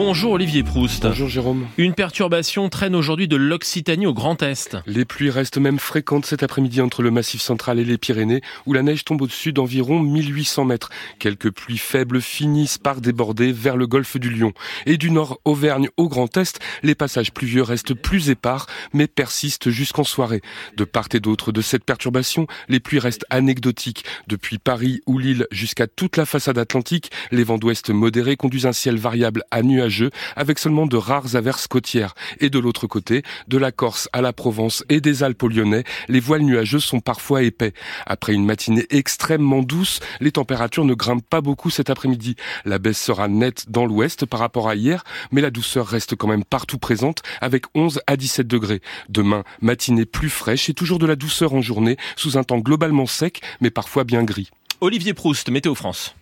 Bonjour 0.00 0.30
Olivier 0.30 0.62
Proust. 0.62 1.02
Bonjour 1.02 1.28
Jérôme. 1.28 1.66
Une 1.76 1.92
perturbation 1.92 2.68
traîne 2.68 2.94
aujourd'hui 2.94 3.26
de 3.26 3.34
l'Occitanie 3.34 4.06
au 4.06 4.14
Grand 4.14 4.40
Est. 4.44 4.76
Les 4.86 5.04
pluies 5.04 5.28
restent 5.28 5.58
même 5.58 5.80
fréquentes 5.80 6.24
cet 6.24 6.44
après-midi 6.44 6.80
entre 6.80 7.02
le 7.02 7.10
Massif 7.10 7.42
central 7.42 7.80
et 7.80 7.84
les 7.84 7.98
Pyrénées, 7.98 8.40
où 8.64 8.72
la 8.74 8.84
neige 8.84 9.04
tombe 9.04 9.22
au-dessus 9.22 9.52
d'environ 9.52 9.98
1800 9.98 10.66
mètres. 10.66 10.90
Quelques 11.18 11.50
pluies 11.50 11.78
faibles 11.78 12.20
finissent 12.20 12.78
par 12.78 13.00
déborder 13.00 13.50
vers 13.50 13.76
le 13.76 13.88
golfe 13.88 14.18
du 14.18 14.30
Lion. 14.30 14.52
Et 14.86 14.98
du 14.98 15.10
nord 15.10 15.40
Auvergne 15.44 15.88
au 15.96 16.08
Grand 16.08 16.36
Est, 16.36 16.60
les 16.84 16.94
passages 16.94 17.32
pluvieux 17.32 17.62
restent 17.62 17.94
plus 17.94 18.30
épars, 18.30 18.68
mais 18.92 19.08
persistent 19.08 19.70
jusqu'en 19.70 20.04
soirée. 20.04 20.42
De 20.76 20.84
part 20.84 21.08
et 21.12 21.18
d'autre 21.18 21.50
de 21.50 21.60
cette 21.60 21.82
perturbation, 21.82 22.46
les 22.68 22.78
pluies 22.78 23.00
restent 23.00 23.26
anecdotiques. 23.30 24.04
Depuis 24.28 24.58
Paris 24.58 25.00
ou 25.06 25.18
Lille 25.18 25.48
jusqu'à 25.50 25.88
toute 25.88 26.16
la 26.16 26.24
façade 26.24 26.58
atlantique, 26.58 27.10
les 27.32 27.42
vents 27.42 27.58
d'ouest 27.58 27.90
modérés 27.90 28.36
conduisent 28.36 28.66
un 28.66 28.72
ciel 28.72 28.96
variable 28.96 29.42
à 29.50 29.60
nuageux 29.88 30.10
avec 30.36 30.58
seulement 30.58 30.86
de 30.86 30.96
rares 30.96 31.34
averses 31.34 31.66
côtières. 31.66 32.14
Et 32.40 32.50
de 32.50 32.58
l'autre 32.58 32.86
côté, 32.86 33.22
de 33.48 33.58
la 33.58 33.72
Corse 33.72 34.08
à 34.12 34.20
la 34.20 34.32
Provence 34.32 34.84
et 34.88 35.00
des 35.00 35.22
Alpes 35.22 35.42
au 35.42 35.48
Lyonnais, 35.48 35.84
les 36.08 36.20
voiles 36.20 36.42
nuageux 36.42 36.78
sont 36.78 37.00
parfois 37.00 37.42
épais. 37.42 37.72
Après 38.06 38.34
une 38.34 38.44
matinée 38.44 38.86
extrêmement 38.90 39.62
douce, 39.62 40.00
les 40.20 40.32
températures 40.32 40.84
ne 40.84 40.94
grimpent 40.94 41.28
pas 41.28 41.40
beaucoup 41.40 41.70
cet 41.70 41.90
après-midi. 41.90 42.36
La 42.64 42.78
baisse 42.78 43.00
sera 43.00 43.28
nette 43.28 43.70
dans 43.70 43.86
l'ouest 43.86 44.26
par 44.26 44.40
rapport 44.40 44.68
à 44.68 44.74
hier, 44.74 45.04
mais 45.32 45.40
la 45.40 45.50
douceur 45.50 45.86
reste 45.86 46.14
quand 46.14 46.28
même 46.28 46.44
partout 46.44 46.78
présente 46.78 47.22
avec 47.40 47.64
11 47.74 48.00
à 48.06 48.16
17 48.16 48.46
degrés. 48.46 48.82
Demain, 49.08 49.44
matinée 49.60 50.04
plus 50.04 50.30
fraîche 50.30 50.68
et 50.68 50.74
toujours 50.74 50.98
de 50.98 51.06
la 51.06 51.16
douceur 51.16 51.54
en 51.54 51.62
journée 51.62 51.96
sous 52.16 52.36
un 52.36 52.44
temps 52.44 52.58
globalement 52.58 53.06
sec 53.06 53.40
mais 53.60 53.70
parfois 53.70 54.04
bien 54.04 54.24
gris. 54.24 54.50
Olivier 54.80 55.14
Proust, 55.14 55.48
Météo 55.50 55.74
France. 55.74 56.14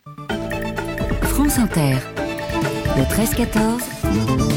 France 1.22 1.58
Inter. 1.58 1.98
Le 2.96 3.02
13-14. 3.02 4.55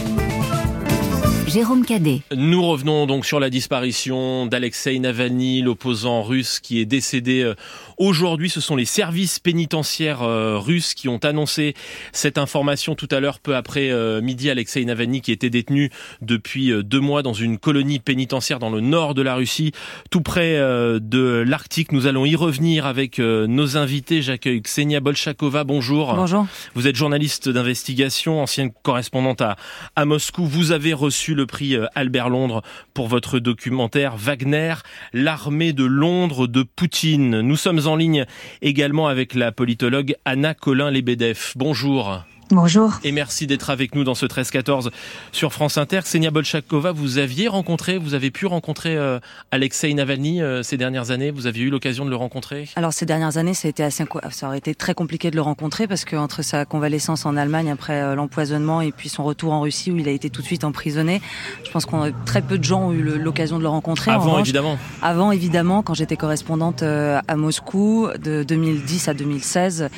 Jérôme 1.49 1.83
Cadet. 1.83 2.21
Nous 2.35 2.63
revenons 2.63 3.07
donc 3.07 3.25
sur 3.25 3.39
la 3.39 3.49
disparition 3.49 4.45
d'Alexei 4.45 4.99
Navalny, 4.99 5.63
l'opposant 5.63 6.21
russe 6.21 6.59
qui 6.59 6.79
est 6.79 6.85
décédé 6.85 7.41
euh, 7.41 7.55
aujourd'hui. 7.97 8.51
Ce 8.51 8.61
sont 8.61 8.75
les 8.75 8.85
services 8.85 9.39
pénitentiaires 9.39 10.21
euh, 10.21 10.59
russes 10.59 10.93
qui 10.93 11.07
ont 11.07 11.17
annoncé 11.17 11.73
cette 12.11 12.37
information 12.37 12.93
tout 12.93 13.07
à 13.09 13.19
l'heure, 13.19 13.39
peu 13.39 13.55
après 13.55 13.89
euh, 13.89 14.21
midi. 14.21 14.51
Alexei 14.51 14.85
Navalny 14.85 15.21
qui 15.21 15.31
était 15.31 15.49
détenu 15.49 15.89
depuis 16.21 16.71
deux 16.83 16.99
mois 16.99 17.23
dans 17.23 17.33
une 17.33 17.57
colonie 17.57 17.97
pénitentiaire 17.97 18.59
dans 18.59 18.69
le 18.69 18.79
nord 18.79 19.15
de 19.15 19.23
la 19.23 19.33
Russie, 19.33 19.71
tout 20.11 20.21
près 20.21 20.57
de 20.57 21.43
l'Arctique. 21.47 21.91
Nous 21.91 22.05
allons 22.05 22.25
y 22.25 22.35
revenir 22.35 22.85
avec 22.85 23.17
nos 23.19 23.75
invités. 23.75 24.21
J'accueille 24.21 24.61
Ksenia 24.61 24.99
Bolchakova. 24.99 25.63
Bonjour. 25.63 26.13
Bonjour. 26.13 26.45
Vous 26.75 26.87
êtes 26.87 26.95
journaliste 26.95 27.49
d'investigation, 27.49 28.41
ancienne 28.41 28.71
correspondante 28.83 29.41
à, 29.41 29.55
à 29.95 30.05
Moscou. 30.05 30.45
Vous 30.45 30.71
avez 30.71 30.93
reçu 30.93 31.35
le 31.39 31.45
prix 31.45 31.75
euh, 31.75 31.85
Albert 31.95 32.29
Londres 32.29 32.61
pour 32.93 33.07
votre 33.07 33.39
documentaire 33.39 34.17
Wagner, 34.17 34.73
l'armée 35.13 35.71
de 35.71 35.85
Londres 35.85 36.47
de 36.47 36.63
Poutine. 36.63 37.39
Nous 37.39 37.55
sommes 37.55 37.87
en 37.87 37.95
ligne 37.95 38.25
également 38.61 39.07
avec 39.07 39.33
la 39.33 39.53
politologue 39.53 40.15
Anna 40.25 40.53
Colin-Lebedev. 40.53 41.53
Bonjour. 41.55 42.23
Bonjour. 42.51 42.93
Et 43.03 43.11
merci 43.11 43.45
d'être 43.45 43.69
avec 43.69 43.93
nous 43.93 44.03
dans 44.03 44.15
ce 44.15 44.25
13-14 44.25 44.89
sur 45.31 45.53
France 45.53 45.77
Inter. 45.77 45.99
Ksenia 46.01 46.31
Bolchakova, 46.31 46.91
vous 46.91 47.19
aviez 47.19 47.47
rencontré, 47.47 47.99
vous 47.99 48.15
avez 48.15 48.31
pu 48.31 48.47
rencontrer 48.47 48.97
euh, 48.97 49.19
Alexei 49.51 49.93
Navalny 49.93 50.41
euh, 50.41 50.63
ces 50.63 50.75
dernières 50.75 51.11
années. 51.11 51.29
Vous 51.29 51.45
aviez 51.45 51.65
eu 51.65 51.69
l'occasion 51.69 52.05
de 52.05 52.09
le 52.09 52.15
rencontrer? 52.15 52.67
Alors 52.75 52.91
ces 52.91 53.05
dernières 53.05 53.37
années, 53.37 53.53
ça 53.53 53.67
a 53.67 53.69
été 53.69 53.83
assez, 53.83 54.03
ça 54.31 54.47
aurait 54.47 54.57
été 54.57 54.73
très 54.73 54.95
compliqué 54.95 55.29
de 55.29 55.35
le 55.35 55.43
rencontrer 55.43 55.87
parce 55.87 56.05
que 56.05 56.15
entre 56.15 56.41
sa 56.41 56.65
convalescence 56.65 57.27
en 57.27 57.37
Allemagne 57.37 57.69
après 57.69 58.01
euh, 58.01 58.15
l'empoisonnement 58.15 58.81
et 58.81 58.91
puis 58.91 59.09
son 59.09 59.23
retour 59.23 59.53
en 59.53 59.61
Russie 59.61 59.91
où 59.91 59.97
il 59.97 60.07
a 60.07 60.11
été 60.11 60.31
tout 60.31 60.41
de 60.41 60.47
suite 60.47 60.63
emprisonné, 60.63 61.21
je 61.63 61.69
pense 61.69 61.85
qu'on 61.85 62.11
très 62.25 62.41
peu 62.41 62.57
de 62.57 62.63
gens 62.63 62.87
ont 62.87 62.93
eu 62.93 63.03
l'occasion 63.03 63.59
de 63.59 63.63
le 63.63 63.69
rencontrer. 63.69 64.09
Avant 64.09 64.39
évidemment. 64.39 64.79
Avant 65.03 65.31
évidemment, 65.31 65.83
quand 65.83 65.93
j'étais 65.93 66.17
correspondante 66.17 66.81
à 66.81 67.35
Moscou 67.35 68.07
de 68.19 68.41
2010 68.41 69.07
à 69.07 69.13
2016. 69.13 69.89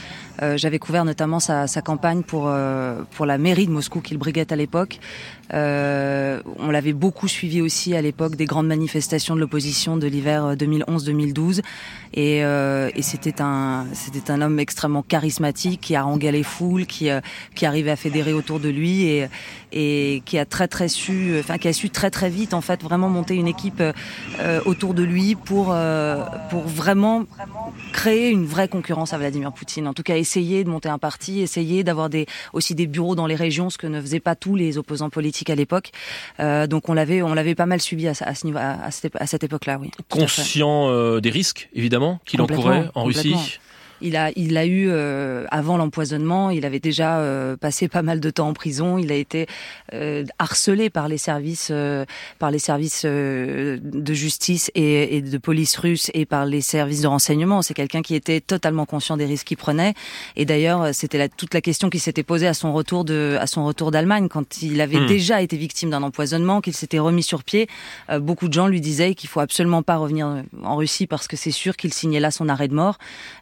Euh, 0.41 0.57
j'avais 0.57 0.79
couvert 0.79 1.05
notamment 1.05 1.39
sa, 1.39 1.67
sa 1.67 1.81
campagne 1.81 2.23
pour 2.23 2.40
euh, 2.47 3.01
pour 3.12 3.25
la 3.25 3.38
mairie 3.38 3.67
de 3.67 3.71
Moscou 3.71 4.01
qu'il 4.01 4.17
briguait 4.17 4.51
à 4.51 4.56
l'époque. 4.56 4.99
Euh, 5.53 6.41
on 6.59 6.71
l'avait 6.71 6.93
beaucoup 6.93 7.27
suivi 7.27 7.61
aussi 7.61 7.95
à 7.95 8.01
l'époque 8.01 8.35
des 8.35 8.45
grandes 8.45 8.67
manifestations 8.67 9.35
de 9.35 9.39
l'opposition 9.39 9.97
de 9.97 10.07
l'hiver 10.07 10.55
2011-2012. 10.55 11.61
Et, 12.13 12.39
et 12.39 13.01
c'était 13.01 13.41
un 13.41 13.85
c'était 13.93 14.31
un 14.31 14.41
homme 14.41 14.59
extrêmement 14.59 15.01
charismatique 15.01 15.79
qui 15.79 15.95
haranguait 15.95 16.31
les 16.31 16.43
foules, 16.43 16.85
qui 16.85 17.09
qui 17.55 17.65
arrivait 17.65 17.91
à 17.91 17.95
fédérer 17.95 18.33
autour 18.33 18.59
de 18.59 18.67
lui 18.67 19.03
et 19.03 19.27
et 19.71 20.21
qui 20.25 20.37
a 20.37 20.45
très 20.45 20.67
très 20.67 20.89
su, 20.89 21.37
enfin 21.39 21.57
qui 21.57 21.69
a 21.69 21.73
su 21.73 21.89
très 21.89 22.09
très 22.09 22.29
vite 22.29 22.53
en 22.53 22.59
fait 22.59 22.83
vraiment 22.83 23.07
monter 23.07 23.35
une 23.35 23.47
équipe 23.47 23.81
autour 24.65 24.93
de 24.93 25.03
lui 25.03 25.35
pour 25.35 25.73
pour 26.49 26.63
vraiment 26.63 27.25
créer 27.93 28.29
une 28.29 28.45
vraie 28.45 28.67
concurrence 28.67 29.13
à 29.13 29.17
Vladimir 29.17 29.51
Poutine. 29.53 29.87
En 29.87 29.93
tout 29.93 30.03
cas, 30.03 30.17
essayer 30.17 30.63
de 30.63 30.69
monter 30.69 30.89
un 30.89 30.97
parti, 30.97 31.39
essayer 31.41 31.83
d'avoir 31.83 32.09
des 32.09 32.25
aussi 32.53 32.75
des 32.75 32.87
bureaux 32.87 33.15
dans 33.15 33.27
les 33.27 33.35
régions, 33.35 33.69
ce 33.69 33.77
que 33.77 33.87
ne 33.87 34.01
faisaient 34.01 34.19
pas 34.19 34.35
tous 34.35 34.55
les 34.55 34.77
opposants 34.77 35.09
politiques 35.09 35.40
à 35.49 35.56
l'époque. 35.56 35.91
Euh, 36.39 36.67
donc 36.67 36.89
on 36.89 36.93
l'avait 36.93 37.21
on 37.21 37.34
l'avait 37.34 37.56
pas 37.56 37.65
mal 37.65 37.82
suivi 37.82 38.08
à, 38.08 38.13
à 38.21 38.36
ce 38.36 38.45
niveau 38.45 38.60
à, 38.60 38.91
cette, 38.91 39.15
à 39.15 39.27
cette 39.27 39.43
époque-là, 39.43 39.77
oui. 39.80 39.91
Conscient 40.10 40.89
euh, 40.89 41.19
des 41.19 41.30
risques 41.30 41.69
évidemment 41.73 42.19
qu'il 42.25 42.41
encourait 42.41 42.89
en 42.95 43.04
Russie. 43.06 43.36
Il 44.01 44.15
a, 44.15 44.31
il 44.35 44.57
a 44.57 44.65
eu 44.65 44.91
avant 45.49 45.77
l'empoisonnement, 45.77 46.49
il 46.49 46.65
avait 46.65 46.79
déjà 46.79 47.23
passé 47.59 47.87
pas 47.87 48.01
mal 48.01 48.19
de 48.19 48.29
temps 48.29 48.49
en 48.49 48.53
prison. 48.53 48.97
Il 48.97 49.11
a 49.11 49.15
été 49.15 49.47
harcelé 50.39 50.89
par 50.89 51.07
les 51.07 51.17
services, 51.17 51.71
par 52.39 52.51
les 52.51 52.59
services 52.59 53.05
de 53.05 54.13
justice 54.13 54.71
et, 54.75 55.17
et, 55.17 55.21
de 55.21 55.37
police 55.37 55.77
russe 55.77 56.11
et 56.13 56.25
par 56.25 56.45
les 56.45 56.61
services 56.61 57.01
de 57.01 57.07
renseignement. 57.07 57.61
C'est 57.61 57.73
quelqu'un 57.73 58.01
qui 58.01 58.15
était 58.15 58.41
totalement 58.41 58.85
conscient 58.85 59.17
des 59.17 59.25
risques 59.25 59.47
qu'il 59.47 59.57
prenait. 59.57 59.93
Et 60.35 60.45
d'ailleurs, 60.45 60.93
c'était 60.93 61.17
la, 61.17 61.29
toute 61.29 61.53
la 61.53 61.61
question 61.61 61.89
qui 61.89 61.99
s'était 61.99 62.23
posée 62.23 62.47
à 62.47 62.53
son 62.53 62.73
retour 62.73 63.05
de, 63.05 63.37
à 63.39 63.47
son 63.47 63.65
retour 63.65 63.91
d'Allemagne 63.91 64.27
quand 64.27 64.61
il 64.61 64.81
avait 64.81 64.99
hmm. 64.99 65.07
déjà 65.07 65.41
été 65.41 65.57
victime 65.57 65.89
d'un 65.89 66.03
empoisonnement, 66.03 66.61
qu'il 66.61 66.73
s'était 66.73 66.99
remis 66.99 67.23
sur 67.23 67.43
pied. 67.43 67.67
Euh, 68.09 68.19
beaucoup 68.19 68.47
de 68.47 68.53
gens 68.53 68.67
lui 68.67 68.81
disaient 68.81 69.15
qu'il 69.15 69.29
faut 69.29 69.39
absolument 69.39 69.83
pas 69.83 69.97
revenir 69.97 70.43
en 70.63 70.75
Russie 70.75 71.07
parce 71.07 71.27
que 71.27 71.37
c'est 71.37 71.51
sûr 71.51 71.75
qu'il 71.75 71.93
signait 71.93 72.19
là 72.19 72.31
son 72.31 72.49
arrêt 72.49 72.67
de 72.67 72.75
mort. 72.75 72.97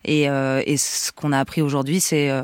Et, 0.05 0.29
euh, 0.29 0.48
et 0.65 0.77
ce 0.77 1.11
qu'on 1.11 1.31
a 1.31 1.39
appris 1.39 1.61
aujourd'hui, 1.61 1.99
c'est 1.99 2.29
euh, 2.29 2.43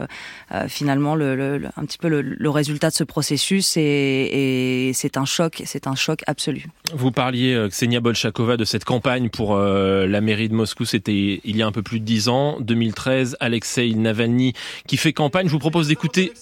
finalement 0.67 1.15
le, 1.15 1.35
le, 1.35 1.69
un 1.77 1.85
petit 1.85 1.97
peu 1.97 2.07
le, 2.07 2.21
le, 2.21 2.49
résultat 2.49 2.89
de 2.89 2.95
ce 2.95 3.03
processus 3.03 3.77
et, 3.77 4.89
et 4.89 4.93
c'est 4.93 5.17
un 5.17 5.25
choc, 5.25 5.61
c'est 5.65 5.87
un 5.87 5.95
choc 5.95 6.21
absolu. 6.27 6.67
Vous 6.93 7.11
parliez, 7.11 7.67
Ksenia 7.69 7.99
Bolchakova, 7.99 8.57
de 8.57 8.65
cette 8.65 8.85
campagne 8.85 9.29
pour 9.29 9.57
la 9.57 10.21
mairie 10.21 10.49
de 10.49 10.53
Moscou. 10.53 10.85
C'était 10.85 11.41
il 11.43 11.57
y 11.57 11.61
a 11.61 11.67
un 11.67 11.71
peu 11.71 11.81
plus 11.81 11.99
de 11.99 12.05
dix 12.05 12.29
ans, 12.29 12.57
2013. 12.59 13.37
Alexei 13.39 13.93
Navalny 13.93 14.53
qui 14.87 14.97
fait 14.97 15.13
campagne. 15.13 15.47
Je 15.47 15.51
vous 15.51 15.59
propose 15.59 15.87
d'écouter 15.87 16.33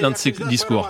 l'un 0.00 0.10
de 0.10 0.16
ses 0.16 0.32
discours. 0.32 0.88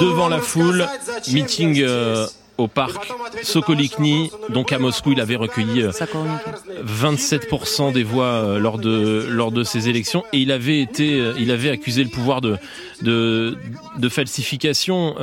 Devant 0.00 0.28
la 0.28 0.40
foule, 0.40 0.86
meeting 1.32 1.80
euh, 1.82 2.26
au 2.58 2.68
parc 2.68 3.12
Sokolikny, 3.42 4.30
donc 4.50 4.72
à 4.72 4.78
Moscou, 4.78 5.12
il 5.12 5.20
avait 5.20 5.36
recueilli 5.36 5.82
27% 5.82 7.88
euh, 7.88 7.92
des 7.92 8.02
voix 8.02 8.24
euh, 8.24 8.58
lors 8.58 8.78
de 8.78 9.26
lors 9.28 9.52
de 9.52 9.62
ces 9.62 9.88
élections. 9.88 10.24
Et 10.32 10.38
il 10.38 10.52
avait 10.52 10.80
été, 10.80 11.32
il 11.38 11.50
avait 11.50 11.70
accusé 11.70 12.04
le 12.04 12.10
pouvoir 12.10 12.40
de 12.40 12.56
de, 13.02 13.56
de 13.96 14.08
falsification, 14.08 15.14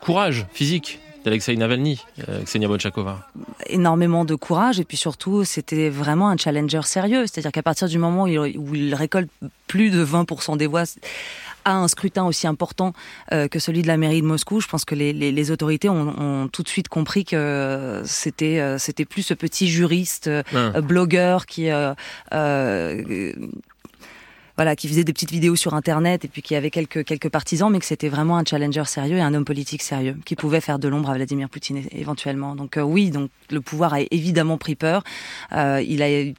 courage 0.00 0.46
physique 0.52 1.00
d'Alexei 1.24 1.56
Navalny, 1.56 1.98
Ksenia 2.44 2.68
Bolchakova. 2.68 3.26
Énormément 3.66 4.26
de 4.26 4.34
courage 4.34 4.78
et 4.78 4.84
puis 4.84 4.98
surtout 4.98 5.44
c'était 5.44 5.88
vraiment 5.88 6.28
un 6.28 6.36
challenger 6.36 6.82
sérieux, 6.84 7.26
c'est-à-dire 7.26 7.50
qu'à 7.50 7.62
partir 7.62 7.88
du 7.88 7.96
moment 7.96 8.24
où 8.24 8.74
il 8.74 8.94
récolte 8.94 9.30
plus 9.66 9.90
de 9.90 10.04
20% 10.04 10.58
des 10.58 10.66
voix 10.66 10.84
à 11.64 11.76
un 11.76 11.88
scrutin 11.88 12.24
aussi 12.24 12.46
important 12.46 12.92
euh, 13.32 13.48
que 13.48 13.58
celui 13.58 13.82
de 13.82 13.86
la 13.86 13.96
mairie 13.96 14.22
de 14.22 14.26
Moscou, 14.26 14.60
je 14.60 14.68
pense 14.68 14.84
que 14.84 14.94
les, 14.94 15.12
les, 15.12 15.32
les 15.32 15.50
autorités 15.50 15.88
ont, 15.88 16.14
ont, 16.18 16.48
tout 16.48 16.62
de 16.62 16.68
suite 16.68 16.88
compris 16.88 17.24
que 17.24 18.02
c'était 18.04 18.60
euh, 18.60 18.78
c'était 18.78 19.04
plus 19.04 19.22
ce 19.22 19.34
petit 19.34 19.68
juriste 19.68 20.28
euh, 20.28 20.42
blogueur 20.80 21.46
qui 21.46 21.70
voilà, 24.56 24.76
qui 24.76 24.86
faisait 24.86 25.02
des 25.02 25.12
petites 25.12 25.32
vidéos 25.32 25.56
sur 25.56 25.74
Internet 25.74 26.24
et 26.24 26.28
puis 26.28 26.40
qui 26.40 26.54
avait 26.54 26.70
quelques 26.70 27.04
quelques 27.04 27.28
partisans, 27.28 27.72
mais 27.72 27.80
que 27.80 27.86
c'était 27.86 28.08
vraiment 28.08 28.36
un 28.36 28.44
challenger 28.44 28.84
sérieux 28.84 29.16
et 29.16 29.20
un 29.20 29.34
homme 29.34 29.44
politique 29.44 29.82
sérieux 29.82 30.16
qui 30.24 30.36
pouvait 30.36 30.60
faire 30.60 30.78
de 30.78 30.86
l'ombre 30.86 31.10
à 31.10 31.14
Vladimir 31.14 31.48
Poutine 31.48 31.82
éventuellement. 31.90 32.54
Donc 32.54 32.78
oui, 32.80 33.10
donc 33.10 33.30
le 33.50 33.60
pouvoir 33.60 33.94
a 33.94 34.02
évidemment 34.12 34.56
pris 34.56 34.76
peur. 34.76 35.02
il 35.50 36.02
a 36.02 36.32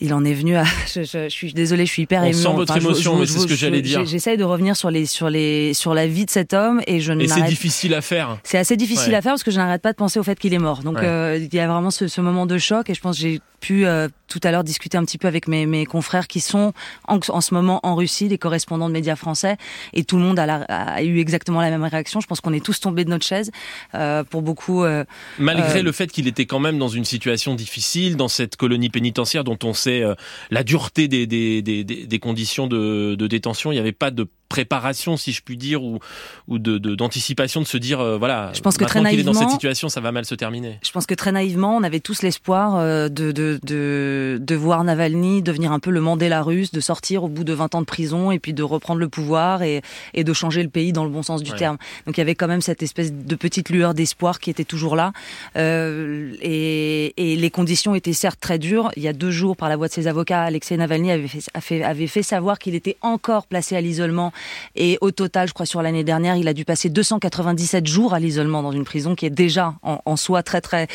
il 0.00 0.12
en 0.14 0.24
est 0.24 0.34
venu 0.34 0.56
à. 0.56 0.64
Je, 0.94 1.28
suis 1.28 1.52
désolée, 1.52 1.86
je 1.86 1.90
suis 1.90 2.02
hyper 2.02 2.22
On 2.22 2.32
Sent 2.32 2.52
votre 2.54 2.76
émotion, 2.76 3.16
mais 3.16 3.26
c'est 3.26 3.38
ce 3.38 3.46
que 3.46 3.54
j'allais 3.54 3.82
dire. 3.82 4.04
J'essaye 4.04 4.36
de 4.36 4.44
revenir 4.44 4.76
sur 4.76 4.90
les 4.90 5.06
sur 5.06 5.30
les 5.30 5.74
sur 5.74 5.94
la 5.94 6.06
vie 6.06 6.24
de 6.24 6.30
cet 6.30 6.52
homme 6.52 6.80
et 6.86 7.00
je. 7.00 7.12
Et 7.12 7.28
c'est 7.28 7.42
difficile 7.42 7.94
à 7.94 8.00
faire. 8.00 8.38
C'est 8.44 8.58
assez 8.58 8.76
difficile 8.76 9.14
à 9.14 9.22
faire 9.22 9.32
parce 9.32 9.42
que 9.42 9.50
je 9.50 9.56
n'arrête 9.56 9.82
pas 9.82 9.92
de 9.92 9.96
penser 9.96 10.18
au 10.18 10.22
fait 10.22 10.38
qu'il 10.38 10.54
est 10.54 10.58
mort. 10.58 10.82
Donc 10.82 10.98
euh, 10.98 11.38
il 11.40 11.54
y 11.54 11.60
a 11.60 11.66
vraiment 11.66 11.90
ce, 11.90 12.08
ce, 12.08 12.20
moment 12.20 12.46
de 12.46 12.58
choc 12.58 12.90
et 12.90 12.94
je 12.94 13.00
pense 13.00 13.16
que 13.16 13.22
j'ai 13.22 13.40
pu 13.60 13.86
euh, 13.86 14.08
tout 14.28 14.40
à 14.42 14.50
l'heure 14.50 14.64
discuter 14.64 14.98
un 14.98 15.04
petit 15.04 15.16
peu 15.16 15.26
avec 15.28 15.48
mes, 15.48 15.64
mes 15.64 15.86
confrères 15.86 16.26
qui 16.26 16.40
sont 16.40 16.72
en, 17.08 17.18
en, 17.28 17.40
ce 17.40 17.54
moment 17.54 17.80
en 17.82 17.94
Russie, 17.94 18.28
des 18.28 18.36
correspondants 18.36 18.88
de 18.88 18.92
médias 18.92 19.16
français, 19.16 19.56
et 19.94 20.04
tout 20.04 20.16
le 20.16 20.22
monde 20.22 20.38
a, 20.38 20.44
la, 20.44 20.56
a 20.64 21.02
eu 21.02 21.18
exactement 21.18 21.62
la 21.62 21.70
même 21.70 21.82
réaction. 21.84 22.20
Je 22.20 22.26
pense 22.26 22.40
qu'on 22.40 22.52
est 22.52 22.64
tous 22.64 22.80
tombés 22.80 23.04
de 23.04 23.10
notre 23.10 23.24
chaise 23.24 23.50
euh, 23.94 24.22
pour 24.22 24.42
beaucoup. 24.42 24.84
Malgré 25.38 25.82
le 25.82 25.92
fait 25.92 26.08
qu'il 26.08 26.28
était 26.28 26.46
quand 26.46 26.58
même 26.58 26.78
dans 26.78 26.88
une 26.88 27.04
situation 27.04 27.54
difficile, 27.54 28.16
dans 28.16 28.28
cette 28.28 28.56
colonie 28.56 28.90
pénitentiaire 28.90 29.44
dont 29.44 29.58
on 29.62 29.72
sait 29.72 29.83
la 30.50 30.62
dureté 30.64 31.08
des, 31.08 31.26
des, 31.26 31.62
des, 31.62 31.84
des 31.84 32.18
conditions 32.18 32.66
de, 32.66 33.14
de 33.14 33.26
détention, 33.26 33.72
il 33.72 33.76
n'y 33.76 33.80
avait 33.80 33.92
pas 33.92 34.10
de 34.10 34.26
préparation, 34.54 35.16
si 35.16 35.32
je 35.32 35.42
puis 35.42 35.56
dire, 35.56 35.82
ou, 35.82 35.98
ou 36.46 36.60
de, 36.60 36.78
d'anticipation 36.78 37.60
de, 37.60 37.66
se 37.66 37.76
dire, 37.76 37.98
euh, 37.98 38.16
voilà, 38.16 38.52
je 38.54 38.60
pense 38.60 38.76
que 38.76 38.84
très 38.84 39.00
naïvement, 39.00 39.32
est 39.32 39.34
dans 39.34 39.40
cette 39.40 39.50
situation, 39.50 39.88
ça 39.88 40.00
va 40.00 40.12
mal 40.12 40.24
se 40.24 40.34
terminer. 40.36 40.78
Je 40.84 40.92
pense 40.92 41.06
que 41.06 41.14
très 41.14 41.32
naïvement, 41.32 41.76
on 41.76 41.82
avait 41.82 41.98
tous 41.98 42.22
l'espoir 42.22 42.76
euh, 42.76 43.08
de, 43.08 43.32
de, 43.32 43.58
de, 43.64 44.38
de, 44.40 44.54
voir 44.54 44.84
Navalny 44.84 45.42
devenir 45.42 45.72
un 45.72 45.80
peu 45.80 45.90
le 45.90 46.00
Mandela 46.00 46.42
russe, 46.42 46.70
de 46.70 46.78
sortir 46.78 47.24
au 47.24 47.28
bout 47.28 47.42
de 47.42 47.52
20 47.52 47.74
ans 47.74 47.80
de 47.80 47.86
prison 47.86 48.30
et 48.30 48.38
puis 48.38 48.52
de 48.52 48.62
reprendre 48.62 49.00
le 49.00 49.08
pouvoir 49.08 49.62
et, 49.62 49.82
et 50.12 50.22
de 50.22 50.32
changer 50.32 50.62
le 50.62 50.68
pays 50.68 50.92
dans 50.92 51.04
le 51.04 51.10
bon 51.10 51.24
sens 51.24 51.42
du 51.42 51.50
terme. 51.52 51.76
Donc 52.06 52.16
il 52.16 52.20
y 52.20 52.22
avait 52.22 52.36
quand 52.36 52.48
même 52.48 52.62
cette 52.62 52.82
espèce 52.82 53.12
de 53.12 53.34
petite 53.34 53.70
lueur 53.70 53.92
d'espoir 53.92 54.38
qui 54.38 54.50
était 54.50 54.64
toujours 54.64 54.94
là. 54.94 55.12
Euh, 55.56 56.32
et, 56.40 57.32
et, 57.32 57.34
les 57.34 57.50
conditions 57.50 57.96
étaient 57.96 58.12
certes 58.12 58.38
très 58.40 58.60
dures. 58.60 58.92
Il 58.96 59.02
y 59.02 59.08
a 59.08 59.12
deux 59.12 59.32
jours, 59.32 59.56
par 59.56 59.68
la 59.68 59.73
voix 59.76 59.88
de 59.88 59.92
ses 59.92 60.06
avocats, 60.06 60.42
Alexei 60.42 60.76
Navalny 60.76 61.10
avait 61.10 61.28
fait, 61.28 61.82
avait 61.82 62.06
fait 62.06 62.22
savoir 62.22 62.58
qu'il 62.58 62.74
était 62.74 62.96
encore 63.02 63.46
placé 63.46 63.76
à 63.76 63.80
l'isolement 63.80 64.32
et 64.76 64.98
au 65.00 65.10
total, 65.10 65.48
je 65.48 65.54
crois 65.54 65.66
sur 65.66 65.82
l'année 65.82 66.04
dernière, 66.04 66.36
il 66.36 66.48
a 66.48 66.52
dû 66.52 66.64
passer 66.64 66.88
297 66.88 67.86
jours 67.86 68.14
à 68.14 68.20
l'isolement 68.20 68.62
dans 68.62 68.72
une 68.72 68.84
prison 68.84 69.14
qui 69.14 69.26
est 69.26 69.30
déjà 69.30 69.74
en, 69.82 70.16
soi 70.16 70.42
très 70.42 70.60
très 70.60 70.86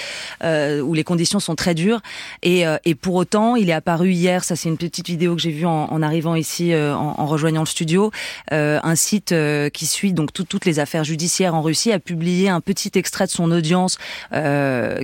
euh, 0.43 0.81
où 0.81 0.93
les 0.93 1.03
conditions 1.03 1.39
sont 1.39 1.55
très 1.55 1.75
dures. 1.75 2.01
Et, 2.41 2.65
euh, 2.65 2.77
et, 2.85 2.95
pour 2.95 3.15
autant, 3.15 3.55
il 3.55 3.69
est 3.69 3.73
apparu 3.73 4.11
hier. 4.11 4.43
Ça, 4.43 4.55
c'est 4.55 4.69
une 4.69 4.77
petite 4.77 5.07
vidéo 5.07 5.35
que 5.35 5.41
j'ai 5.41 5.51
vue 5.51 5.65
en, 5.65 5.91
en, 5.91 6.01
arrivant 6.01 6.35
ici, 6.35 6.73
euh, 6.73 6.95
en, 6.95 7.15
en, 7.17 7.25
rejoignant 7.25 7.61
le 7.61 7.67
studio. 7.67 8.11
Un 8.51 8.95
site 8.95 9.33
qui 9.73 9.85
suit 9.85 10.13
donc 10.13 10.33
toutes 10.33 10.65
les 10.65 10.79
affaires 10.79 11.03
judiciaires 11.03 11.55
en 11.55 11.61
Russie 11.61 11.91
a 11.91 11.99
publié 11.99 12.49
un 12.49 12.61
petit 12.61 12.91
extrait 12.95 13.25
de 13.25 13.31
son 13.31 13.51
audience 13.51 13.97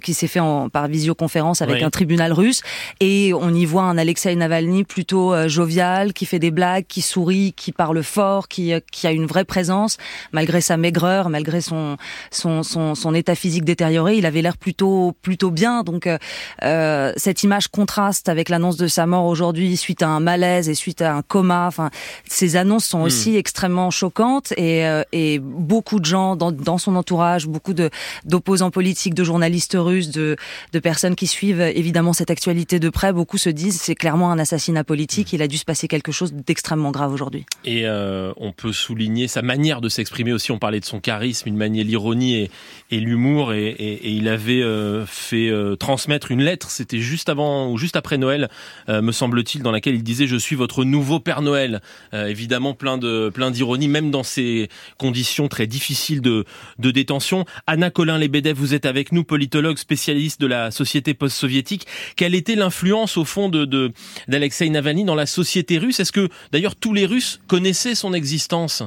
qui 0.04 0.14
s'est 0.14 0.28
fait 0.28 0.40
en, 0.40 0.70
par 0.70 0.88
visioconférence 0.88 1.62
avec 1.62 1.82
un 1.82 1.90
tribunal 1.90 2.34
russe. 2.34 2.62
Et 3.00 3.34
on 3.34 3.54
y 3.54 3.64
voit 3.66 3.84
un 3.84 3.97
Alexei 3.97 4.36
Navalny 4.36 4.84
plutôt 4.84 5.34
jovial, 5.47 6.13
qui 6.13 6.26
fait 6.26 6.39
des 6.39 6.51
blagues, 6.51 6.86
qui 6.88 7.01
sourit, 7.01 7.53
qui 7.53 7.72
parle 7.72 8.03
fort 8.03 8.47
qui, 8.47 8.74
euh, 8.74 8.80
qui 8.91 9.07
a 9.07 9.11
une 9.11 9.26
vraie 9.26 9.45
présence, 9.45 9.97
malgré 10.32 10.61
sa 10.61 10.78
maigreur, 10.78 11.30
malgré 11.30 11.61
son, 11.61 11.97
son, 12.32 12.63
son, 12.63 12.95
son 12.95 13.13
état 13.13 13.36
physique 13.36 13.66
détérioré, 13.66 14.18
il 14.18 14.26
avait 14.26 14.41
l'air 14.41 14.57
plutôt, 14.57 15.13
plutôt 15.22 15.51
bien. 15.51 15.84
Donc 15.84 16.07
euh, 16.07 16.18
euh 16.63 17.13
cette 17.18 17.43
image 17.43 17.68
contraste 17.68 18.30
avec 18.30 18.49
l'annonce 18.49 18.78
de 18.78 18.88
sa 18.88 19.05
mort 19.05 19.26
aujourd'hui 19.26 19.78
suite 19.78 20.01
à 20.01 20.09
un 20.09 20.20
malaise 20.20 20.70
et 20.70 20.76
suite 20.76 21.01
à 21.01 21.16
un 21.16 21.22
coma. 21.22 21.68
Enfin, 21.68 21.89
ces 22.28 22.55
annonces 22.55 22.86
sont 22.86 22.99
hmm. 22.99 23.03
aussi 23.03 23.36
extrêmement 23.36 23.91
choquantes 23.91 24.53
et, 24.57 24.86
euh, 24.86 25.03
et 25.11 25.39
beaucoup 25.39 25.99
de 25.99 26.05
gens 26.05 26.36
dans, 26.36 26.51
dans 26.51 26.78
son 26.78 26.95
entourage, 26.95 27.47
beaucoup 27.47 27.74
de 27.74 27.89
d'opposants 28.26 28.72
politiques, 28.72 29.13
de 29.13 29.24
journalistes 29.24 29.78
russes, 29.78 30.09
de, 30.09 30.36
de 30.74 30.80
personnes 30.80 31.16
qui 31.16 31.28
suivent 31.28 31.61
évidemment 31.61 32.13
cette 32.13 32.32
actualité 32.32 32.80
de 32.80 32.89
près, 32.89 33.13
beaucoup 33.13 33.38
se 33.38 33.49
disent 33.56 33.80
c'est 33.82 33.95
clairement 33.95 34.32
un 34.32 34.39
assassinat 34.39 34.84
politique. 34.84 35.32
Hmm. 35.32 35.36
Il 35.36 35.41
a 35.41 35.47
dû 35.47 35.58
se 35.58 35.66
passer 35.66 35.88
quelque 35.88 36.12
chose 36.12 36.34
d'extrêmement 36.34 36.91
grave 36.91 37.12
aujourd'hui. 37.14 37.45
Et 37.64 37.88
euh, 37.88 38.32
on 38.38 38.51
peut 38.51 38.74
souligner 38.74 39.28
sa 39.28 39.41
manière 39.41 39.82
de 39.82 39.89
s'exprimer 39.89 40.34
aussi. 40.34 40.51
On 40.51 40.60
parlait 40.60 40.80
de 40.80 40.86
son 40.86 40.99
charisme, 40.99 41.49
il 41.49 41.56
maniait 41.56 41.84
l'ironie 41.84 42.36
et, 42.36 42.51
et 42.91 42.99
l'humour, 42.99 43.53
et, 43.53 43.76
il 44.03 44.28
avait 44.28 44.62
euh, 44.62 45.06
fait 45.06 45.49
euh, 45.49 45.76
transmettre 45.76 46.32
une 46.32 46.41
lettre. 46.41 46.70
C'était 46.70 46.99
juste 46.99 47.30
avant 47.30 47.72
ou 47.72 47.78
juste 47.78 47.95
après 47.95 48.18
Noël, 48.18 48.49
me 48.88 49.12
semble-t-il, 49.12 49.64
dans 49.64 49.72
laquelle 49.72 49.95
il 49.95 50.03
disait 50.03 50.28
"Je 50.28 50.36
suis 50.36 50.56
votre 50.56 50.84
nouveau 50.84 51.20
Père 51.20 51.41
Noël". 51.41 51.82
évidemment, 52.14 52.74
plein 52.74 52.97
de 52.97 53.30
plein 53.34 53.51
d'ironie, 53.51 53.88
même 53.88 54.12
dans 54.12 54.24
ces 54.24 54.70
conditions 54.97 55.47
très 55.47 55.68
difficiles 55.68 56.22
de, 56.22 56.45
de 56.80 56.91
détention. 56.91 57.45
Anna 57.68 57.89
Colin 57.89 58.18
Lebedev, 58.18 58.58
vous 58.58 58.74
êtes 58.74 58.86
avec 58.86 59.12
nous, 59.12 59.24
politologue 59.24 59.78
spécialiste 59.78 60.41
de 60.41 60.47
la 60.47 60.72
société 60.72 61.14
post-soviétique. 61.14 61.88
Quelle 62.16 62.36
était 62.36 62.56
l'influence 62.56 63.18
au 63.18 63.26
fond 63.26 63.45
d'Alexei 63.50 64.70
Navalny 64.70 65.04
dans 65.04 65.16
la 65.16 65.26
société 65.26 65.78
russe. 65.78 66.00
Est-ce 66.00 66.12
que 66.12 66.30
d'ailleurs 66.52 66.76
tous 66.76 66.93
les 66.93 67.06
Russes 67.06 67.39
connaissaient 67.48 67.96
son 67.96 68.14
existence? 68.14 68.84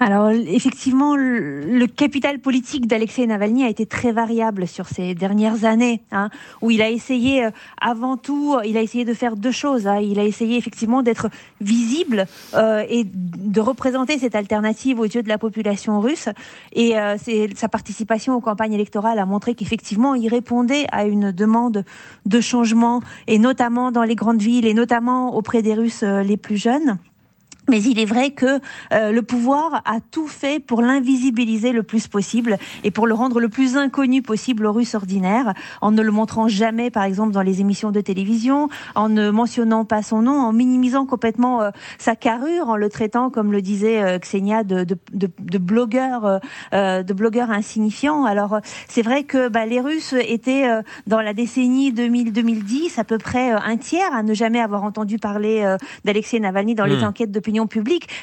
Alors 0.00 0.30
effectivement, 0.30 1.16
le 1.16 1.86
capital 1.86 2.40
politique 2.40 2.86
d'Alexei 2.86 3.26
Navalny 3.26 3.64
a 3.64 3.68
été 3.68 3.86
très 3.86 4.12
variable 4.12 4.66
sur 4.66 4.88
ces 4.88 5.14
dernières 5.14 5.64
années, 5.64 6.02
hein, 6.10 6.30
où 6.62 6.70
il 6.70 6.82
a 6.82 6.90
essayé, 6.90 7.44
euh, 7.44 7.50
avant 7.80 8.16
tout, 8.16 8.56
il 8.64 8.76
a 8.76 8.82
essayé 8.82 9.04
de 9.04 9.14
faire 9.14 9.36
deux 9.36 9.52
choses. 9.52 9.86
Hein. 9.86 10.00
Il 10.00 10.18
a 10.18 10.24
essayé 10.24 10.56
effectivement 10.56 11.02
d'être 11.02 11.28
visible 11.60 12.26
euh, 12.54 12.84
et 12.88 13.04
de 13.04 13.60
représenter 13.60 14.18
cette 14.18 14.34
alternative 14.34 14.98
aux 14.98 15.04
yeux 15.04 15.22
de 15.22 15.28
la 15.28 15.38
population 15.38 16.00
russe. 16.00 16.28
Et 16.72 16.98
euh, 16.98 17.16
sa 17.54 17.68
participation 17.68 18.34
aux 18.34 18.40
campagnes 18.40 18.72
électorales 18.72 19.18
a 19.18 19.26
montré 19.26 19.54
qu'effectivement, 19.54 20.14
il 20.14 20.28
répondait 20.28 20.86
à 20.90 21.04
une 21.04 21.30
demande 21.30 21.84
de 22.26 22.40
changement, 22.40 23.00
et 23.26 23.38
notamment 23.38 23.92
dans 23.92 24.02
les 24.02 24.14
grandes 24.14 24.42
villes, 24.42 24.66
et 24.66 24.74
notamment 24.74 25.36
auprès 25.36 25.62
des 25.62 25.74
Russes 25.74 26.02
les 26.02 26.36
plus 26.36 26.56
jeunes. 26.56 26.98
Mais 27.68 27.82
il 27.82 27.98
est 27.98 28.04
vrai 28.04 28.30
que 28.30 28.60
euh, 28.92 29.10
le 29.10 29.22
pouvoir 29.22 29.82
a 29.86 30.00
tout 30.10 30.26
fait 30.26 30.60
pour 30.60 30.82
l'invisibiliser 30.82 31.72
le 31.72 31.82
plus 31.82 32.08
possible 32.08 32.58
et 32.82 32.90
pour 32.90 33.06
le 33.06 33.14
rendre 33.14 33.40
le 33.40 33.48
plus 33.48 33.76
inconnu 33.76 34.20
possible 34.20 34.66
aux 34.66 34.72
Russes 34.72 34.94
ordinaires, 34.94 35.54
en 35.80 35.90
ne 35.90 36.02
le 36.02 36.10
montrant 36.10 36.46
jamais, 36.46 36.90
par 36.90 37.04
exemple, 37.04 37.32
dans 37.32 37.42
les 37.42 37.60
émissions 37.60 37.90
de 37.90 38.00
télévision, 38.00 38.68
en 38.94 39.08
ne 39.08 39.30
mentionnant 39.30 39.84
pas 39.84 40.02
son 40.02 40.22
nom, 40.22 40.38
en 40.38 40.52
minimisant 40.52 41.06
complètement 41.06 41.62
euh, 41.62 41.70
sa 41.98 42.16
carrure, 42.16 42.68
en 42.68 42.76
le 42.76 42.90
traitant, 42.90 43.30
comme 43.30 43.50
le 43.50 43.62
disait 43.62 44.02
euh, 44.02 44.18
Xenia, 44.18 44.62
de, 44.62 44.84
de, 44.84 44.98
de, 45.12 45.30
de 45.40 45.58
blogueur, 45.58 46.40
de 46.72 47.12
blogueur 47.12 47.50
insignifiant. 47.50 48.24
Alors 48.24 48.58
c'est 48.88 49.02
vrai 49.02 49.24
que 49.24 49.48
bah, 49.48 49.66
les 49.66 49.80
Russes 49.80 50.14
étaient 50.26 50.66
dans 51.06 51.20
la 51.20 51.32
décennie 51.32 51.92
2000-2010 51.92 52.98
à 52.98 53.04
peu 53.04 53.18
près 53.18 53.50
un 53.50 53.76
tiers 53.76 54.12
à 54.14 54.22
ne 54.22 54.34
jamais 54.34 54.60
avoir 54.60 54.84
entendu 54.84 55.18
parler 55.18 55.76
d'Alexei 56.04 56.40
Navalny 56.40 56.74
dans 56.74 56.84
les 56.84 56.98
hmm. 56.98 57.04
enquêtes 57.04 57.30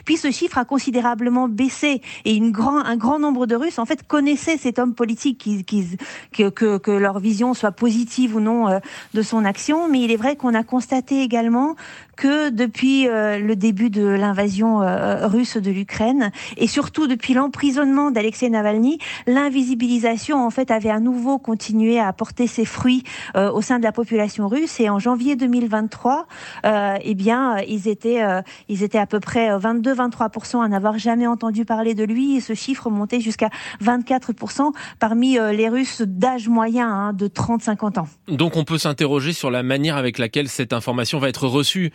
puis 0.05 0.17
ce 0.17 0.31
chiffre 0.31 0.57
a 0.57 0.65
considérablement 0.65 1.47
baissé. 1.47 2.01
Et 2.25 2.35
une 2.35 2.51
grand, 2.51 2.79
un 2.79 2.97
grand 2.97 3.19
nombre 3.19 3.45
de 3.45 3.55
Russes 3.55 3.79
en 3.79 3.85
fait 3.85 4.05
connaissaient 4.07 4.57
cet 4.57 4.79
homme 4.79 4.93
politique, 4.93 5.37
qui, 5.37 5.63
qui, 5.63 5.97
que, 6.33 6.49
que, 6.49 6.77
que, 6.77 6.91
leur 6.91 7.19
vision 7.19 7.53
soit 7.53 7.71
positive 7.71 8.35
ou 8.35 8.39
non 8.39 8.67
euh, 8.67 8.79
de 9.13 9.21
son 9.21 9.45
action, 9.45 9.89
mais 9.89 10.01
il 10.01 10.11
est 10.11 10.17
vrai 10.17 10.35
qu'on 10.35 10.53
a 10.53 10.63
constaté 10.63 11.21
également 11.21 11.75
que 12.21 12.51
depuis 12.51 13.07
euh, 13.07 13.39
le 13.39 13.55
début 13.55 13.89
de 13.89 14.05
l'invasion 14.05 14.83
euh, 14.83 15.25
russe 15.25 15.57
de 15.57 15.71
l'Ukraine 15.71 16.31
et 16.55 16.67
surtout 16.67 17.07
depuis 17.07 17.33
l'emprisonnement 17.33 18.11
d'Alexei 18.11 18.47
Navalny, 18.47 18.99
l'invisibilisation 19.25 20.45
en 20.45 20.51
fait 20.51 20.69
avait 20.69 20.91
à 20.91 20.99
nouveau 20.99 21.39
continué 21.39 21.99
à 21.99 22.13
porter 22.13 22.45
ses 22.45 22.63
fruits 22.63 23.03
euh, 23.35 23.51
au 23.51 23.63
sein 23.63 23.79
de 23.79 23.83
la 23.83 23.91
population 23.91 24.47
russe 24.47 24.79
et 24.79 24.87
en 24.87 24.99
janvier 24.99 25.35
2023, 25.35 26.27
eh 26.63 27.15
bien 27.15 27.57
ils 27.67 27.87
étaient 27.87 28.21
ils 28.69 28.83
étaient 28.83 28.99
à 28.99 29.07
peu 29.07 29.19
près 29.19 29.57
22-23% 29.57 30.63
à 30.63 30.67
n'avoir 30.67 30.99
jamais 30.99 31.25
entendu 31.25 31.65
parler 31.65 31.95
de 31.95 32.03
lui 32.03 32.35
et 32.35 32.39
ce 32.39 32.53
chiffre 32.53 32.91
montait 32.91 33.19
jusqu'à 33.19 33.49
24% 33.83 34.73
parmi 34.99 35.39
les 35.53 35.69
Russes 35.69 36.03
d'âge 36.05 36.49
moyen 36.49 36.87
hein, 36.87 37.13
de 37.13 37.27
30-50 37.27 37.99
ans. 37.99 38.07
Donc 38.27 38.57
on 38.57 38.63
peut 38.63 38.77
s'interroger 38.77 39.33
sur 39.33 39.49
la 39.49 39.63
manière 39.63 39.97
avec 39.97 40.19
laquelle 40.19 40.49
cette 40.49 40.73
information 40.73 41.17
va 41.17 41.27
être 41.27 41.47
reçue 41.47 41.91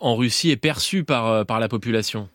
en 0.00 0.16
Russie 0.16 0.50
est 0.50 0.56
perçue 0.56 1.04
par, 1.04 1.26
euh, 1.26 1.44
par 1.44 1.60
la 1.60 1.68
population 1.68 2.28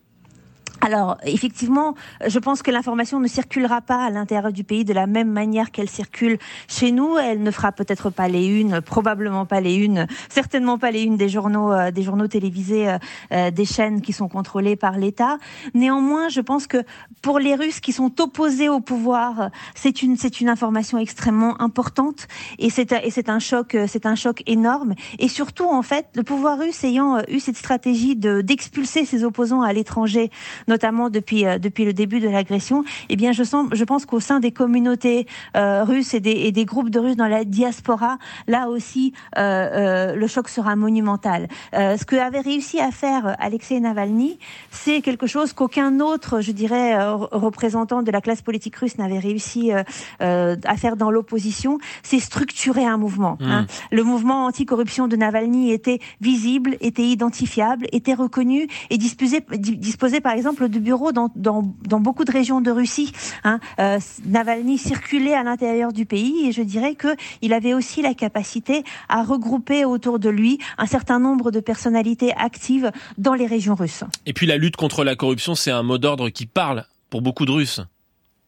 alors, 0.81 1.17
effectivement, 1.23 1.95
je 2.25 2.39
pense 2.39 2.61
que 2.61 2.71
l'information 2.71 3.19
ne 3.19 3.27
circulera 3.27 3.81
pas 3.81 4.05
à 4.05 4.09
l'intérieur 4.09 4.51
du 4.51 4.63
pays 4.63 4.85
de 4.85 4.93
la 4.93 5.07
même 5.07 5.31
manière 5.31 5.71
qu'elle 5.71 5.89
circule 5.89 6.37
chez 6.67 6.91
nous. 6.91 7.17
Elle 7.17 7.41
ne 7.41 7.51
fera 7.51 7.71
peut-être 7.71 8.09
pas 8.09 8.27
les 8.27 8.47
unes, 8.47 8.81
probablement 8.81 9.45
pas 9.45 9.59
les 9.59 9.75
unes, 9.75 10.07
certainement 10.29 10.77
pas 10.77 10.91
les 10.91 11.03
unes 11.03 11.17
des 11.17 11.29
journaux, 11.29 11.73
euh, 11.73 11.91
des 11.91 12.03
journaux 12.03 12.27
télévisés, 12.27 12.89
euh, 12.89 12.97
euh, 13.31 13.51
des 13.51 13.65
chaînes 13.65 14.01
qui 14.01 14.13
sont 14.13 14.27
contrôlées 14.27 14.75
par 14.75 14.97
l'État. 14.97 15.37
Néanmoins, 15.73 16.29
je 16.29 16.41
pense 16.41 16.67
que 16.67 16.83
pour 17.21 17.39
les 17.39 17.55
Russes 17.55 17.79
qui 17.79 17.91
sont 17.91 18.21
opposés 18.21 18.69
au 18.69 18.79
pouvoir, 18.79 19.49
c'est 19.73 20.03
une, 20.03 20.15
c'est 20.15 20.41
une 20.41 20.49
information 20.49 20.99
extrêmement 20.99 21.59
importante 21.61 22.27
et 22.59 22.69
c'est, 22.69 22.91
et 22.91 23.11
c'est 23.11 23.29
un 23.29 23.39
choc, 23.39 23.75
c'est 23.87 24.05
un 24.05 24.15
choc 24.15 24.43
énorme. 24.45 24.93
Et 25.17 25.27
surtout, 25.27 25.65
en 25.65 25.81
fait, 25.81 26.07
le 26.15 26.23
pouvoir 26.23 26.59
russe 26.59 26.83
ayant 26.83 27.21
eu 27.27 27.39
cette 27.39 27.57
stratégie 27.57 28.15
de, 28.15 28.41
d'expulser 28.41 29.05
ses 29.05 29.23
opposants 29.23 29.61
à 29.61 29.73
l'étranger, 29.73 30.29
notamment 30.67 31.09
depuis 31.09 31.45
euh, 31.45 31.57
depuis 31.57 31.85
le 31.85 31.93
début 31.93 32.19
de 32.19 32.29
l'agression, 32.29 32.83
eh 33.09 33.15
bien 33.15 33.31
je 33.31 33.43
sens, 33.43 33.67
je 33.71 33.83
pense 33.83 34.05
qu'au 34.05 34.19
sein 34.19 34.39
des 34.39 34.51
communautés 34.51 35.27
euh, 35.55 35.83
russes 35.83 36.13
et 36.13 36.19
des, 36.19 36.31
et 36.31 36.51
des, 36.51 36.65
groupes 36.65 36.89
de 36.89 36.99
Russes 36.99 37.15
dans 37.15 37.27
la 37.27 37.43
diaspora, 37.43 38.17
là 38.47 38.67
aussi 38.69 39.13
euh, 39.37 40.15
le 40.15 40.27
choc 40.27 40.49
sera 40.49 40.75
monumental. 40.75 41.47
ce 41.73 42.03
que 42.03 42.15
avait 42.15 42.39
réussi 42.39 42.79
à 42.79 42.91
faire 42.91 43.35
Alexei 43.39 43.79
Navalny, 43.79 44.39
c'est 44.71 45.01
quelque 45.01 45.27
chose 45.27 45.53
qu'aucun 45.53 45.99
autre, 45.99 46.41
je 46.41 46.51
dirais, 46.51 46.97
représentant 47.31 48.01
de 48.01 48.11
la 48.11 48.21
classe 48.21 48.41
politique 48.41 48.75
russe 48.75 48.97
n'avait 48.97 49.19
réussi 49.19 49.71
à 50.19 50.77
faire 50.77 50.97
dans 50.97 51.11
l'opposition, 51.11 51.77
c'est 52.03 52.19
structurer 52.19 52.85
un 52.85 52.97
mouvement. 52.97 53.37
Hein. 53.41 53.61
Mmh. 53.61 53.67
Le 53.91 54.03
mouvement 54.03 54.45
anticorruption 54.45 55.07
de 55.07 55.15
Navalny 55.15 55.71
était 55.71 55.99
visible, 56.21 56.75
était 56.81 57.07
identifiable, 57.07 57.87
était 57.91 58.13
reconnu 58.15 58.67
et 58.89 58.97
disposé, 58.97 59.41
disposé 59.51 60.19
par 60.19 60.33
exemple 60.33 60.56
de 60.65 60.79
bureaux 60.79 61.11
dans, 61.11 61.29
dans, 61.35 61.63
dans 61.87 61.99
beaucoup 61.99 62.25
de 62.25 62.31
régions 62.31 62.61
de 62.61 62.71
Russie. 62.71 63.11
Hein. 63.43 63.59
Euh, 63.79 63.99
Navalny 64.25 64.77
circulait 64.77 65.33
à 65.33 65.43
l'intérieur 65.43 65.93
du 65.93 66.05
pays 66.05 66.47
et 66.47 66.51
je 66.51 66.61
dirais 66.61 66.95
que 66.95 67.15
il 67.41 67.53
avait 67.53 67.73
aussi 67.73 68.01
la 68.01 68.13
capacité 68.13 68.83
à 69.09 69.23
regrouper 69.23 69.85
autour 69.85 70.19
de 70.19 70.29
lui 70.29 70.59
un 70.77 70.85
certain 70.85 71.19
nombre 71.19 71.51
de 71.51 71.59
personnalités 71.59 72.33
actives 72.35 72.91
dans 73.17 73.33
les 73.33 73.45
régions 73.45 73.75
russes. 73.75 74.03
Et 74.25 74.33
puis 74.33 74.47
la 74.47 74.57
lutte 74.57 74.75
contre 74.75 75.03
la 75.03 75.15
corruption, 75.15 75.55
c'est 75.55 75.71
un 75.71 75.83
mot 75.83 75.97
d'ordre 75.97 76.29
qui 76.29 76.45
parle 76.45 76.85
pour 77.09 77.21
beaucoup 77.21 77.45
de 77.45 77.51
Russes. 77.51 77.81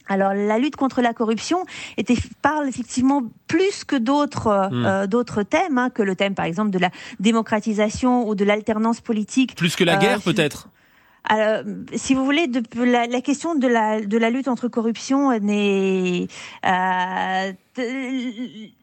Alors 0.10 0.34
la 0.34 0.57
lutte 0.57 0.76
contre 0.76 1.01
la 1.01 1.14
corruption 1.14 1.66
était, 1.97 2.18
parle 2.41 2.68
effectivement 2.68 3.24
plus 3.47 3.84
que 3.84 3.95
d'autres 3.95 4.47
euh, 4.47 4.70
hmm. 4.70 4.86
euh, 4.86 5.07
d'autres 5.07 5.43
thèmes, 5.43 5.78
hein, 5.78 5.89
que 5.91 6.01
le 6.01 6.16
thème 6.16 6.34
par 6.34 6.45
exemple 6.45 6.72
de 6.72 6.80
la 6.80 6.89
démocratisation 7.20 8.28
ou 8.28 8.34
de 8.34 8.43
l'alternance 8.43 9.01
politique. 9.01 9.55
Plus 9.55 9.76
que 9.76 9.84
la 9.84 9.97
guerre 9.97 10.18
euh, 10.18 10.34
peut-être? 10.34 10.68
Alors, 11.26 11.63
si 11.95 12.15
vous 12.15 12.26
voulez, 12.26 12.47
de, 12.47 12.63
la, 12.84 13.05
la, 13.05 13.22
question 13.22 13.55
de 13.55 13.67
la, 13.67 14.01
de 14.01 14.17
la 14.17 14.30
lutte 14.30 14.47
entre 14.47 14.67
corruption 14.67 15.38
n'est 15.39 16.28
euh, 16.65 17.53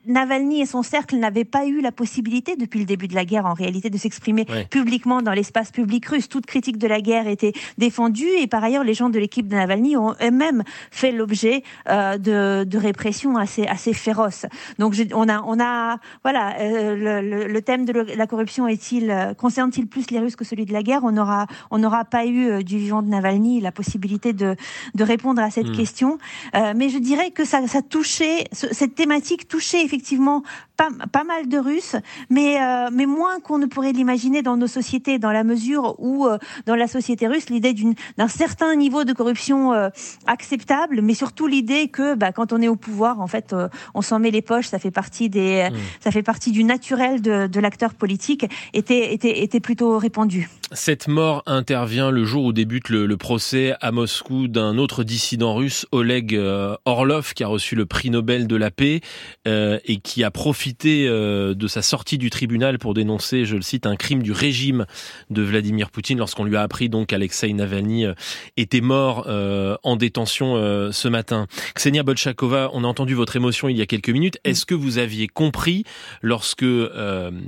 Navalny 0.07 0.61
et 0.61 0.66
son 0.66 0.82
cercle 0.82 1.16
n'avaient 1.16 1.44
pas 1.44 1.66
eu 1.66 1.80
la 1.80 1.92
possibilité 1.92 2.57
depuis 2.57 2.78
le 2.78 2.84
début 2.84 3.09
de 3.09 3.14
la 3.14 3.24
guerre 3.24 3.47
en 3.47 3.55
réalité 3.55 3.90
de 3.90 3.99
s'exprimer 3.99 4.47
publiquement 4.70 5.22
dans 5.22 5.32
l'espace 5.32 5.70
public 5.70 6.07
russe. 6.07 6.28
Toute 6.28 6.47
critique 6.47 6.78
de 6.78 6.86
la 6.86 7.01
guerre 7.01 7.26
était 7.26 7.53
défendue 7.78 8.28
et 8.38 8.47
par 8.47 8.62
ailleurs 8.62 8.84
les 8.84 8.94
gens 8.94 9.11
de 9.11 9.18
l'équipe 9.18 9.49
de 9.49 9.55
Navalny 9.55 9.97
ont 9.97 10.14
eux-mêmes 10.22 10.62
fait 10.90 11.12
l'objet 11.12 11.62
euh, 11.88 12.18
de, 12.18 12.64
de 12.64 12.78
répression 12.78 13.36
assez 13.36 13.66
assez 13.66 13.92
féroces. 13.92 14.47
Donc 14.78 14.94
on 15.12 15.28
a 15.28 15.42
on 15.42 15.61
a 15.61 15.99
voilà 16.22 16.57
euh, 16.61 17.20
le, 17.22 17.47
le, 17.47 17.62
thème 17.62 17.84
de 17.84 17.92
la 17.92 18.26
corruption 18.26 18.68
est-il 18.68 19.11
euh, 19.11 19.34
concerne-t-il 19.34 19.86
plus 19.88 20.11
les 20.11 20.20
Russes 20.20 20.36
que 20.36 20.44
celui 20.44 20.66
de 20.66 20.72
la 20.72 20.82
guerre? 20.82 21.03
On 21.05 21.12
n'aura 21.12 21.47
on 21.70 21.78
n'aura 21.78 22.05
pas 22.05 22.26
eu 22.26 22.62
du 22.62 22.78
vivant 22.78 23.03
de 23.03 23.09
Navalny 23.09 23.61
la 23.61 23.72
possibilité 23.72 24.32
de 24.32 24.57
de 24.94 25.05
répondre 25.05 25.42
à 25.42 25.51
cette 25.51 25.68
hmm. 25.68 25.76
question. 25.76 26.18
mais 26.55 26.88
je 26.88 26.99
dirais 26.99 27.30
que 27.30 27.44
ça 27.44 27.66
ça 27.66 27.82
touchait 27.82 28.44
cette 28.53 28.86
thématique 28.95 29.49
touchait 29.49 29.84
effectivement 29.84 30.43
pas, 30.77 30.89
pas 31.11 31.24
mal 31.24 31.49
de 31.49 31.59
Russes, 31.59 31.97
mais, 32.31 32.61
euh, 32.61 32.89
mais 32.93 33.07
moins 33.07 33.41
qu'on 33.41 33.59
ne 33.59 33.66
pourrait 33.66 33.93
l'imaginer 33.93 34.43
dans 34.43 34.57
nos 34.57 34.66
sociétés, 34.66 35.18
dans 35.18 35.33
la 35.33 35.45
mesure 35.45 35.95
où, 35.99 36.27
euh, 36.27 36.39
dans 36.66 36.74
la 36.74 36.87
société 36.87 37.27
russe, 37.27 37.49
l'idée 37.51 37.74
d'un 38.16 38.29
certain 38.29 38.74
niveau 38.77 39.05
de 39.05 39.12
corruption 39.12 39.72
euh, 39.72 39.89
acceptable, 40.27 41.01
mais 41.03 41.14
surtout 41.14 41.47
l'idée 41.47 41.89
que 41.89 42.14
bah, 42.14 42.33
quand 42.33 42.53
on 42.53 42.61
est 42.61 42.68
au 42.68 42.77
pouvoir, 42.77 43.20
en 43.20 43.27
fait, 43.27 43.55
on 43.95 44.03
s'en 44.03 44.18
met 44.18 44.31
les 44.31 44.43
poches, 44.43 44.66
ça 44.66 44.79
fait 44.79 44.91
partie, 44.91 45.29
des, 45.29 45.68
mmh. 45.70 45.77
ça 46.01 46.11
fait 46.11 46.22
partie 46.22 46.53
du 46.53 46.64
naturel 46.64 47.22
de, 47.22 47.47
de 47.47 47.61
l'acteur 47.61 47.95
politique, 47.95 48.47
était, 48.74 49.12
était, 49.12 49.43
était 49.43 49.61
plutôt 49.61 49.99
répandue. 49.99 50.49
Cette 50.72 51.09
mort 51.09 51.43
intervient 51.47 52.11
le 52.11 52.24
jour 52.24 52.45
où 52.45 52.53
débute 52.53 52.89
le, 52.89 53.07
le 53.07 53.16
procès 53.16 53.74
à 53.81 53.93
Moscou 53.93 54.49
d'un 54.49 54.79
autre 54.79 55.05
dissident 55.05 55.55
russe, 55.55 55.87
Oleg 55.93 56.39
Orlov, 56.85 57.35
qui 57.35 57.45
a 57.45 57.47
reçu 57.47 57.77
le 57.77 57.87
prix 57.87 58.11
Nobel 58.11 58.47
de 58.47 58.57
la 58.57 58.70
paix 58.70 59.01
et 59.47 59.97
qui 60.03 60.24
a 60.24 60.31
profité 60.31 60.66
euh, 60.85 61.55
de 61.55 61.69
sa 61.69 61.83
sortie 61.83 62.19
du 62.19 62.31
tribunal 62.31 62.79
pour 62.79 62.95
dénoncer, 62.95 63.45
je 63.45 63.57
le 63.57 63.62
cite, 63.62 63.87
un 63.87 63.97
crime 63.97 64.23
du 64.23 64.33
régime 64.33 64.87
de 65.31 65.43
Vladimir 65.43 65.91
Poutine 65.91 66.19
lorsqu'on 66.19 66.45
lui 66.45 66.57
a 66.57 66.62
appris 66.62 66.89
donc 66.89 67.09
qu'Alexei 67.09 67.53
Navalny 67.53 68.07
euh, 68.07 68.14
était 68.57 68.81
mort 68.81 69.25
euh, 69.29 69.77
en 69.83 69.97
détention 69.97 70.57
ce 70.93 71.09
matin. 71.09 71.47
Ksenia 71.75 72.03
Bolchakova, 72.03 72.71
on 72.73 72.85
a 72.85 72.87
entendu 72.87 73.14
votre 73.14 73.37
émotion 73.37 73.69
il 73.69 73.77
y 73.77 73.83
a 73.83 73.87
quelques 73.87 74.11
minutes. 74.11 74.39
Est-ce 74.45 74.67
que 74.67 74.75
vous 74.75 74.99
aviez 74.99 75.29
compris 75.29 75.85
lorsque 76.23 76.64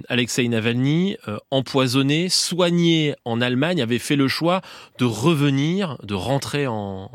Alexei 0.09 0.49
Navalny, 0.49 1.16
empoisonné, 1.51 2.29
soigné 2.29 3.14
en 3.25 3.41
Allemagne, 3.41 3.83
avait 3.83 3.99
fait 3.99 4.16
le 4.16 4.29
choix 4.29 4.61
de 4.99 5.05
revenir, 5.05 5.99
de 6.03 6.14
rentrer 6.14 6.66
en 6.66 7.09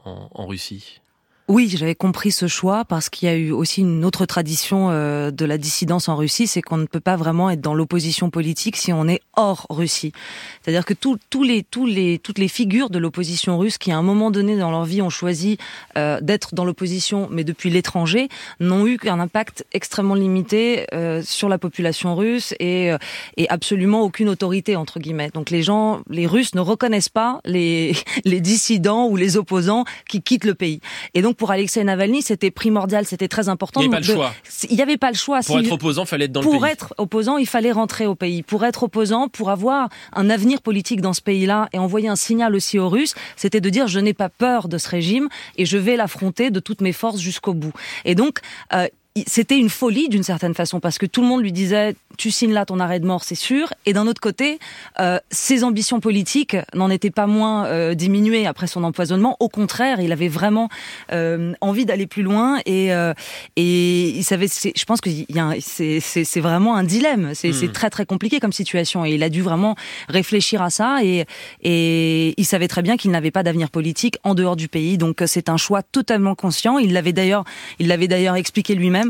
Russie? 0.47 1.02
Oui, 1.49 1.69
j'avais 1.75 1.93
compris 1.93 2.31
ce 2.31 2.47
choix 2.47 2.85
parce 2.85 3.09
qu'il 3.09 3.27
y 3.27 3.31
a 3.31 3.35
eu 3.35 3.51
aussi 3.51 3.81
une 3.81 4.05
autre 4.05 4.25
tradition 4.25 4.89
euh, 4.91 5.29
de 5.29 5.43
la 5.43 5.57
dissidence 5.57 6.07
en 6.07 6.15
Russie, 6.15 6.47
c'est 6.47 6.61
qu'on 6.61 6.77
ne 6.77 6.85
peut 6.85 7.01
pas 7.01 7.17
vraiment 7.17 7.49
être 7.49 7.59
dans 7.59 7.73
l'opposition 7.73 8.29
politique 8.29 8.77
si 8.77 8.93
on 8.93 9.09
est 9.09 9.19
hors 9.35 9.67
Russie. 9.69 10.13
C'est-à-dire 10.61 10.85
que 10.85 10.93
tous 10.93 11.43
les, 11.43 11.63
tous 11.63 11.85
les, 11.85 12.17
toutes 12.17 12.37
les 12.37 12.47
figures 12.47 12.89
de 12.89 12.97
l'opposition 12.97 13.57
russe 13.57 13.77
qui 13.77 13.91
à 13.91 13.97
un 13.97 14.01
moment 14.01 14.31
donné 14.31 14.55
dans 14.57 14.71
leur 14.71 14.85
vie 14.85 15.01
ont 15.01 15.09
choisi 15.09 15.57
euh, 15.97 16.21
d'être 16.21 16.55
dans 16.55 16.63
l'opposition, 16.63 17.27
mais 17.29 17.43
depuis 17.43 17.69
l'étranger, 17.69 18.29
n'ont 18.61 18.87
eu 18.87 18.97
qu'un 18.97 19.19
impact 19.19 19.65
extrêmement 19.73 20.15
limité 20.15 20.87
euh, 20.93 21.21
sur 21.23 21.49
la 21.49 21.57
population 21.57 22.15
russe 22.15 22.53
et, 22.61 22.91
et 23.35 23.49
absolument 23.49 24.01
aucune 24.01 24.29
autorité 24.29 24.77
entre 24.77 24.99
guillemets. 24.99 25.29
Donc 25.33 25.49
les 25.49 25.61
gens, 25.61 26.03
les 26.09 26.25
Russes 26.25 26.55
ne 26.55 26.61
reconnaissent 26.61 27.09
pas 27.09 27.41
les, 27.43 27.97
les 28.23 28.39
dissidents 28.39 29.07
ou 29.07 29.17
les 29.17 29.35
opposants 29.35 29.83
qui 30.07 30.21
quittent 30.21 30.45
le 30.45 30.55
pays. 30.55 30.79
Et 31.13 31.21
donc 31.21 31.32
donc 31.33 31.39
pour 31.39 31.49
Alexei 31.49 31.83
Navalny, 31.83 32.21
c'était 32.21 32.51
primordial, 32.51 33.05
c'était 33.05 33.27
très 33.27 33.49
important. 33.49 33.81
Il 33.81 33.89
n'y 33.89 33.95
avait 33.95 34.03
pas 34.03 34.07
le 34.07 34.13
choix. 34.13 34.33
Il 34.69 34.75
n'y 34.75 34.81
avait 34.83 34.97
pas 34.97 35.09
le 35.09 35.17
choix. 35.17 35.39
Pour 35.41 35.57
être 35.57 35.73
opposant, 35.73 36.03
il 36.03 36.07
fallait 36.07 36.25
être 36.25 36.31
dans 36.31 36.41
le 36.41 36.45
pays. 36.45 36.53
Pour 36.53 36.67
être 36.67 36.93
opposant, 36.99 37.37
il 37.37 37.47
fallait 37.47 37.71
rentrer 37.71 38.05
au 38.05 38.13
pays. 38.13 38.43
Pour 38.43 38.63
être 38.65 38.83
opposant, 38.83 39.29
pour 39.29 39.49
avoir 39.49 39.89
un 40.13 40.29
avenir 40.29 40.61
politique 40.61 41.01
dans 41.01 41.13
ce 41.13 41.21
pays-là 41.21 41.69
et 41.73 41.79
envoyer 41.79 42.07
un 42.07 42.15
signal 42.15 42.53
aussi 42.53 42.77
aux 42.77 42.87
Russes, 42.87 43.15
c'était 43.35 43.61
de 43.61 43.69
dire 43.69 43.87
je 43.87 43.99
n'ai 43.99 44.13
pas 44.13 44.29
peur 44.29 44.67
de 44.67 44.77
ce 44.77 44.87
régime 44.87 45.27
et 45.57 45.65
je 45.65 45.77
vais 45.77 45.95
l'affronter 45.95 46.51
de 46.51 46.59
toutes 46.59 46.81
mes 46.81 46.93
forces 46.93 47.19
jusqu'au 47.19 47.55
bout. 47.55 47.73
Et 48.05 48.13
donc, 48.13 48.39
euh, 48.73 48.87
c'était 49.27 49.59
une 49.59 49.69
folie 49.69 50.09
d'une 50.09 50.23
certaine 50.23 50.55
façon 50.55 50.79
parce 50.79 50.97
que 50.97 51.05
tout 51.05 51.21
le 51.21 51.27
monde 51.27 51.43
lui 51.43 51.51
disait 51.51 51.95
tu 52.17 52.31
signes 52.31 52.53
là 52.53 52.65
ton 52.65 52.79
arrêt 52.79 52.99
de 52.99 53.05
mort 53.05 53.23
c'est 53.23 53.35
sûr. 53.35 53.71
Et 53.85 53.93
d'un 53.93 54.07
autre 54.07 54.21
côté 54.21 54.57
euh, 54.99 55.19
ses 55.29 55.63
ambitions 55.63 55.99
politiques 55.99 56.57
n'en 56.73 56.89
étaient 56.89 57.11
pas 57.11 57.27
moins 57.27 57.65
euh, 57.65 57.93
diminuées 57.93 58.47
après 58.47 58.65
son 58.65 58.83
empoisonnement. 58.83 59.37
Au 59.39 59.49
contraire 59.49 59.99
il 59.99 60.11
avait 60.11 60.29
vraiment 60.29 60.69
euh, 61.11 61.53
envie 61.61 61.85
d'aller 61.85 62.07
plus 62.07 62.23
loin 62.23 62.59
et 62.65 62.91
euh, 62.91 63.13
et 63.55 64.09
il 64.09 64.23
savait 64.23 64.47
je 64.47 64.85
pense 64.85 64.99
que 64.99 65.11
c'est 65.59 65.99
c'est 65.99 66.41
vraiment 66.41 66.75
un 66.75 66.83
dilemme. 66.83 67.31
C'est 67.35 67.51
mmh. 67.51 67.71
très 67.71 67.91
très 67.91 68.07
compliqué 68.07 68.39
comme 68.39 68.53
situation 68.53 69.05
et 69.05 69.11
il 69.11 69.21
a 69.21 69.29
dû 69.29 69.43
vraiment 69.43 69.75
réfléchir 70.09 70.63
à 70.63 70.71
ça 70.71 71.03
et 71.03 71.25
et 71.61 72.33
il 72.37 72.45
savait 72.45 72.67
très 72.67 72.81
bien 72.81 72.97
qu'il 72.97 73.11
n'avait 73.11 73.31
pas 73.31 73.43
d'avenir 73.43 73.69
politique 73.69 74.17
en 74.23 74.33
dehors 74.33 74.55
du 74.55 74.69
pays. 74.69 74.97
Donc 74.97 75.21
c'est 75.27 75.49
un 75.49 75.57
choix 75.57 75.83
totalement 75.83 76.33
conscient. 76.33 76.79
Il 76.79 76.93
l'avait 76.93 77.13
d'ailleurs 77.13 77.43
il 77.77 77.87
l'avait 77.89 78.07
d'ailleurs 78.07 78.35
expliqué 78.35 78.73
lui-même 78.73 79.02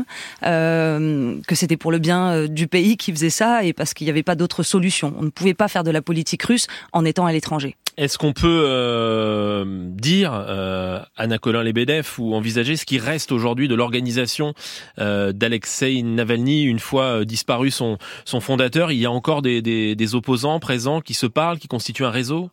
euh, 0.44 1.38
que 1.46 1.54
c'était 1.54 1.76
pour 1.76 1.92
le 1.92 1.98
bien 1.98 2.32
euh, 2.32 2.48
du 2.48 2.66
pays 2.66 2.96
qui 2.96 3.12
faisait 3.12 3.30
ça 3.30 3.64
et 3.64 3.72
parce 3.72 3.94
qu'il 3.94 4.06
n'y 4.06 4.10
avait 4.10 4.22
pas 4.22 4.34
d'autre 4.34 4.62
solution. 4.62 5.14
On 5.18 5.22
ne 5.22 5.30
pouvait 5.30 5.54
pas 5.54 5.68
faire 5.68 5.84
de 5.84 5.90
la 5.90 6.02
politique 6.02 6.42
russe 6.42 6.66
en 6.92 7.04
étant 7.04 7.26
à 7.26 7.32
l'étranger. 7.32 7.76
Est-ce 7.96 8.18
qu'on 8.18 8.32
peut 8.32 8.64
euh, 8.66 9.64
dire, 9.90 10.32
euh, 10.34 10.98
Anna 11.16 11.38
Colin-Lebedev, 11.38 12.06
ou 12.18 12.34
envisager 12.34 12.76
ce 12.76 12.84
qui 12.84 12.98
reste 12.98 13.30
aujourd'hui 13.30 13.68
de 13.68 13.76
l'organisation 13.76 14.52
d'Alexei 14.98 16.02
Navalny 16.02 16.64
une 16.64 16.80
fois 16.80 17.24
disparu 17.24 17.70
son, 17.70 17.98
son 18.24 18.40
fondateur? 18.40 18.90
Il 18.90 18.98
y 18.98 19.06
a 19.06 19.12
encore 19.12 19.42
des, 19.42 19.62
des 19.62 20.14
opposants 20.14 20.58
présents 20.58 21.00
qui 21.00 21.14
se 21.14 21.26
parlent, 21.26 21.58
qui 21.58 21.68
constituent 21.68 22.04
un 22.04 22.10
réseau? 22.10 22.50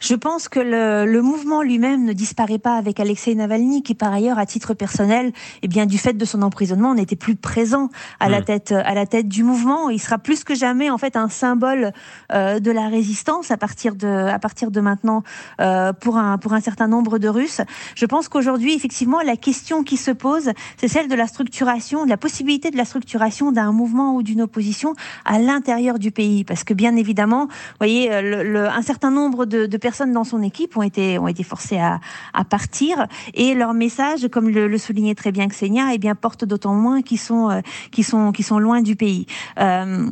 Je 0.00 0.14
pense 0.14 0.48
que 0.48 0.60
le, 0.60 1.10
le 1.10 1.22
mouvement 1.22 1.62
lui-même 1.62 2.04
ne 2.04 2.12
disparaît 2.12 2.58
pas 2.58 2.76
avec 2.76 3.00
Alexei 3.00 3.34
Navalny, 3.34 3.82
qui 3.82 3.94
par 3.94 4.12
ailleurs, 4.12 4.38
à 4.38 4.46
titre 4.46 4.74
personnel, 4.74 5.32
eh 5.62 5.68
bien 5.68 5.86
du 5.86 5.98
fait 5.98 6.14
de 6.14 6.24
son 6.24 6.42
emprisonnement, 6.42 6.94
n'était 6.94 7.16
plus 7.16 7.36
présent 7.36 7.88
à 8.20 8.28
la 8.28 8.40
hmm. 8.40 8.44
tête 8.44 8.72
à 8.72 8.94
la 8.94 9.06
tête 9.06 9.28
du 9.28 9.42
mouvement. 9.42 9.90
Il 9.90 10.00
sera 10.00 10.18
plus 10.18 10.44
que 10.44 10.54
jamais 10.54 10.90
en 10.90 10.98
fait 10.98 11.16
un 11.16 11.28
symbole 11.28 11.92
euh, 12.32 12.60
de 12.60 12.70
la 12.70 12.88
résistance 12.88 13.50
à 13.50 13.56
partir 13.56 13.94
de 13.94 14.06
à 14.06 14.38
partir 14.38 14.70
de 14.70 14.80
maintenant 14.80 15.22
euh, 15.60 15.92
pour 15.92 16.16
un 16.16 16.38
pour 16.38 16.52
un 16.52 16.60
certain 16.60 16.88
nombre 16.88 17.18
de 17.18 17.28
Russes. 17.28 17.60
Je 17.94 18.06
pense 18.06 18.28
qu'aujourd'hui, 18.28 18.74
effectivement, 18.74 19.20
la 19.20 19.36
question 19.36 19.82
qui 19.82 19.96
se 19.96 20.10
pose, 20.10 20.50
c'est 20.76 20.88
celle 20.88 21.08
de 21.08 21.14
la 21.14 21.26
structuration, 21.26 22.04
de 22.04 22.10
la 22.10 22.16
possibilité 22.16 22.70
de 22.70 22.76
la 22.76 22.84
structuration 22.84 23.52
d'un 23.52 23.72
mouvement 23.72 24.14
ou 24.14 24.22
d'une 24.22 24.42
opposition 24.42 24.94
à 25.24 25.38
l'intérieur 25.38 25.98
du 25.98 26.10
pays, 26.10 26.44
parce 26.44 26.64
que 26.64 26.74
bien 26.74 26.96
évidemment, 26.96 27.46
vous 27.46 27.78
voyez, 27.80 28.08
le, 28.22 28.42
le, 28.42 28.68
un 28.68 28.82
certain 28.82 29.10
nombre 29.10 29.44
de, 29.44 29.66
de 29.66 29.76
personnes 29.76 29.87
dans 30.12 30.24
son 30.24 30.42
équipe 30.42 30.76
ont 30.76 30.82
été, 30.82 31.18
ont 31.18 31.28
été 31.28 31.42
forcées 31.42 31.78
à, 31.78 32.00
à 32.34 32.44
partir 32.44 33.06
et 33.34 33.54
leur 33.54 33.74
message, 33.74 34.28
comme 34.28 34.48
le, 34.48 34.68
le 34.68 34.78
soulignait 34.78 35.14
très 35.14 35.32
bien 35.32 35.46
Xenia, 35.46 35.92
eh 35.92 35.98
bien, 35.98 36.14
porte 36.14 36.44
d'autant 36.44 36.74
moins 36.74 37.02
qu'ils 37.02 37.18
sont, 37.18 37.50
euh, 37.50 37.60
qui 37.90 38.02
sont, 38.02 38.32
qui 38.32 38.42
sont 38.42 38.58
loin 38.58 38.82
du 38.82 38.96
pays. 38.96 39.26
Euh, 39.58 40.08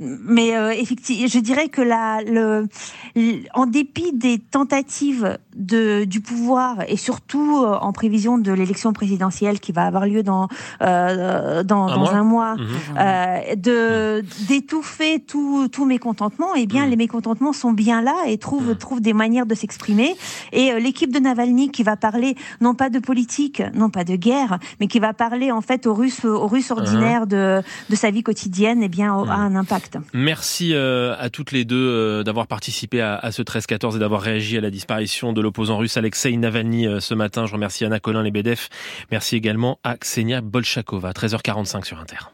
mais 0.00 0.56
euh, 0.56 0.70
effectivement, 0.70 1.26
je 1.26 1.38
dirais 1.38 1.68
que 1.68 1.82
la, 1.82 2.22
le, 2.22 2.68
en 3.54 3.66
dépit 3.66 4.12
des 4.12 4.38
tentatives 4.38 5.38
de, 5.54 6.04
du 6.04 6.20
pouvoir 6.20 6.78
et 6.88 6.96
surtout 6.96 7.62
euh, 7.62 7.76
en 7.80 7.92
prévision 7.92 8.38
de 8.38 8.52
l'élection 8.52 8.92
présidentielle 8.92 9.60
qui 9.60 9.72
va 9.72 9.84
avoir 9.86 10.06
lieu 10.06 10.22
dans, 10.22 10.48
dans, 10.80 10.86
un, 10.86 11.64
dans 11.64 11.98
mois. 11.98 12.12
un 12.12 12.24
mois, 12.24 12.54
mmh. 12.56 12.60
euh, 12.98 13.54
de 13.56 14.24
d'étouffer 14.48 15.20
tout, 15.20 15.68
tout 15.68 15.84
mécontentement, 15.84 16.54
eh 16.56 16.66
bien, 16.66 16.86
mmh. 16.86 16.90
les 16.90 16.96
mécontentements 16.96 17.52
sont 17.52 17.72
bien 17.72 18.02
là 18.02 18.14
et 18.26 18.38
trouvent, 18.38 18.76
trouvent 18.76 18.93
des 19.00 19.12
manières 19.12 19.46
de 19.46 19.54
s'exprimer. 19.54 20.14
Et 20.52 20.72
euh, 20.72 20.78
l'équipe 20.78 21.12
de 21.12 21.18
Navalny 21.18 21.70
qui 21.70 21.82
va 21.82 21.96
parler 21.96 22.36
non 22.60 22.74
pas 22.74 22.90
de 22.90 22.98
politique, 22.98 23.62
non 23.74 23.90
pas 23.90 24.04
de 24.04 24.16
guerre, 24.16 24.58
mais 24.80 24.86
qui 24.86 24.98
va 24.98 25.12
parler 25.12 25.50
en 25.50 25.60
fait 25.60 25.86
aux 25.86 25.94
Russes, 25.94 26.24
aux 26.24 26.46
Russes 26.46 26.70
ordinaires 26.70 27.26
de, 27.26 27.62
de 27.90 27.96
sa 27.96 28.10
vie 28.10 28.22
quotidienne, 28.22 28.82
eh 28.82 28.88
bien, 28.88 29.14
a 29.14 29.34
un 29.34 29.56
impact. 29.56 29.98
Merci 30.12 30.72
euh, 30.74 31.14
à 31.18 31.30
toutes 31.30 31.52
les 31.52 31.64
deux 31.64 31.76
euh, 31.76 32.22
d'avoir 32.22 32.46
participé 32.46 33.00
à, 33.00 33.16
à 33.16 33.32
ce 33.32 33.42
13-14 33.42 33.96
et 33.96 33.98
d'avoir 33.98 34.20
réagi 34.20 34.58
à 34.58 34.60
la 34.60 34.70
disparition 34.70 35.32
de 35.32 35.40
l'opposant 35.40 35.78
russe 35.78 35.96
Alexei 35.96 36.36
Navalny 36.36 36.86
ce 37.00 37.14
matin. 37.14 37.46
Je 37.46 37.52
remercie 37.52 37.84
Anna 37.84 38.00
Colin 38.00 38.22
Lebedev. 38.22 38.68
Merci 39.10 39.36
également 39.36 39.78
à 39.82 39.96
Ksenia 39.96 40.40
Bolchakova. 40.40 41.12
13h45 41.12 41.84
sur 41.84 41.98
Inter. 41.98 42.30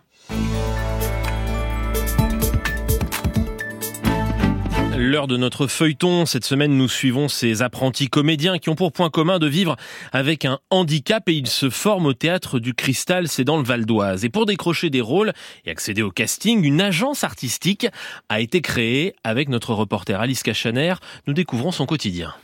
L'heure 5.03 5.29
de 5.29 5.39
notre 5.39 5.67
feuilleton. 5.67 6.27
Cette 6.27 6.45
semaine, 6.45 6.77
nous 6.77 6.87
suivons 6.87 7.29
ces 7.29 7.63
apprentis 7.63 8.09
comédiens 8.09 8.59
qui 8.59 8.69
ont 8.69 8.75
pour 8.75 8.93
point 8.93 9.09
commun 9.09 9.39
de 9.39 9.47
vivre 9.47 9.77
avec 10.13 10.45
un 10.45 10.59
handicap 10.69 11.27
et 11.27 11.33
ils 11.33 11.47
se 11.47 11.71
forment 11.71 12.05
au 12.05 12.13
théâtre 12.13 12.59
du 12.59 12.75
Cristal, 12.75 13.27
c'est 13.27 13.43
dans 13.43 13.57
le 13.57 13.63
Val 13.63 13.87
d'Oise. 13.87 14.27
Et 14.27 14.29
pour 14.29 14.45
décrocher 14.45 14.91
des 14.91 15.01
rôles 15.01 15.33
et 15.65 15.71
accéder 15.71 16.03
au 16.03 16.11
casting, 16.11 16.63
une 16.65 16.83
agence 16.83 17.25
artistique 17.25 17.87
a 18.29 18.41
été 18.43 18.61
créée 18.61 19.15
avec 19.25 19.49
notre 19.49 19.73
reporter 19.73 20.21
Alice 20.21 20.43
Cachaner. 20.43 20.93
Nous 21.27 21.33
découvrons 21.33 21.73
son 21.73 21.87
quotidien. 21.87 22.35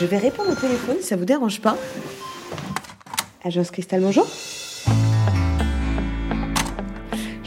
Je 0.00 0.06
vais 0.06 0.16
répondre 0.16 0.52
au 0.52 0.56
téléphone, 0.56 0.96
ça 1.02 1.16
vous 1.16 1.26
dérange 1.26 1.60
pas? 1.60 1.76
Agence 3.44 3.70
Cristal, 3.70 4.00
bonjour. 4.00 4.26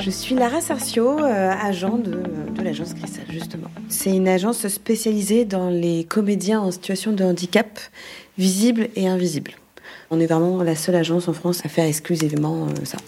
Je 0.08 0.12
suis 0.14 0.36
Lara 0.36 0.62
Sarcio, 0.62 1.20
euh, 1.20 1.52
agent 1.52 1.98
de, 1.98 2.24
l'agence 2.64 2.94
Cristal, 2.94 3.26
justement. 3.30 3.68
C'est 3.90 4.16
une 4.16 4.30
agence 4.30 4.66
spécialisée 4.70 5.44
dans 5.44 5.70
les 5.70 6.06
comédiens 6.06 6.62
en 6.62 6.72
situation 6.72 7.12
de 7.12 7.26
handicap, 7.26 7.78
visibles 8.38 8.88
et 8.96 9.10
invisibles. 9.10 9.52
On 10.10 10.22
est 10.22 10.28
vraiment 10.28 10.64
la 10.64 10.78
seule 10.78 10.96
agence 10.96 11.28
en 11.28 11.34
France 11.34 11.60
à 11.66 11.68
faire 11.68 11.84
exclusivement 11.84 12.68
euh, 12.68 12.86
ça. 12.86 13.00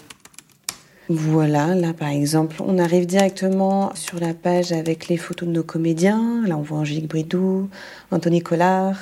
Voilà, 1.08 1.74
là 1.74 1.94
par 1.94 2.08
exemple, 2.08 2.56
on 2.62 2.78
arrive 2.78 3.06
directement 3.06 3.92
sur 3.94 4.20
la 4.20 4.34
page 4.34 4.70
avec 4.70 5.08
les 5.08 5.16
photos 5.16 5.48
de 5.48 5.54
nos 5.54 5.62
comédiens. 5.62 6.42
Là, 6.46 6.58
on 6.58 6.62
voit 6.62 6.80
Angélique 6.80 7.08
Bridou, 7.08 7.70
Anthony 8.10 8.42
Collard. 8.42 8.98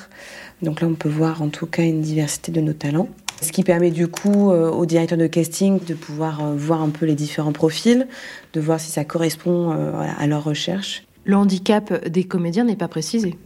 Donc 0.63 0.83
là, 0.83 0.87
on 0.87 0.95
peut 0.95 1.09
voir 1.09 1.43
en 1.43 1.49
tout 1.49 1.67
cas 1.67 1.83
une 1.83 2.03
diversité 2.03 2.53
de 2.53 2.61
nos 2.61 2.75
talents. 2.75 3.09
Ce 3.41 3.53
qui 3.53 3.63
permet 3.63 3.91
du 3.91 4.09
coup 4.09 4.51
euh, 4.51 4.71
au 4.71 4.85
directeur 4.85 5.17
de 5.17 5.27
casting 5.27 5.79
de 5.85 5.95
pouvoir 5.95 6.45
euh, 6.45 6.55
voir 6.57 6.83
un 6.83 6.91
peu 6.91 7.07
les 7.07 7.15
différents 7.15 7.53
profils, 7.53 8.09
de 8.53 8.61
voir 8.61 8.81
si 8.81 8.91
ça 8.91 9.05
correspond 9.05 9.73
euh, 9.73 9.93
à 10.19 10.27
leur 10.27 10.43
recherche. 10.43 11.05
Le 11.25 11.37
handicap 11.37 12.09
des 12.09 12.25
comédiens 12.25 12.65
n'est 12.65 12.77
pas 12.77 12.89
précisé 12.89 13.37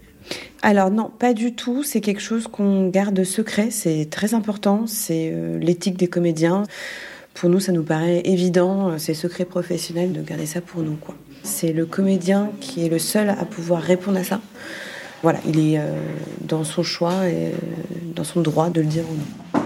alors 0.63 0.93
non, 0.93 1.11
pas 1.19 1.35
du 1.35 1.53
tout. 1.53 1.83
C'est 1.83 2.01
quelque 2.01 2.21
chose 2.21 2.47
qu'on 2.47 2.87
garde 2.87 3.25
secret. 3.25 3.73
C'est 3.73 4.09
très 4.09 4.35
important. 4.35 4.85
C'est 4.87 5.35
l'éthique 5.59 5.99
des 5.99 6.07
comédiens. 6.07 6.63
Pour 7.35 7.51
nous, 7.51 7.59
ça 7.59 7.73
nous 7.73 7.83
paraît 7.83 8.21
évident. 8.25 8.97
C'est 8.99 9.15
secret 9.15 9.45
professionnel 9.45 10.13
de 10.13 10.23
garder 10.23 10.47
ça 10.47 10.61
pour 10.61 10.83
nous. 10.83 10.95
Quoi. 10.95 11.17
C'est 11.43 11.73
le 11.73 11.87
comédien 11.87 12.53
qui 12.61 12.87
est 12.87 12.89
le 12.89 13.01
seul 13.01 13.31
à 13.31 13.45
pouvoir 13.45 13.83
répondre 13.83 14.17
à 14.17 14.23
ça. 14.23 14.41
Voilà, 15.25 15.41
il 15.45 15.59
est 15.59 15.81
dans 16.43 16.63
son 16.63 16.85
choix 16.85 17.27
et 17.29 17.51
dans 18.15 18.25
son 18.25 18.43
droit 18.43 18.71
de 18.71 18.81
le 18.81 18.87
dire 18.87 19.05
ou 19.11 19.17
non. 19.17 19.63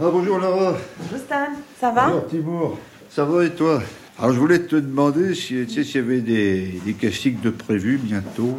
Ah, 0.00 0.10
bonjour 0.12 0.38
Lara. 0.38 0.76
Bonjour 1.00 1.18
Stan, 1.18 1.48
ça 1.80 1.90
va 1.90 2.06
Bonjour 2.06 2.26
Thibault. 2.28 2.78
Ça 3.10 3.24
va 3.24 3.44
et 3.44 3.50
toi? 3.50 3.82
Alors 4.16 4.32
je 4.32 4.38
voulais 4.38 4.60
te 4.60 4.76
demander 4.76 5.34
si 5.34 5.54
tu 5.66 5.68
sais 5.68 5.82
s'il 5.82 5.96
y 5.96 6.04
avait 6.04 6.20
des, 6.20 6.80
des 6.84 6.92
castings 6.92 7.40
de 7.40 7.50
prévus 7.50 7.98
bientôt. 8.00 8.56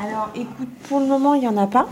Alors 0.00 0.30
écoute, 0.34 0.68
pour 0.88 1.00
le 1.00 1.06
moment 1.06 1.34
il 1.34 1.40
n'y 1.40 1.48
en 1.48 1.58
a 1.58 1.66
pas. 1.66 1.90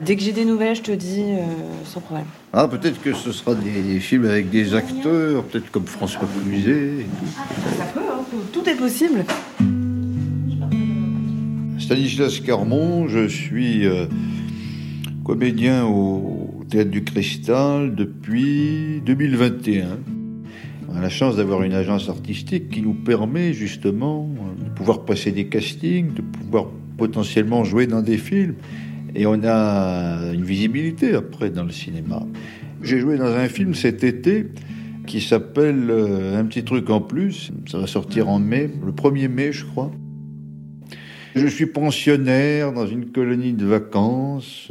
Dès 0.00 0.14
que 0.14 0.22
j'ai 0.22 0.30
des 0.30 0.44
nouvelles, 0.44 0.76
je 0.76 0.82
te 0.82 0.92
dis 0.92 1.24
euh, 1.32 1.42
sans 1.84 2.00
problème. 2.00 2.26
Ah, 2.52 2.68
peut-être 2.68 3.02
que 3.02 3.12
ce 3.12 3.32
sera 3.32 3.56
des 3.56 3.98
films 3.98 4.24
avec 4.26 4.50
des 4.50 4.72
acteurs, 4.74 5.42
peut-être 5.42 5.70
comme 5.72 5.86
François 5.86 6.28
Cluzet. 6.44 7.06
Ah, 7.38 7.42
ça 7.76 7.84
peut, 7.92 8.00
hein, 8.00 8.22
tout 8.52 8.68
est 8.68 8.76
possible. 8.76 9.24
Stanislas 11.80 12.38
Carmon, 12.38 13.08
je 13.08 13.26
suis 13.26 13.84
euh, 13.84 14.06
comédien 15.24 15.84
au 15.86 16.39
Théâtre 16.70 16.90
du 16.90 17.02
Cristal 17.02 17.96
depuis 17.96 19.02
2021. 19.04 19.98
On 20.88 20.94
a 20.94 21.00
la 21.00 21.08
chance 21.08 21.34
d'avoir 21.34 21.64
une 21.64 21.72
agence 21.72 22.08
artistique 22.08 22.70
qui 22.70 22.80
nous 22.80 22.94
permet 22.94 23.52
justement 23.52 24.30
de 24.56 24.70
pouvoir 24.70 25.04
passer 25.04 25.32
des 25.32 25.46
castings, 25.46 26.14
de 26.14 26.22
pouvoir 26.22 26.66
potentiellement 26.96 27.64
jouer 27.64 27.88
dans 27.88 28.02
des 28.02 28.18
films. 28.18 28.54
Et 29.16 29.26
on 29.26 29.42
a 29.42 30.32
une 30.32 30.44
visibilité 30.44 31.14
après 31.14 31.50
dans 31.50 31.64
le 31.64 31.72
cinéma. 31.72 32.24
J'ai 32.82 33.00
joué 33.00 33.18
dans 33.18 33.34
un 33.34 33.48
film 33.48 33.74
cet 33.74 34.04
été 34.04 34.46
qui 35.08 35.20
s'appelle 35.20 35.90
euh, 35.90 36.38
Un 36.38 36.44
petit 36.44 36.62
truc 36.62 36.88
en 36.88 37.00
plus. 37.00 37.50
Ça 37.68 37.78
va 37.78 37.88
sortir 37.88 38.28
en 38.28 38.38
mai, 38.38 38.70
le 38.86 38.92
1er 38.92 39.26
mai 39.26 39.50
je 39.50 39.64
crois. 39.64 39.90
Je 41.34 41.48
suis 41.48 41.66
pensionnaire 41.66 42.72
dans 42.72 42.86
une 42.86 43.06
colonie 43.06 43.54
de 43.54 43.66
vacances. 43.66 44.70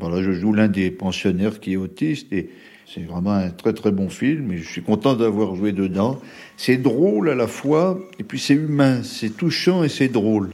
Voilà, 0.00 0.22
je 0.22 0.32
joue 0.32 0.52
l'un 0.52 0.68
des 0.68 0.90
pensionnaires 0.90 1.60
qui 1.60 1.74
est 1.74 1.76
autiste 1.76 2.32
et 2.32 2.50
c'est 2.86 3.02
vraiment 3.02 3.32
un 3.32 3.50
très 3.50 3.72
très 3.72 3.90
bon 3.90 4.08
film 4.08 4.52
et 4.52 4.58
je 4.58 4.68
suis 4.68 4.82
content 4.82 5.14
d'avoir 5.14 5.54
joué 5.54 5.72
dedans. 5.72 6.18
C'est 6.56 6.78
drôle 6.78 7.28
à 7.28 7.34
la 7.34 7.46
fois 7.46 7.98
et 8.18 8.24
puis 8.24 8.38
c'est 8.38 8.54
humain, 8.54 9.02
c'est 9.02 9.36
touchant 9.36 9.84
et 9.84 9.88
c'est 9.88 10.08
drôle. 10.08 10.50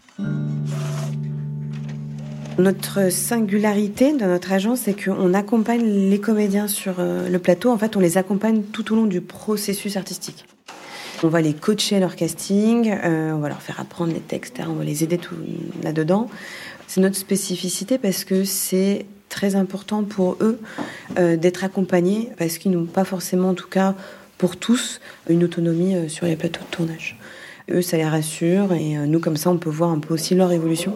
Notre 2.59 3.13
singularité 3.13 4.13
dans 4.17 4.27
notre 4.27 4.51
agence, 4.51 4.81
c'est 4.81 5.05
qu'on 5.05 5.33
accompagne 5.33 6.11
les 6.11 6.19
comédiens 6.19 6.67
sur 6.67 6.97
euh, 6.99 7.29
le 7.29 7.39
plateau. 7.39 7.71
En 7.71 7.79
fait, 7.79 7.97
on 7.97 8.01
les 8.01 8.19
accompagne 8.19 8.63
tout 8.73 8.93
au 8.93 8.97
long 8.97 9.07
du 9.07 9.21
processus 9.21 9.97
artistique. 9.97 10.45
On 11.23 11.29
va 11.29 11.41
les 11.41 11.55
coacher 11.55 12.01
leur 12.01 12.17
casting, 12.17 12.91
euh, 12.91 13.33
on 13.33 13.39
va 13.39 13.49
leur 13.49 13.63
faire 13.63 13.81
apprendre 13.81 14.13
les 14.13 14.21
textes, 14.21 14.61
on 14.67 14.75
va 14.75 14.83
les 14.83 15.05
aider 15.05 15.21
là-dedans. 15.85 16.29
C'est 16.89 17.01
notre 17.01 17.17
spécificité 17.17 17.99
parce 17.99 18.25
que 18.25 18.43
c'est 18.43 19.07
très 19.29 19.57
important 19.57 20.03
pour 20.03 20.37
eux 20.41 20.61
euh, 21.19 21.37
d'être 21.37 21.65
accompagnés 21.65 22.31
parce 22.37 22.59
qu'ils 22.59 22.73
n'ont 22.73 22.87
pas 22.87 23.05
forcément, 23.05 23.51
en 23.51 23.55
tout 23.55 23.69
cas 23.69 23.95
pour 24.37 24.57
tous, 24.57 25.01
une 25.29 25.43
autonomie 25.43 26.09
sur 26.09 26.27
les 26.27 26.37
plateaux 26.37 26.61
de 26.61 26.77
tournage. 26.77 27.19
Eux, 27.71 27.83
ça 27.83 27.97
les 27.97 28.07
rassure 28.07 28.73
et 28.73 28.95
nous, 28.95 29.19
comme 29.19 29.37
ça, 29.37 29.51
on 29.51 29.59
peut 29.59 29.69
voir 29.69 29.91
un 29.91 29.99
peu 29.99 30.15
aussi 30.15 30.37
leur 30.37 30.53
évolution. 30.53 30.95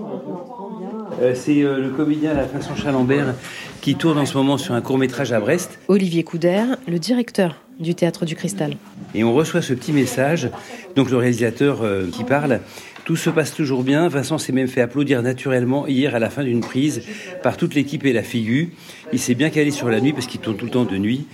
Euh, 1.22 1.34
c'est 1.36 1.62
euh, 1.62 1.78
le 1.78 1.90
comédien 1.90 2.34
la 2.34 2.44
Vincent 2.44 2.74
Chalambert 2.74 3.34
qui 3.80 3.94
tourne 3.94 4.18
en 4.18 4.26
ce 4.26 4.36
moment 4.36 4.58
sur 4.58 4.74
un 4.74 4.80
court 4.80 4.98
métrage 4.98 5.32
à 5.32 5.40
Brest. 5.40 5.78
Olivier 5.88 6.24
Couder, 6.24 6.64
le 6.88 6.98
directeur 6.98 7.56
du 7.78 7.94
Théâtre 7.94 8.24
du 8.24 8.34
Cristal. 8.34 8.76
Et 9.14 9.22
on 9.22 9.32
reçoit 9.32 9.62
ce 9.62 9.72
petit 9.72 9.92
message, 9.92 10.50
donc 10.96 11.10
le 11.10 11.16
réalisateur 11.16 11.82
euh, 11.82 12.08
qui 12.10 12.24
parle. 12.24 12.60
Tout 13.04 13.16
se 13.16 13.30
passe 13.30 13.52
toujours 13.52 13.82
bien. 13.82 14.08
Vincent 14.08 14.38
s'est 14.38 14.52
même 14.52 14.68
fait 14.68 14.80
applaudir 14.80 15.22
naturellement 15.22 15.86
hier 15.88 16.14
à 16.14 16.18
la 16.18 16.30
fin 16.30 16.44
d'une 16.44 16.60
prise 16.60 17.02
par 17.42 17.56
toute 17.56 17.74
l'équipe 17.74 18.04
et 18.04 18.12
la 18.12 18.22
figure. 18.22 18.68
Il 19.12 19.18
s'est 19.18 19.34
bien 19.34 19.50
calé 19.50 19.70
sur 19.70 19.88
la 19.88 20.00
nuit 20.00 20.12
parce 20.12 20.26
qu'il 20.26 20.40
tourne 20.40 20.56
tout 20.56 20.66
le 20.66 20.70
temps 20.70 20.84
de 20.84 20.96
nuit. 20.96 21.26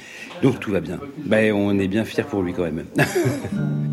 Donc 0.43 0.61
tout 0.61 0.71
va 0.71 0.81
bien. 0.81 0.99
Ben, 1.25 1.53
on 1.53 1.79
est 1.79 1.89
bien 1.89 2.05
fiers 2.05 2.25
pour 2.25 2.43
lui 2.43 2.55
quand 2.55 2.65
même. 2.65 2.85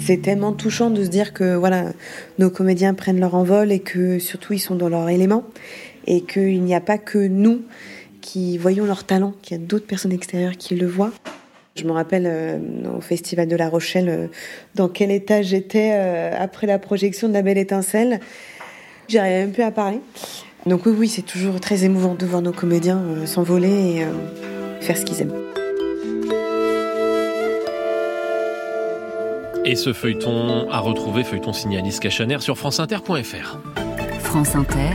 c'est 0.00 0.22
tellement 0.22 0.52
touchant 0.52 0.90
de 0.90 1.04
se 1.04 1.08
dire 1.08 1.32
que 1.32 1.56
voilà, 1.56 1.92
nos 2.38 2.50
comédiens 2.50 2.94
prennent 2.94 3.20
leur 3.20 3.34
envol 3.34 3.72
et 3.72 3.80
que 3.80 4.18
surtout 4.18 4.52
ils 4.52 4.60
sont 4.60 4.76
dans 4.76 4.88
leur 4.88 5.08
élément 5.08 5.44
et 6.06 6.22
qu'il 6.22 6.62
n'y 6.62 6.74
a 6.74 6.80
pas 6.80 6.98
que 6.98 7.18
nous 7.18 7.62
qui 8.20 8.58
voyons 8.58 8.84
leur 8.84 9.04
talent, 9.04 9.34
qu'il 9.42 9.56
y 9.56 9.60
a 9.60 9.64
d'autres 9.64 9.86
personnes 9.86 10.12
extérieures 10.12 10.56
qui 10.56 10.74
le 10.74 10.86
voient. 10.86 11.12
Je 11.76 11.84
me 11.84 11.92
rappelle 11.92 12.26
euh, 12.26 12.58
au 12.96 13.00
Festival 13.02 13.48
de 13.48 13.56
La 13.56 13.68
Rochelle 13.68 14.08
euh, 14.08 14.26
dans 14.74 14.88
quel 14.88 15.10
état 15.10 15.42
j'étais 15.42 15.90
euh, 15.92 16.32
après 16.38 16.66
la 16.66 16.78
projection 16.78 17.28
de 17.28 17.34
La 17.34 17.42
Belle 17.42 17.58
Étincelle. 17.58 18.20
J'arrivais 19.08 19.40
même 19.40 19.52
plus 19.52 19.62
à 19.62 19.70
parler. 19.70 20.00
Donc 20.64 20.86
oui, 20.86 20.94
oui, 20.96 21.08
c'est 21.08 21.22
toujours 21.22 21.60
très 21.60 21.84
émouvant 21.84 22.14
de 22.14 22.24
voir 22.24 22.40
nos 22.40 22.52
comédiens 22.52 23.00
s'envoler 23.24 24.00
et 24.00 24.06
faire 24.80 24.96
ce 24.96 25.04
qu'ils 25.04 25.20
aiment. 25.20 25.34
Et 29.64 29.76
ce 29.76 29.92
feuilleton 29.92 30.68
à 30.70 30.80
retrouver, 30.80 31.22
feuilleton 31.22 31.52
signaliste 31.52 32.00
Cachaner 32.00 32.40
sur 32.40 32.58
franceinter.fr. 32.58 33.60
France 34.24 34.56
Inter, 34.56 34.90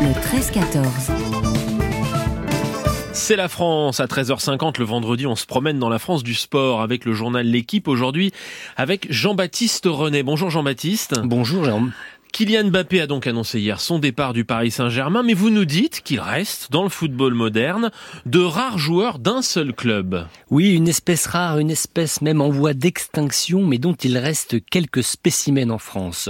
le 0.00 0.08
13-14. 0.08 1.43
C'est 3.14 3.36
la 3.36 3.48
France. 3.48 4.00
À 4.00 4.06
13h50 4.06 4.80
le 4.80 4.84
vendredi, 4.84 5.24
on 5.24 5.36
se 5.36 5.46
promène 5.46 5.78
dans 5.78 5.88
la 5.88 6.00
France 6.00 6.24
du 6.24 6.34
sport 6.34 6.82
avec 6.82 7.04
le 7.04 7.12
journal 7.14 7.46
L'équipe 7.46 7.86
aujourd'hui 7.86 8.32
avec 8.76 9.06
Jean-Baptiste 9.10 9.86
René. 9.86 10.24
Bonjour 10.24 10.50
Jean-Baptiste. 10.50 11.20
Bonjour 11.22 11.64
Jérôme. 11.64 11.92
Kylian 12.32 12.70
Mbappé 12.70 13.00
a 13.00 13.06
donc 13.06 13.28
annoncé 13.28 13.60
hier 13.60 13.80
son 13.80 14.00
départ 14.00 14.32
du 14.32 14.44
Paris 14.44 14.72
Saint-Germain, 14.72 15.22
mais 15.22 15.34
vous 15.34 15.50
nous 15.50 15.64
dites 15.64 16.02
qu'il 16.02 16.18
reste, 16.18 16.72
dans 16.72 16.82
le 16.82 16.88
football 16.88 17.32
moderne, 17.34 17.92
de 18.26 18.40
rares 18.40 18.78
joueurs 18.78 19.20
d'un 19.20 19.40
seul 19.40 19.72
club. 19.72 20.26
Oui, 20.50 20.74
une 20.74 20.88
espèce 20.88 21.26
rare, 21.26 21.60
une 21.60 21.70
espèce 21.70 22.20
même 22.20 22.40
en 22.40 22.50
voie 22.50 22.74
d'extinction, 22.74 23.64
mais 23.64 23.78
dont 23.78 23.94
il 23.94 24.18
reste 24.18 24.56
quelques 24.68 25.04
spécimens 25.04 25.70
en 25.70 25.78
France. 25.78 26.28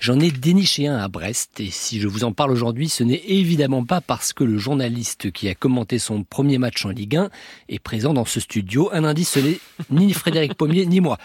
J'en 0.00 0.18
ai 0.18 0.30
déniché 0.30 0.86
un 0.86 0.96
à 0.96 1.08
Brest 1.08 1.60
et 1.60 1.68
si 1.70 2.00
je 2.00 2.08
vous 2.08 2.24
en 2.24 2.32
parle 2.32 2.52
aujourd'hui, 2.52 2.88
ce 2.88 3.04
n'est 3.04 3.20
évidemment 3.26 3.84
pas 3.84 4.00
parce 4.00 4.32
que 4.32 4.44
le 4.44 4.56
journaliste 4.56 5.30
qui 5.30 5.46
a 5.46 5.54
commenté 5.54 5.98
son 5.98 6.22
premier 6.22 6.56
match 6.56 6.86
en 6.86 6.88
Ligue 6.88 7.16
1 7.16 7.28
est 7.68 7.78
présent 7.78 8.14
dans 8.14 8.24
ce 8.24 8.40
studio. 8.40 8.88
Un 8.94 9.04
indice, 9.04 9.32
ce 9.32 9.40
n'est 9.40 9.58
ni 9.90 10.14
Frédéric 10.14 10.54
Pommier 10.54 10.86
ni 10.86 11.00
moi. 11.00 11.18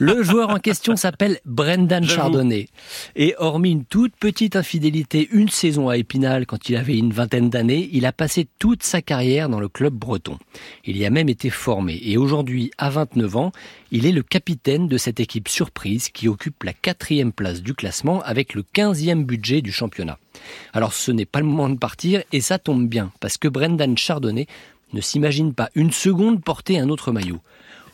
Le 0.00 0.24
joueur 0.24 0.50
en 0.50 0.58
question 0.58 0.96
s'appelle 0.96 1.38
Brendan 1.44 2.04
Chardonnay. 2.04 2.66
Et 3.14 3.36
hormis 3.38 3.70
une 3.70 3.84
toute 3.84 4.16
petite 4.16 4.56
infidélité, 4.56 5.28
une 5.30 5.48
saison 5.48 5.88
à 5.88 5.96
Épinal 5.96 6.46
quand 6.46 6.68
il 6.68 6.74
avait 6.74 6.98
une 6.98 7.12
vingtaine 7.12 7.48
d'années, 7.48 7.88
il 7.92 8.06
a 8.06 8.12
passé 8.12 8.48
toute 8.58 8.82
sa 8.82 9.02
carrière 9.02 9.48
dans 9.48 9.60
le 9.60 9.68
club 9.68 9.94
breton. 9.94 10.36
Il 10.84 10.96
y 10.96 11.06
a 11.06 11.10
même 11.10 11.28
été 11.28 11.48
formé 11.48 12.00
et 12.02 12.16
aujourd'hui, 12.16 12.72
à 12.76 12.90
29 12.90 13.36
ans, 13.36 13.52
il 13.92 14.04
est 14.04 14.10
le 14.12 14.24
capitaine 14.24 14.88
de 14.88 14.98
cette 14.98 15.20
équipe 15.20 15.48
surprise 15.48 16.08
qui 16.08 16.26
occupe 16.26 16.64
la 16.64 16.72
quatrième 16.72 17.30
place 17.30 17.62
du 17.62 17.72
classement 17.72 18.15
avec 18.20 18.54
le 18.54 18.62
15e 18.62 19.24
budget 19.24 19.62
du 19.62 19.72
championnat. 19.72 20.18
Alors 20.72 20.92
ce 20.92 21.10
n'est 21.10 21.26
pas 21.26 21.40
le 21.40 21.46
moment 21.46 21.68
de 21.68 21.78
partir 21.78 22.22
et 22.32 22.40
ça 22.40 22.58
tombe 22.58 22.88
bien 22.88 23.12
parce 23.20 23.38
que 23.38 23.48
Brendan 23.48 23.96
Chardonnay 23.96 24.46
ne 24.92 25.00
s'imagine 25.00 25.54
pas 25.54 25.70
une 25.74 25.92
seconde 25.92 26.42
porter 26.42 26.78
un 26.78 26.88
autre 26.88 27.12
maillot. 27.12 27.40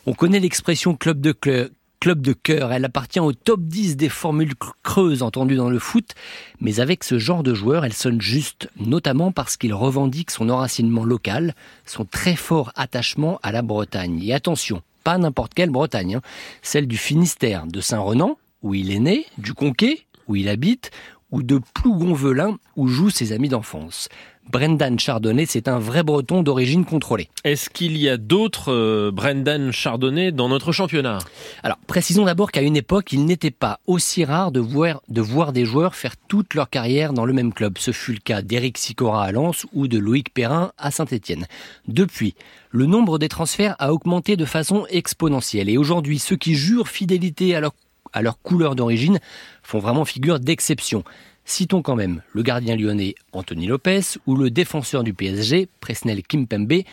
On 0.05 0.13
connaît 0.13 0.39
l'expression 0.39 0.95
club 0.95 1.21
de 1.21 1.31
club 2.03 2.21
de 2.21 2.33
cœur, 2.33 2.73
elle 2.73 2.83
appartient 2.83 3.21
au 3.21 3.31
top 3.31 3.61
10 3.61 3.95
des 3.95 4.09
formules 4.09 4.55
creuses 4.83 5.23
entendues 5.23 5.55
dans 5.55 5.69
le 5.69 5.79
foot, 5.79 6.15
mais 6.59 6.81
avec 6.81 7.05
ce 7.05 7.17
genre 7.17 7.43
de 7.43 7.53
joueur, 7.53 7.85
elle 7.85 7.93
sonne 7.93 8.19
juste, 8.19 8.69
notamment 8.77 9.31
parce 9.31 9.55
qu'il 9.55 9.73
revendique 9.73 10.29
son 10.29 10.49
enracinement 10.49 11.05
local, 11.05 11.55
son 11.85 12.03
très 12.03 12.35
fort 12.35 12.73
attachement 12.75 13.39
à 13.41 13.53
la 13.53 13.61
Bretagne. 13.61 14.21
Et 14.21 14.33
attention, 14.33 14.81
pas 15.05 15.17
n'importe 15.17 15.53
quelle 15.53 15.69
Bretagne, 15.69 16.15
hein. 16.15 16.21
celle 16.61 16.87
du 16.87 16.97
Finistère, 16.97 17.67
de 17.67 17.79
Saint-Renan, 17.79 18.37
où 18.63 18.73
il 18.73 18.91
est 18.91 18.99
né, 18.99 19.25
du 19.37 19.53
Conquet, 19.53 19.99
où 20.27 20.35
il 20.35 20.49
habite, 20.49 20.91
ou 21.31 21.41
de 21.41 21.59
Plougonvelin, 21.73 22.57
où 22.75 22.87
jouent 22.87 23.09
ses 23.09 23.31
amis 23.33 23.49
d'enfance. 23.49 24.07
Brendan 24.51 24.99
Chardonnay, 24.99 25.45
c'est 25.45 25.67
un 25.67 25.79
vrai 25.79 26.03
breton 26.03 26.43
d'origine 26.43 26.85
contrôlée. 26.85 27.29
Est-ce 27.43 27.69
qu'il 27.69 27.97
y 27.97 28.09
a 28.09 28.17
d'autres 28.17 28.71
euh, 28.71 29.11
Brendan 29.11 29.71
Chardonnay 29.71 30.31
dans 30.31 30.49
notre 30.49 30.71
championnat? 30.71 31.19
Alors, 31.63 31.77
précisons 31.87 32.25
d'abord 32.25 32.51
qu'à 32.51 32.61
une 32.61 32.75
époque, 32.75 33.13
il 33.13 33.25
n'était 33.25 33.51
pas 33.51 33.79
aussi 33.87 34.25
rare 34.25 34.51
de 34.51 34.59
voir, 34.59 35.01
de 35.07 35.21
voir 35.21 35.53
des 35.53 35.65
joueurs 35.65 35.95
faire 35.95 36.17
toute 36.27 36.53
leur 36.55 36.69
carrière 36.69 37.13
dans 37.13 37.25
le 37.25 37.33
même 37.33 37.53
club. 37.53 37.77
Ce 37.79 37.91
fut 37.91 38.13
le 38.13 38.19
cas 38.19 38.41
d'Éric 38.41 38.77
Sicora 38.77 39.23
à 39.23 39.31
Lens 39.31 39.65
ou 39.73 39.87
de 39.87 39.97
Loïc 39.97 40.33
Perrin 40.33 40.71
à 40.77 40.91
Saint-Étienne. 40.91 41.47
Depuis, 41.87 42.35
le 42.69 42.85
nombre 42.85 43.19
des 43.19 43.29
transferts 43.29 43.75
a 43.79 43.93
augmenté 43.93 44.35
de 44.35 44.45
façon 44.45 44.85
exponentielle 44.89 45.69
et 45.69 45.77
aujourd'hui, 45.77 46.19
ceux 46.19 46.35
qui 46.35 46.55
jurent 46.55 46.89
fidélité 46.89 47.55
à 47.55 47.61
leur, 47.61 47.73
à 48.13 48.21
leur 48.21 48.41
couleur 48.41 48.75
d'origine 48.75 49.19
font 49.61 49.79
vraiment 49.79 50.05
figure 50.05 50.39
d'exception. 50.39 51.03
Citons 51.45 51.81
quand 51.81 51.95
même 51.95 52.21
le 52.31 52.41
gardien 52.41 52.77
lyonnais 52.77 53.15
Anthony 53.33 53.67
Lopez 53.67 54.17
ou 54.25 54.35
le 54.35 54.49
défenseur 54.49 55.03
du 55.03 55.13
PSG 55.13 55.67
Presnel 55.81 56.23
Kimpembe 56.23 56.83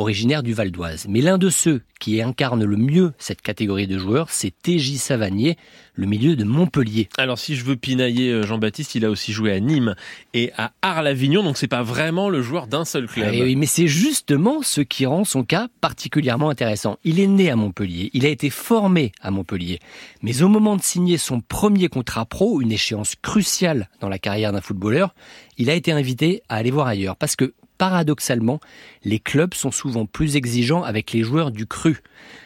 originaire 0.00 0.42
du 0.42 0.54
Val 0.54 0.70
d'Oise. 0.70 1.06
Mais 1.08 1.20
l'un 1.20 1.38
de 1.38 1.50
ceux 1.50 1.82
qui 2.00 2.22
incarne 2.22 2.64
le 2.64 2.76
mieux 2.76 3.12
cette 3.18 3.42
catégorie 3.42 3.86
de 3.86 3.98
joueurs, 3.98 4.30
c'est 4.30 4.50
TJ 4.50 4.96
Savanier, 4.96 5.58
le 5.94 6.06
milieu 6.06 6.36
de 6.36 6.44
Montpellier. 6.44 7.10
Alors 7.18 7.38
si 7.38 7.54
je 7.54 7.64
veux 7.64 7.76
pinailler 7.76 8.30
euh, 8.30 8.46
Jean-Baptiste, 8.46 8.94
il 8.94 9.04
a 9.04 9.10
aussi 9.10 9.32
joué 9.32 9.52
à 9.52 9.60
Nîmes 9.60 9.94
et 10.32 10.52
à 10.56 10.72
Arles-Avignon, 10.80 11.42
donc 11.42 11.58
c'est 11.58 11.68
pas 11.68 11.82
vraiment 11.82 12.30
le 12.30 12.40
joueur 12.40 12.66
d'un 12.66 12.86
seul 12.86 13.06
club. 13.06 13.30
Eh 13.34 13.42
oui, 13.42 13.56
mais 13.56 13.66
c'est 13.66 13.86
justement 13.86 14.62
ce 14.62 14.80
qui 14.80 15.04
rend 15.04 15.24
son 15.24 15.44
cas 15.44 15.68
particulièrement 15.82 16.48
intéressant. 16.48 16.98
Il 17.04 17.20
est 17.20 17.26
né 17.26 17.50
à 17.50 17.56
Montpellier, 17.56 18.08
il 18.14 18.24
a 18.24 18.30
été 18.30 18.48
formé 18.48 19.12
à 19.20 19.30
Montpellier, 19.30 19.80
mais 20.22 20.42
au 20.42 20.48
moment 20.48 20.76
de 20.76 20.82
signer 20.82 21.18
son 21.18 21.42
premier 21.42 21.88
contrat 21.88 22.24
pro, 22.24 22.62
une 22.62 22.72
échéance 22.72 23.16
cruciale 23.20 23.90
dans 24.00 24.08
la 24.08 24.18
carrière 24.18 24.52
d'un 24.52 24.62
footballeur, 24.62 25.14
il 25.58 25.68
a 25.68 25.74
été 25.74 25.92
invité 25.92 26.42
à 26.48 26.56
aller 26.56 26.70
voir 26.70 26.86
ailleurs 26.86 27.16
parce 27.16 27.36
que 27.36 27.52
paradoxalement, 27.80 28.60
les 29.04 29.18
clubs 29.18 29.54
sont 29.54 29.70
souvent 29.70 30.04
plus 30.04 30.36
exigeants 30.36 30.82
avec 30.82 31.12
les 31.12 31.22
joueurs 31.22 31.50
du 31.50 31.64
cru. 31.64 32.02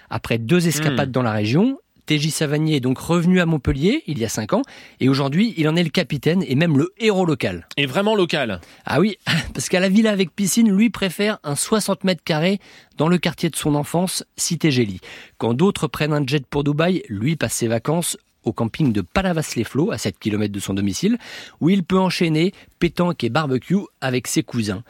Après 0.09 0.39
deux 0.39 0.69
escapades 0.69 1.09
hmm. 1.09 1.13
dans 1.13 1.23
la 1.23 1.33
région, 1.33 1.81
TJ 2.07 2.29
Savanier 2.29 2.77
est 2.77 2.81
donc 2.81 2.99
revenu 2.99 3.41
à 3.41 3.47
Montpellier 3.47 4.05
il 4.07 4.21
y 4.21 4.25
a 4.25 4.29
cinq 4.29 4.53
ans 4.53 4.63
et 5.01 5.09
aujourd'hui 5.09 5.53
il 5.57 5.69
en 5.69 5.75
est 5.75 5.83
le 5.83 5.91
capitaine 5.91 6.45
et 6.47 6.55
même 6.55 6.79
le 6.79 6.93
héros 6.99 7.27
local. 7.27 7.67
Et 7.77 7.87
vraiment 7.87 8.15
local 8.15 8.61
Ah 8.87 9.01
oui, 9.01 9.17
parce 9.55 9.69
qu'à 9.69 9.81
la 9.81 9.89
villa 9.89 10.13
avec 10.13 10.31
piscine, 10.31 10.71
lui 10.71 10.89
préfère 10.89 11.41
un 11.43 11.57
60 11.57 12.05
mètres 12.05 12.23
carrés 12.23 12.61
dans 12.97 13.09
le 13.09 13.19
quartier 13.19 13.51
de 13.51 13.57
son 13.57 13.75
enfance, 13.75 14.23
Cité 14.37 14.71
Gélie. 14.71 15.01
Quand 15.39 15.55
d'autres 15.55 15.89
prennent 15.89 16.13
un 16.13 16.25
jet 16.25 16.47
pour 16.47 16.63
Dubaï, 16.63 17.03
lui 17.09 17.35
passe 17.35 17.55
ses 17.55 17.67
vacances 17.67 18.17
au 18.45 18.53
camping 18.53 18.93
de 18.93 19.01
Palavas-les-Flots, 19.01 19.91
à 19.91 19.99
7 19.99 20.19
km 20.19 20.53
de 20.53 20.61
son 20.61 20.75
domicile, 20.75 21.19
où 21.61 21.71
il 21.71 21.85
peut 21.85 21.99
enchaîner 21.99 22.53
pétanque 22.79 23.25
et 23.25 23.31
barbecue 23.31 23.79
avec 24.01 24.27
ses 24.27 24.43
cousins. 24.43 24.83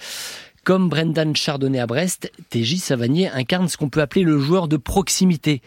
Comme 0.64 0.88
Brendan 0.88 1.36
Chardonnay 1.36 1.78
à 1.78 1.86
Brest, 1.86 2.32
TJ 2.48 2.76
Savanier 2.76 3.28
incarne 3.28 3.68
ce 3.68 3.76
qu'on 3.76 3.90
peut 3.90 4.00
appeler 4.00 4.22
le 4.22 4.38
joueur 4.38 4.66
de 4.66 4.78
proximité, 4.78 5.60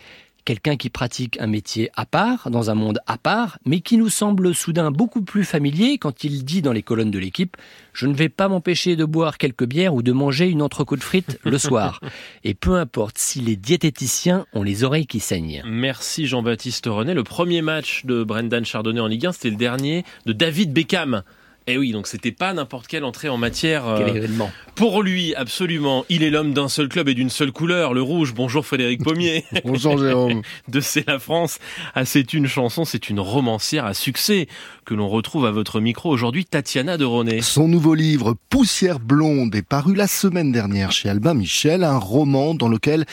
quelqu'un 0.47 0.77
qui 0.77 0.89
pratique 0.89 1.37
un 1.41 1.47
métier 1.47 1.89
à 1.97 2.05
part, 2.05 2.49
dans 2.49 2.69
un 2.69 2.73
monde 2.73 2.99
à 3.05 3.17
part, 3.17 3.59
mais 3.65 3.81
qui 3.81 3.97
nous 3.97 4.07
semble 4.07 4.55
soudain 4.55 4.91
beaucoup 4.91 5.21
plus 5.21 5.43
familier 5.43 5.97
quand 5.97 6.23
il 6.23 6.45
dit 6.45 6.61
dans 6.61 6.71
les 6.71 6.83
colonnes 6.83 7.11
de 7.11 7.19
l'équipe 7.19 7.57
Je 7.91 8.07
ne 8.07 8.13
vais 8.13 8.29
pas 8.29 8.47
m'empêcher 8.47 8.95
de 8.95 9.03
boire 9.03 9.37
quelques 9.37 9.65
bières 9.65 9.93
ou 9.93 10.01
de 10.01 10.13
manger 10.13 10.47
une 10.47 10.61
entrecôte 10.61 11.03
frite 11.03 11.37
le 11.43 11.57
soir. 11.57 11.99
Et 12.45 12.53
peu 12.53 12.75
importe 12.75 13.17
si 13.17 13.41
les 13.41 13.57
diététiciens 13.57 14.45
ont 14.53 14.63
les 14.63 14.85
oreilles 14.85 15.05
qui 15.05 15.19
saignent. 15.19 15.63
Merci 15.65 16.27
Jean-Baptiste 16.27 16.85
René. 16.85 17.13
Le 17.13 17.25
premier 17.25 17.61
match 17.61 18.05
de 18.05 18.23
Brendan 18.23 18.63
Chardonnay 18.63 19.01
en 19.01 19.07
Ligue 19.07 19.25
1, 19.25 19.33
c'était 19.33 19.49
le 19.49 19.57
dernier 19.57 20.05
de 20.25 20.31
David 20.31 20.71
Beckham. 20.71 21.23
Eh 21.69 21.77
oui, 21.77 21.91
donc 21.91 22.07
c'était 22.07 22.31
pas 22.31 22.53
n'importe 22.53 22.87
quelle 22.87 23.03
entrée 23.03 23.27
en 23.27 23.35
matière. 23.35 23.83
Quel 23.97 24.15
événement. 24.15 24.49
Pour 24.75 25.03
lui, 25.03 25.35
absolument. 25.35 26.05
Il 26.07 26.23
est 26.23 26.29
l'homme 26.29 26.53
d'un 26.53 26.69
seul 26.69 26.87
club 26.87 27.09
et 27.09 27.13
d'une 27.13 27.29
seule 27.29 27.51
couleur, 27.51 27.93
le 27.93 28.01
rouge. 28.01 28.33
Bonjour 28.33 28.65
Frédéric 28.65 29.03
Pommier. 29.03 29.43
Bonjour 29.65 29.97
Jérôme. 29.97 30.43
De 30.69 30.79
C'est 30.79 31.05
la 31.05 31.19
France 31.19 31.59
à 31.93 32.05
C'est 32.05 32.33
une 32.33 32.47
chanson, 32.47 32.85
c'est 32.85 33.09
une 33.09 33.19
romancière 33.19 33.83
à 33.83 33.93
succès 33.93 34.47
que 34.85 34.93
l'on 34.93 35.09
retrouve 35.09 35.45
à 35.45 35.51
votre 35.51 35.81
micro 35.81 36.09
aujourd'hui, 36.09 36.45
Tatiana 36.45 36.95
de 36.95 37.03
Ronet. 37.03 37.41
Son 37.41 37.67
nouveau 37.67 37.95
livre, 37.95 38.35
Poussière 38.49 39.01
blonde, 39.01 39.53
est 39.53 39.61
paru 39.61 39.93
la 39.93 40.07
semaine 40.07 40.53
dernière 40.53 40.93
chez 40.93 41.09
Albin 41.09 41.33
Michel, 41.33 41.83
un 41.83 41.97
roman 41.97 42.53
dans 42.53 42.69
lequel 42.69 43.05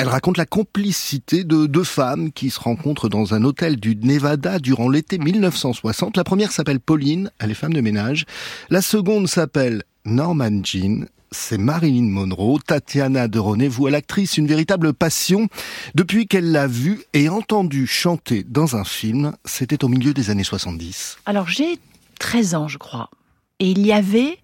elle 0.00 0.08
raconte 0.08 0.38
la 0.38 0.46
complicité 0.46 1.44
de 1.44 1.66
deux 1.66 1.84
femmes 1.84 2.32
qui 2.32 2.48
se 2.48 2.58
rencontrent 2.58 3.10
dans 3.10 3.34
un 3.34 3.44
hôtel 3.44 3.76
du 3.76 3.94
Nevada 3.96 4.58
durant 4.58 4.88
l'été 4.88 5.18
1960. 5.18 6.16
La 6.16 6.24
première 6.24 6.52
s'appelle 6.52 6.80
Pauline, 6.80 7.30
elle 7.38 7.50
est 7.50 7.54
femme 7.54 7.74
de 7.74 7.82
ménage. 7.82 8.24
La 8.70 8.80
seconde 8.80 9.28
s'appelle 9.28 9.82
Norman 10.06 10.62
Jean. 10.64 11.04
C'est 11.32 11.58
Marilyn 11.58 12.08
Monroe, 12.08 12.60
Tatiana 12.66 13.28
de 13.28 13.38
René, 13.38 13.68
vous 13.68 13.88
à 13.88 13.90
l'actrice, 13.90 14.38
une 14.38 14.46
véritable 14.46 14.94
passion. 14.94 15.48
Depuis 15.94 16.26
qu'elle 16.26 16.50
l'a 16.50 16.66
vue 16.66 17.02
et 17.12 17.28
entendue 17.28 17.86
chanter 17.86 18.42
dans 18.42 18.76
un 18.76 18.84
film, 18.84 19.32
c'était 19.44 19.84
au 19.84 19.88
milieu 19.88 20.14
des 20.14 20.30
années 20.30 20.44
70. 20.44 21.18
Alors 21.26 21.48
j'ai 21.48 21.78
13 22.20 22.54
ans, 22.54 22.68
je 22.68 22.78
crois. 22.78 23.10
Et 23.58 23.70
il 23.70 23.86
y 23.86 23.92
avait, 23.92 24.38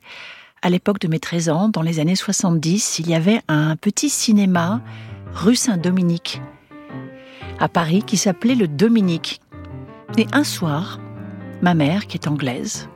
à 0.61 0.69
l'époque 0.69 0.99
de 1.01 1.09
mes 1.09 1.19
13 1.19 1.49
ans, 1.49 1.69
dans 1.71 1.81
les 1.81 1.99
années 1.99 2.15
70, 2.15 2.99
il 2.99 3.09
y 3.09 3.15
avait 3.15 3.41
un 3.49 3.77
petit 3.77 4.11
cinéma 4.11 4.83
rue 5.37 5.55
Saint-Dominique, 5.55 6.41
à 7.61 7.69
Paris, 7.69 8.03
qui 8.05 8.17
s'appelait 8.17 8.55
le 8.55 8.69
Dominique. 8.69 9.41
Et 10.17 10.27
un 10.33 10.45
soir, 10.45 10.99
ma 11.63 11.75
mère, 11.75 12.07
qui 12.07 12.17
est 12.17 12.27
anglaise, 12.27 12.89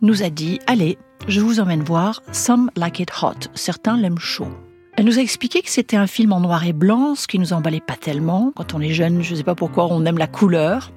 nous 0.00 0.22
a 0.22 0.30
dit 0.30 0.58
Allez, 0.66 0.96
je 1.28 1.40
vous 1.40 1.60
emmène 1.60 1.82
voir 1.82 2.22
Some 2.32 2.70
Like 2.76 3.00
It 3.00 3.10
Hot. 3.22 3.50
Certains 3.54 3.96
l'aiment 3.98 4.18
chaud. 4.18 4.48
Elle 4.96 5.04
nous 5.04 5.18
a 5.18 5.22
expliqué 5.22 5.62
que 5.62 5.70
c'était 5.70 5.96
un 5.96 6.06
film 6.06 6.32
en 6.32 6.40
noir 6.40 6.64
et 6.64 6.72
blanc, 6.72 7.14
ce 7.14 7.26
qui 7.26 7.38
nous 7.38 7.52
emballait 7.52 7.80
pas 7.80 7.96
tellement. 7.96 8.52
Quand 8.56 8.74
on 8.74 8.80
est 8.80 8.92
jeune, 8.92 9.22
je 9.22 9.32
ne 9.32 9.36
sais 9.36 9.44
pas 9.44 9.54
pourquoi, 9.54 9.86
on 9.90 10.04
aime 10.04 10.18
la 10.18 10.26
couleur. 10.26 10.92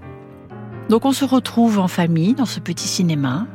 Donc 0.89 1.05
on 1.05 1.11
se 1.11 1.25
retrouve 1.25 1.79
en 1.79 1.87
famille 1.87 2.33
dans 2.33 2.45
ce 2.45 2.59
petit 2.59 2.87
cinéma. 2.87 3.47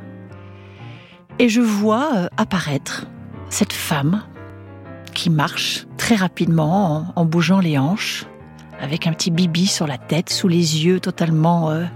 Et 1.38 1.48
je 1.48 1.60
vois 1.60 2.10
euh, 2.16 2.28
apparaître 2.36 3.06
cette 3.48 3.72
femme 3.72 4.22
qui 5.18 5.30
marche 5.30 5.88
très 5.96 6.14
rapidement 6.14 7.12
en, 7.16 7.24
bougeant 7.24 7.58
les 7.58 7.76
hanches, 7.76 8.24
avec 8.80 9.08
un 9.08 9.12
petit 9.12 9.32
bibi 9.32 9.66
sur 9.66 9.88
la 9.88 9.98
tête, 9.98 10.30
sous 10.30 10.46
les 10.46 10.84
yeux 10.84 11.00
totalement 11.00 11.72
euh, 11.72 11.86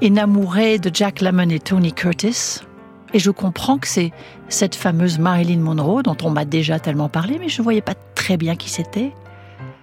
de 0.00 0.90
Jack 0.94 1.20
Lemmon 1.20 1.50
et 1.50 1.58
Tony 1.58 1.92
Curtis. 1.92 2.60
Et 3.12 3.18
je 3.18 3.32
comprends 3.32 3.78
que 3.78 3.88
c'est 3.88 4.12
cette 4.48 4.76
fameuse 4.76 5.18
Marilyn 5.18 5.58
Monroe 5.58 6.04
dont 6.04 6.16
on 6.22 6.30
m'a 6.30 6.44
déjà 6.44 6.78
tellement 6.78 7.08
parlé, 7.08 7.40
mais 7.40 7.48
je 7.48 7.60
ne 7.60 7.64
voyais 7.64 7.80
pas 7.80 7.94
très 8.14 8.36
bien 8.36 8.54
qui 8.54 8.70
c'était, 8.70 9.12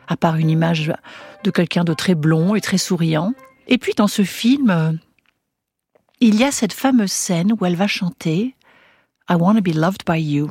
à 0.07 0.15
part 0.15 0.37
une 0.37 0.49
image 0.49 0.93
de 1.43 1.51
quelqu'un 1.51 1.83
de 1.83 1.93
très 1.93 2.15
blond 2.15 2.55
et 2.55 2.61
très 2.61 2.77
souriant. 2.77 3.33
Et 3.67 3.77
puis 3.77 3.91
dans 3.93 4.07
ce 4.07 4.23
film, 4.23 4.99
il 6.21 6.35
y 6.39 6.45
a 6.45 6.51
cette 6.51 6.73
fameuse 6.73 7.11
scène 7.11 7.51
où 7.59 7.65
elle 7.65 7.75
va 7.75 7.87
chanter 7.87 8.55
I 9.29 9.35
Wanna 9.35 9.59
Be 9.59 9.75
Loved 9.75 10.03
by 10.07 10.21
You. 10.21 10.49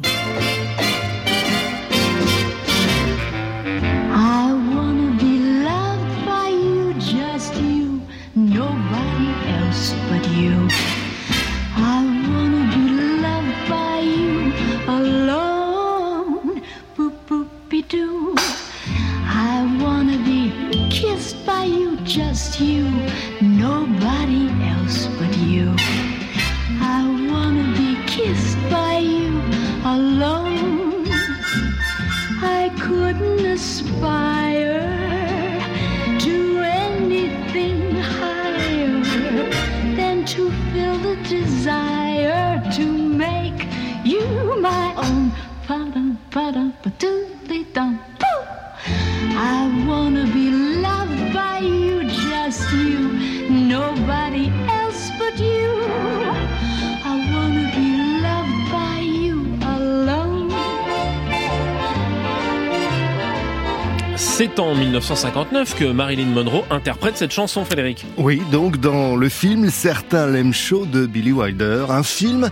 C'est 64.16 64.58
en 64.58 64.74
1959 64.74 65.76
que 65.76 65.84
Marilyn 65.84 66.26
Monroe 66.26 66.64
interprète 66.70 67.18
cette 67.18 67.32
chanson, 67.32 67.64
Frédéric. 67.66 68.06
Oui, 68.16 68.40
donc 68.50 68.78
dans 68.78 69.16
le 69.16 69.28
film 69.28 69.68
Certains 69.68 70.26
l'aiment 70.26 70.54
chaud 70.54 70.86
de 70.86 71.04
Billy 71.04 71.32
Wilder, 71.32 71.86
un 71.90 72.02
film 72.02 72.50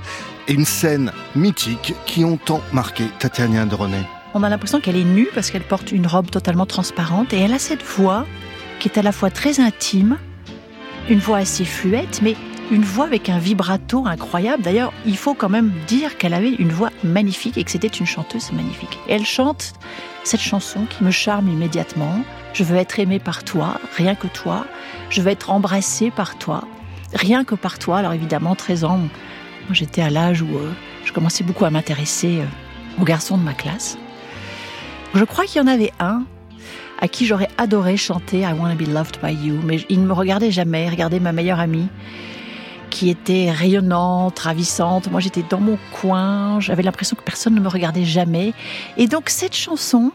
et 0.51 0.55
une 0.55 0.65
scène 0.65 1.13
mythique 1.37 1.95
qui 2.07 2.25
ont 2.25 2.37
tant 2.37 2.61
marqué 2.73 3.05
Tatiana 3.21 3.65
de 3.67 3.75
René. 3.75 3.99
On 4.35 4.43
a 4.43 4.49
l'impression 4.49 4.81
qu'elle 4.81 4.97
est 4.97 5.05
nue 5.05 5.29
parce 5.33 5.51
qu'elle 5.51 5.63
porte 5.63 5.93
une 5.93 6.07
robe 6.07 6.31
totalement 6.31 6.67
transparente 6.67 7.33
et 7.33 7.39
elle 7.39 7.53
a 7.53 7.59
cette 7.59 7.83
voix 7.83 8.27
qui 8.81 8.89
est 8.89 8.99
à 8.99 9.03
la 9.03 9.13
fois 9.13 9.31
très 9.31 9.61
intime, 9.61 10.19
une 11.09 11.19
voix 11.21 11.39
assez 11.39 11.65
fluette, 11.65 12.21
mais 12.23 12.35
une 12.71 12.85
voix 12.85 13.05
avec 13.05 13.29
un 13.29 13.39
vibrato 13.39 14.07
incroyable. 14.07 14.63
D'ailleurs, 14.63 14.93
il 15.07 15.17
faut 15.17 15.35
quand 15.35 15.49
même 15.49 15.73
dire 15.87 16.19
qu'elle 16.19 16.35
avait 16.35 16.51
une 16.51 16.71
voix 16.71 16.91
magnifique 17.05 17.57
et 17.57 17.65
que 17.65 17.71
c'était 17.71 17.89
une 17.89 18.07
chanteuse 18.07 18.53
magnifique. 18.53 18.99
Et 19.09 19.15
elle 19.15 19.27
chante 19.27 19.75
cette 20.25 20.41
chanson 20.41 20.87
qui 20.87 21.05
me 21.05 21.11
charme 21.11 21.49
immédiatement. 21.49 22.23
Je 22.55 22.65
veux 22.65 22.77
être 22.77 22.99
aimée 22.99 23.19
par 23.19 23.45
toi, 23.45 23.79
rien 23.97 24.15
que 24.15 24.27
toi. 24.27 24.67
Je 25.11 25.21
veux 25.23 25.31
être 25.31 25.51
embrassée 25.51 26.11
par 26.11 26.39
toi, 26.39 26.65
rien 27.15 27.45
que 27.45 27.55
par 27.55 27.79
toi. 27.79 27.99
Alors 27.99 28.13
évidemment, 28.13 28.55
13 28.55 28.85
ans, 28.85 29.01
j'étais 29.75 30.03
à 30.03 30.11
l'âge 30.11 30.43
où 30.43 30.57
euh, 30.57 30.73
je 31.05 31.13
commençais 31.13 31.45
beaucoup 31.45 31.65
à 31.65 31.71
m'intéresser 31.71 32.41
euh, 32.41 33.01
aux 33.01 33.05
garçons 33.05 33.39
de 33.39 33.43
ma 33.43 33.55
classe. 33.55 33.99
Je 35.15 35.25
crois 35.25 35.45
qu'il 35.45 35.61
y 35.61 35.65
en 35.65 35.67
avait 35.67 35.93
un 35.99 36.25
à 37.01 37.09
qui 37.09 37.27
j'aurais 37.27 37.49
adoré 37.59 37.97
chanter 37.97 38.41
I 38.41 38.53
Wanna 38.53 38.75
Be 38.75 38.87
Loved 38.87 39.19
by 39.23 39.33
You, 39.33 39.61
mais 39.65 39.85
il 39.89 40.03
ne 40.03 40.07
me 40.07 40.13
regardait 40.13 40.51
jamais, 40.51 40.85
il 40.87 40.91
regardait 40.91 41.21
ma 41.21 41.33
meilleure 41.33 41.61
amie 41.61 41.89
qui 42.91 43.09
était 43.09 43.51
rayonnante, 43.51 44.39
ravissante. 44.41 45.11
Moi, 45.11 45.21
j'étais 45.21 45.45
dans 45.49 45.61
mon 45.61 45.79
coin, 45.93 46.61
j'avais 46.61 46.83
l'impression 46.83 47.17
que 47.17 47.23
personne 47.23 47.55
ne 47.55 47.61
me 47.61 47.69
regardait 47.69 48.05
jamais. 48.05 48.53
Et 48.97 49.07
donc, 49.07 49.31
cette 49.31 49.55
chanson 49.55 50.13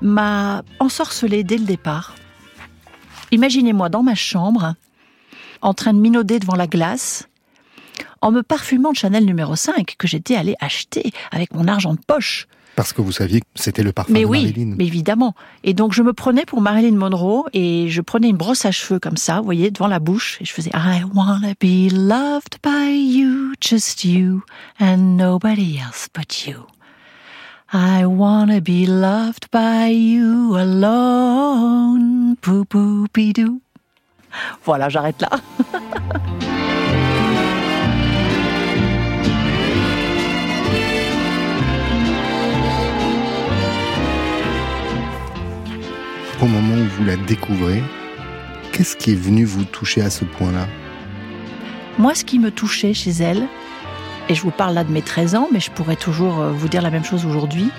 m'a 0.00 0.62
ensorcelée 0.78 1.42
dès 1.42 1.56
le 1.56 1.64
départ. 1.64 2.14
Imaginez-moi 3.32 3.88
dans 3.88 4.02
ma 4.02 4.14
chambre, 4.14 4.74
en 5.60 5.74
train 5.74 5.92
de 5.92 5.98
minauder 5.98 6.38
devant 6.38 6.54
la 6.54 6.66
glace, 6.66 7.28
en 8.20 8.30
me 8.30 8.42
parfumant 8.42 8.92
de 8.92 8.96
Chanel 8.96 9.24
numéro 9.24 9.56
5 9.56 9.96
que 9.98 10.08
j'étais 10.08 10.36
allée 10.36 10.56
acheter 10.60 11.12
avec 11.30 11.54
mon 11.54 11.68
argent 11.68 11.94
de 11.94 12.00
poche. 12.06 12.46
Parce 12.76 12.92
que 12.92 13.00
vous 13.00 13.10
saviez 13.10 13.40
que 13.40 13.46
c'était 13.56 13.82
le 13.82 13.90
parfum 13.90 14.12
mais 14.12 14.20
de 14.20 14.26
oui, 14.26 14.46
Marilyn. 14.46 14.74
Mais 14.76 14.86
évidemment. 14.86 15.34
Et 15.64 15.74
donc 15.74 15.92
je 15.92 16.02
me 16.02 16.12
prenais 16.12 16.44
pour 16.44 16.60
Marilyn 16.60 16.96
Monroe 16.96 17.46
et 17.52 17.88
je 17.88 18.00
prenais 18.00 18.28
une 18.28 18.36
brosse 18.36 18.64
à 18.66 18.70
cheveux 18.70 19.00
comme 19.00 19.16
ça, 19.16 19.38
vous 19.38 19.44
voyez, 19.44 19.72
devant 19.72 19.88
la 19.88 19.98
bouche 19.98 20.38
et 20.40 20.44
je 20.44 20.52
faisais 20.52 20.70
I 20.74 21.02
wanna 21.12 21.54
be 21.60 21.90
loved 21.92 22.58
by 22.62 22.94
you, 22.94 23.52
just 23.60 24.04
you 24.04 24.44
and 24.80 25.16
nobody 25.16 25.78
else 25.78 26.08
but 26.14 26.46
you. 26.46 26.66
I 27.72 28.06
wanna 28.06 28.60
be 28.60 28.86
loved 28.86 29.48
by 29.52 29.90
you 29.90 30.54
alone. 30.54 32.36
Pou 32.40 32.64
pou 32.64 33.06
bidou. 33.12 33.60
Voilà, 34.64 34.88
j'arrête 34.88 35.20
là. 35.20 35.30
la 47.08 47.16
Qu'est-ce 48.70 48.94
qui 48.94 49.12
est 49.12 49.20
venu 49.20 49.44
vous 49.44 49.64
toucher 49.64 50.02
à 50.02 50.10
ce 50.10 50.26
point-là? 50.26 50.68
Moi, 51.98 52.14
ce 52.14 52.22
qui 52.22 52.38
me 52.38 52.50
touchait 52.50 52.92
chez 52.92 53.10
elle, 53.10 53.48
et 54.28 54.34
je 54.34 54.42
vous 54.42 54.50
parle 54.50 54.74
là 54.74 54.84
de 54.84 54.92
mes 54.92 55.00
13 55.00 55.34
ans, 55.34 55.48
mais 55.50 55.58
je 55.58 55.70
pourrais 55.70 55.96
toujours 55.96 56.38
euh, 56.38 56.52
vous 56.52 56.68
dire 56.68 56.82
la 56.82 56.90
même 56.90 57.04
chose 57.04 57.24
aujourd'hui, 57.24 57.70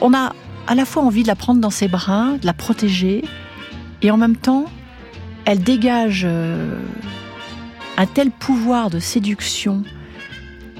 on 0.00 0.14
a 0.14 0.34
à 0.68 0.74
la 0.76 0.84
fois 0.84 1.02
envie 1.02 1.22
de 1.22 1.28
la 1.28 1.34
prendre 1.34 1.60
dans 1.60 1.70
ses 1.70 1.88
bras, 1.88 2.36
de 2.40 2.46
la 2.46 2.52
protéger, 2.52 3.24
et 4.02 4.10
en 4.12 4.16
même 4.16 4.36
temps, 4.36 4.66
elle 5.44 5.58
dégage 5.58 6.22
euh, 6.24 6.78
un 7.96 8.06
tel 8.06 8.30
pouvoir 8.30 8.88
de 8.88 9.00
séduction, 9.00 9.82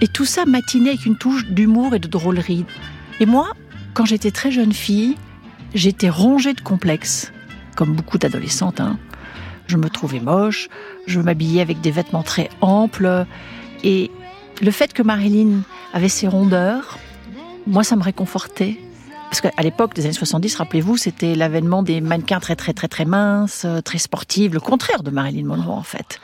et 0.01 0.07
tout 0.07 0.27
ça 0.27 0.45
matiné 0.47 0.91
avec 0.91 1.07
une 1.07 1.19
touche 1.19 1.45
d'humour 1.47 1.97
et 1.97 1.99
de 1.99 2.09
drôlerie. 2.09 2.65
Et 3.19 3.27
moi, 3.27 3.49
quand 3.95 4.05
j'étais 4.05 4.31
très 4.31 4.53
jeune 4.53 4.73
fille, 4.73 5.17
j'étais 5.77 6.09
rongée 6.09 6.55
de 6.55 6.61
complexes, 6.61 7.33
comme 7.77 7.95
beaucoup 7.95 8.19
d'adolescentes. 8.19 8.81
Hein. 8.81 8.99
Je 9.67 9.77
me 9.77 9.89
trouvais 9.89 10.21
moche, 10.21 10.69
je 11.07 11.21
m'habillais 11.21 11.61
avec 11.61 11.81
des 11.81 11.91
vêtements 11.91 12.23
très 12.23 12.49
amples, 12.61 13.27
et 13.85 14.11
le 14.63 14.71
fait 14.71 14.93
que 14.93 15.03
Marilyn 15.03 15.63
avait 15.93 16.09
ses 16.09 16.29
rondeurs, 16.29 16.99
moi, 17.67 17.85
ça 17.85 17.97
me 17.97 18.03
réconfortait. 18.03 18.79
Parce 19.29 19.41
qu'à 19.41 19.63
l'époque 19.63 19.93
des 19.95 20.05
années 20.05 20.15
70, 20.15 20.55
rappelez-vous, 20.55 20.97
c'était 20.97 21.35
l'avènement 21.35 21.83
des 21.83 22.01
mannequins 22.01 22.39
très 22.39 22.55
très 22.55 22.73
très 22.73 22.87
très 22.87 23.05
minces, 23.05 23.67
très 23.85 23.99
sportives, 23.99 24.55
le 24.55 24.61
contraire 24.61 25.03
de 25.03 25.11
Marilyn 25.11 25.47
Monroe 25.47 25.73
en 25.73 25.83
fait. 25.83 26.21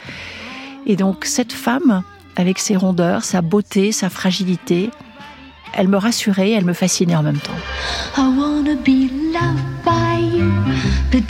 Et 0.87 0.95
donc 0.95 1.25
cette 1.25 1.53
femme, 1.53 2.05
avec 2.37 2.61
ses 2.61 2.77
rondeurs, 2.77 3.25
sa 3.25 3.43
beauté, 3.43 3.91
sa 3.91 4.09
fragilité, 4.09 4.91
elle 5.75 5.89
me 5.89 5.97
rassurait, 5.97 6.51
elle 6.51 6.65
me 6.65 6.73
fascinait 6.73 7.17
en 7.17 7.23
même 7.23 7.39
temps. 7.39 7.53
I 8.17 8.23
wanna 8.37 8.75
be 8.75 9.11
loved 9.33 9.63
by 9.85 10.21
you. 10.37 10.51
The 11.11 11.23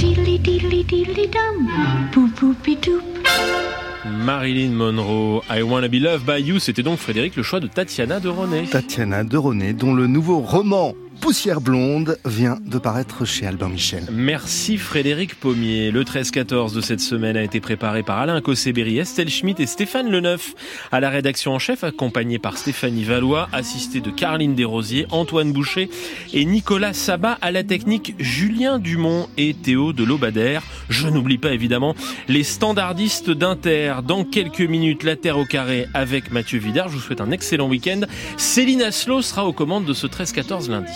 Marilyn 4.24 4.70
Monroe, 4.70 5.42
I 5.50 5.62
Wanna 5.62 5.88
Be 5.88 5.94
Loved 5.94 6.24
by 6.24 6.40
You, 6.40 6.60
c'était 6.60 6.82
donc 6.82 6.98
Frédéric 6.98 7.34
le 7.34 7.42
choix 7.42 7.58
de 7.58 7.66
Tatiana 7.66 8.20
de 8.20 8.28
René. 8.28 8.64
Tatiana 8.70 9.24
de 9.24 9.36
René, 9.36 9.72
dont 9.72 9.94
le 9.94 10.06
nouveau 10.06 10.38
roman 10.38 10.94
Poussière 11.22 11.60
blonde 11.60 12.18
vient 12.24 12.58
de 12.66 12.78
paraître 12.78 13.24
chez 13.24 13.46
Albin 13.46 13.68
Michel. 13.68 14.08
Merci 14.10 14.76
Frédéric 14.76 15.36
Pommier. 15.36 15.92
Le 15.92 16.02
13-14 16.02 16.74
de 16.74 16.80
cette 16.80 16.98
semaine 16.98 17.36
a 17.36 17.44
été 17.44 17.60
préparé 17.60 18.02
par 18.02 18.18
Alain 18.18 18.40
Cossé-Berry, 18.40 18.98
Estelle 18.98 19.30
Schmitt 19.30 19.60
et 19.60 19.66
Stéphane 19.66 20.10
Leneuf. 20.10 20.54
À 20.90 20.98
la 20.98 21.10
rédaction 21.10 21.52
en 21.52 21.60
chef, 21.60 21.84
accompagné 21.84 22.40
par 22.40 22.58
Stéphanie 22.58 23.04
Valois, 23.04 23.48
assisté 23.52 24.00
de 24.00 24.10
Caroline 24.10 24.56
Desrosiers, 24.56 25.06
Antoine 25.12 25.52
Boucher 25.52 25.88
et 26.34 26.44
Nicolas 26.44 26.92
Sabat. 26.92 27.38
À 27.40 27.52
la 27.52 27.62
technique, 27.62 28.16
Julien 28.18 28.80
Dumont 28.80 29.28
et 29.36 29.54
Théo 29.54 29.92
de 29.92 30.02
Lobadère. 30.02 30.64
Je 30.88 31.06
n'oublie 31.06 31.38
pas 31.38 31.52
évidemment 31.52 31.94
les 32.26 32.42
standardistes 32.42 33.30
d'Inter. 33.30 33.94
Dans 34.04 34.24
quelques 34.24 34.60
minutes, 34.60 35.04
la 35.04 35.14
Terre 35.14 35.38
au 35.38 35.44
carré 35.44 35.86
avec 35.94 36.32
Mathieu 36.32 36.58
Vidard. 36.58 36.88
Je 36.88 36.94
vous 36.94 37.00
souhaite 37.00 37.20
un 37.20 37.30
excellent 37.30 37.68
week-end. 37.68 38.00
Céline 38.36 38.82
Aslo 38.82 39.22
sera 39.22 39.46
aux 39.46 39.52
commandes 39.52 39.84
de 39.84 39.92
ce 39.92 40.08
13-14 40.08 40.68
lundi. 40.68 40.90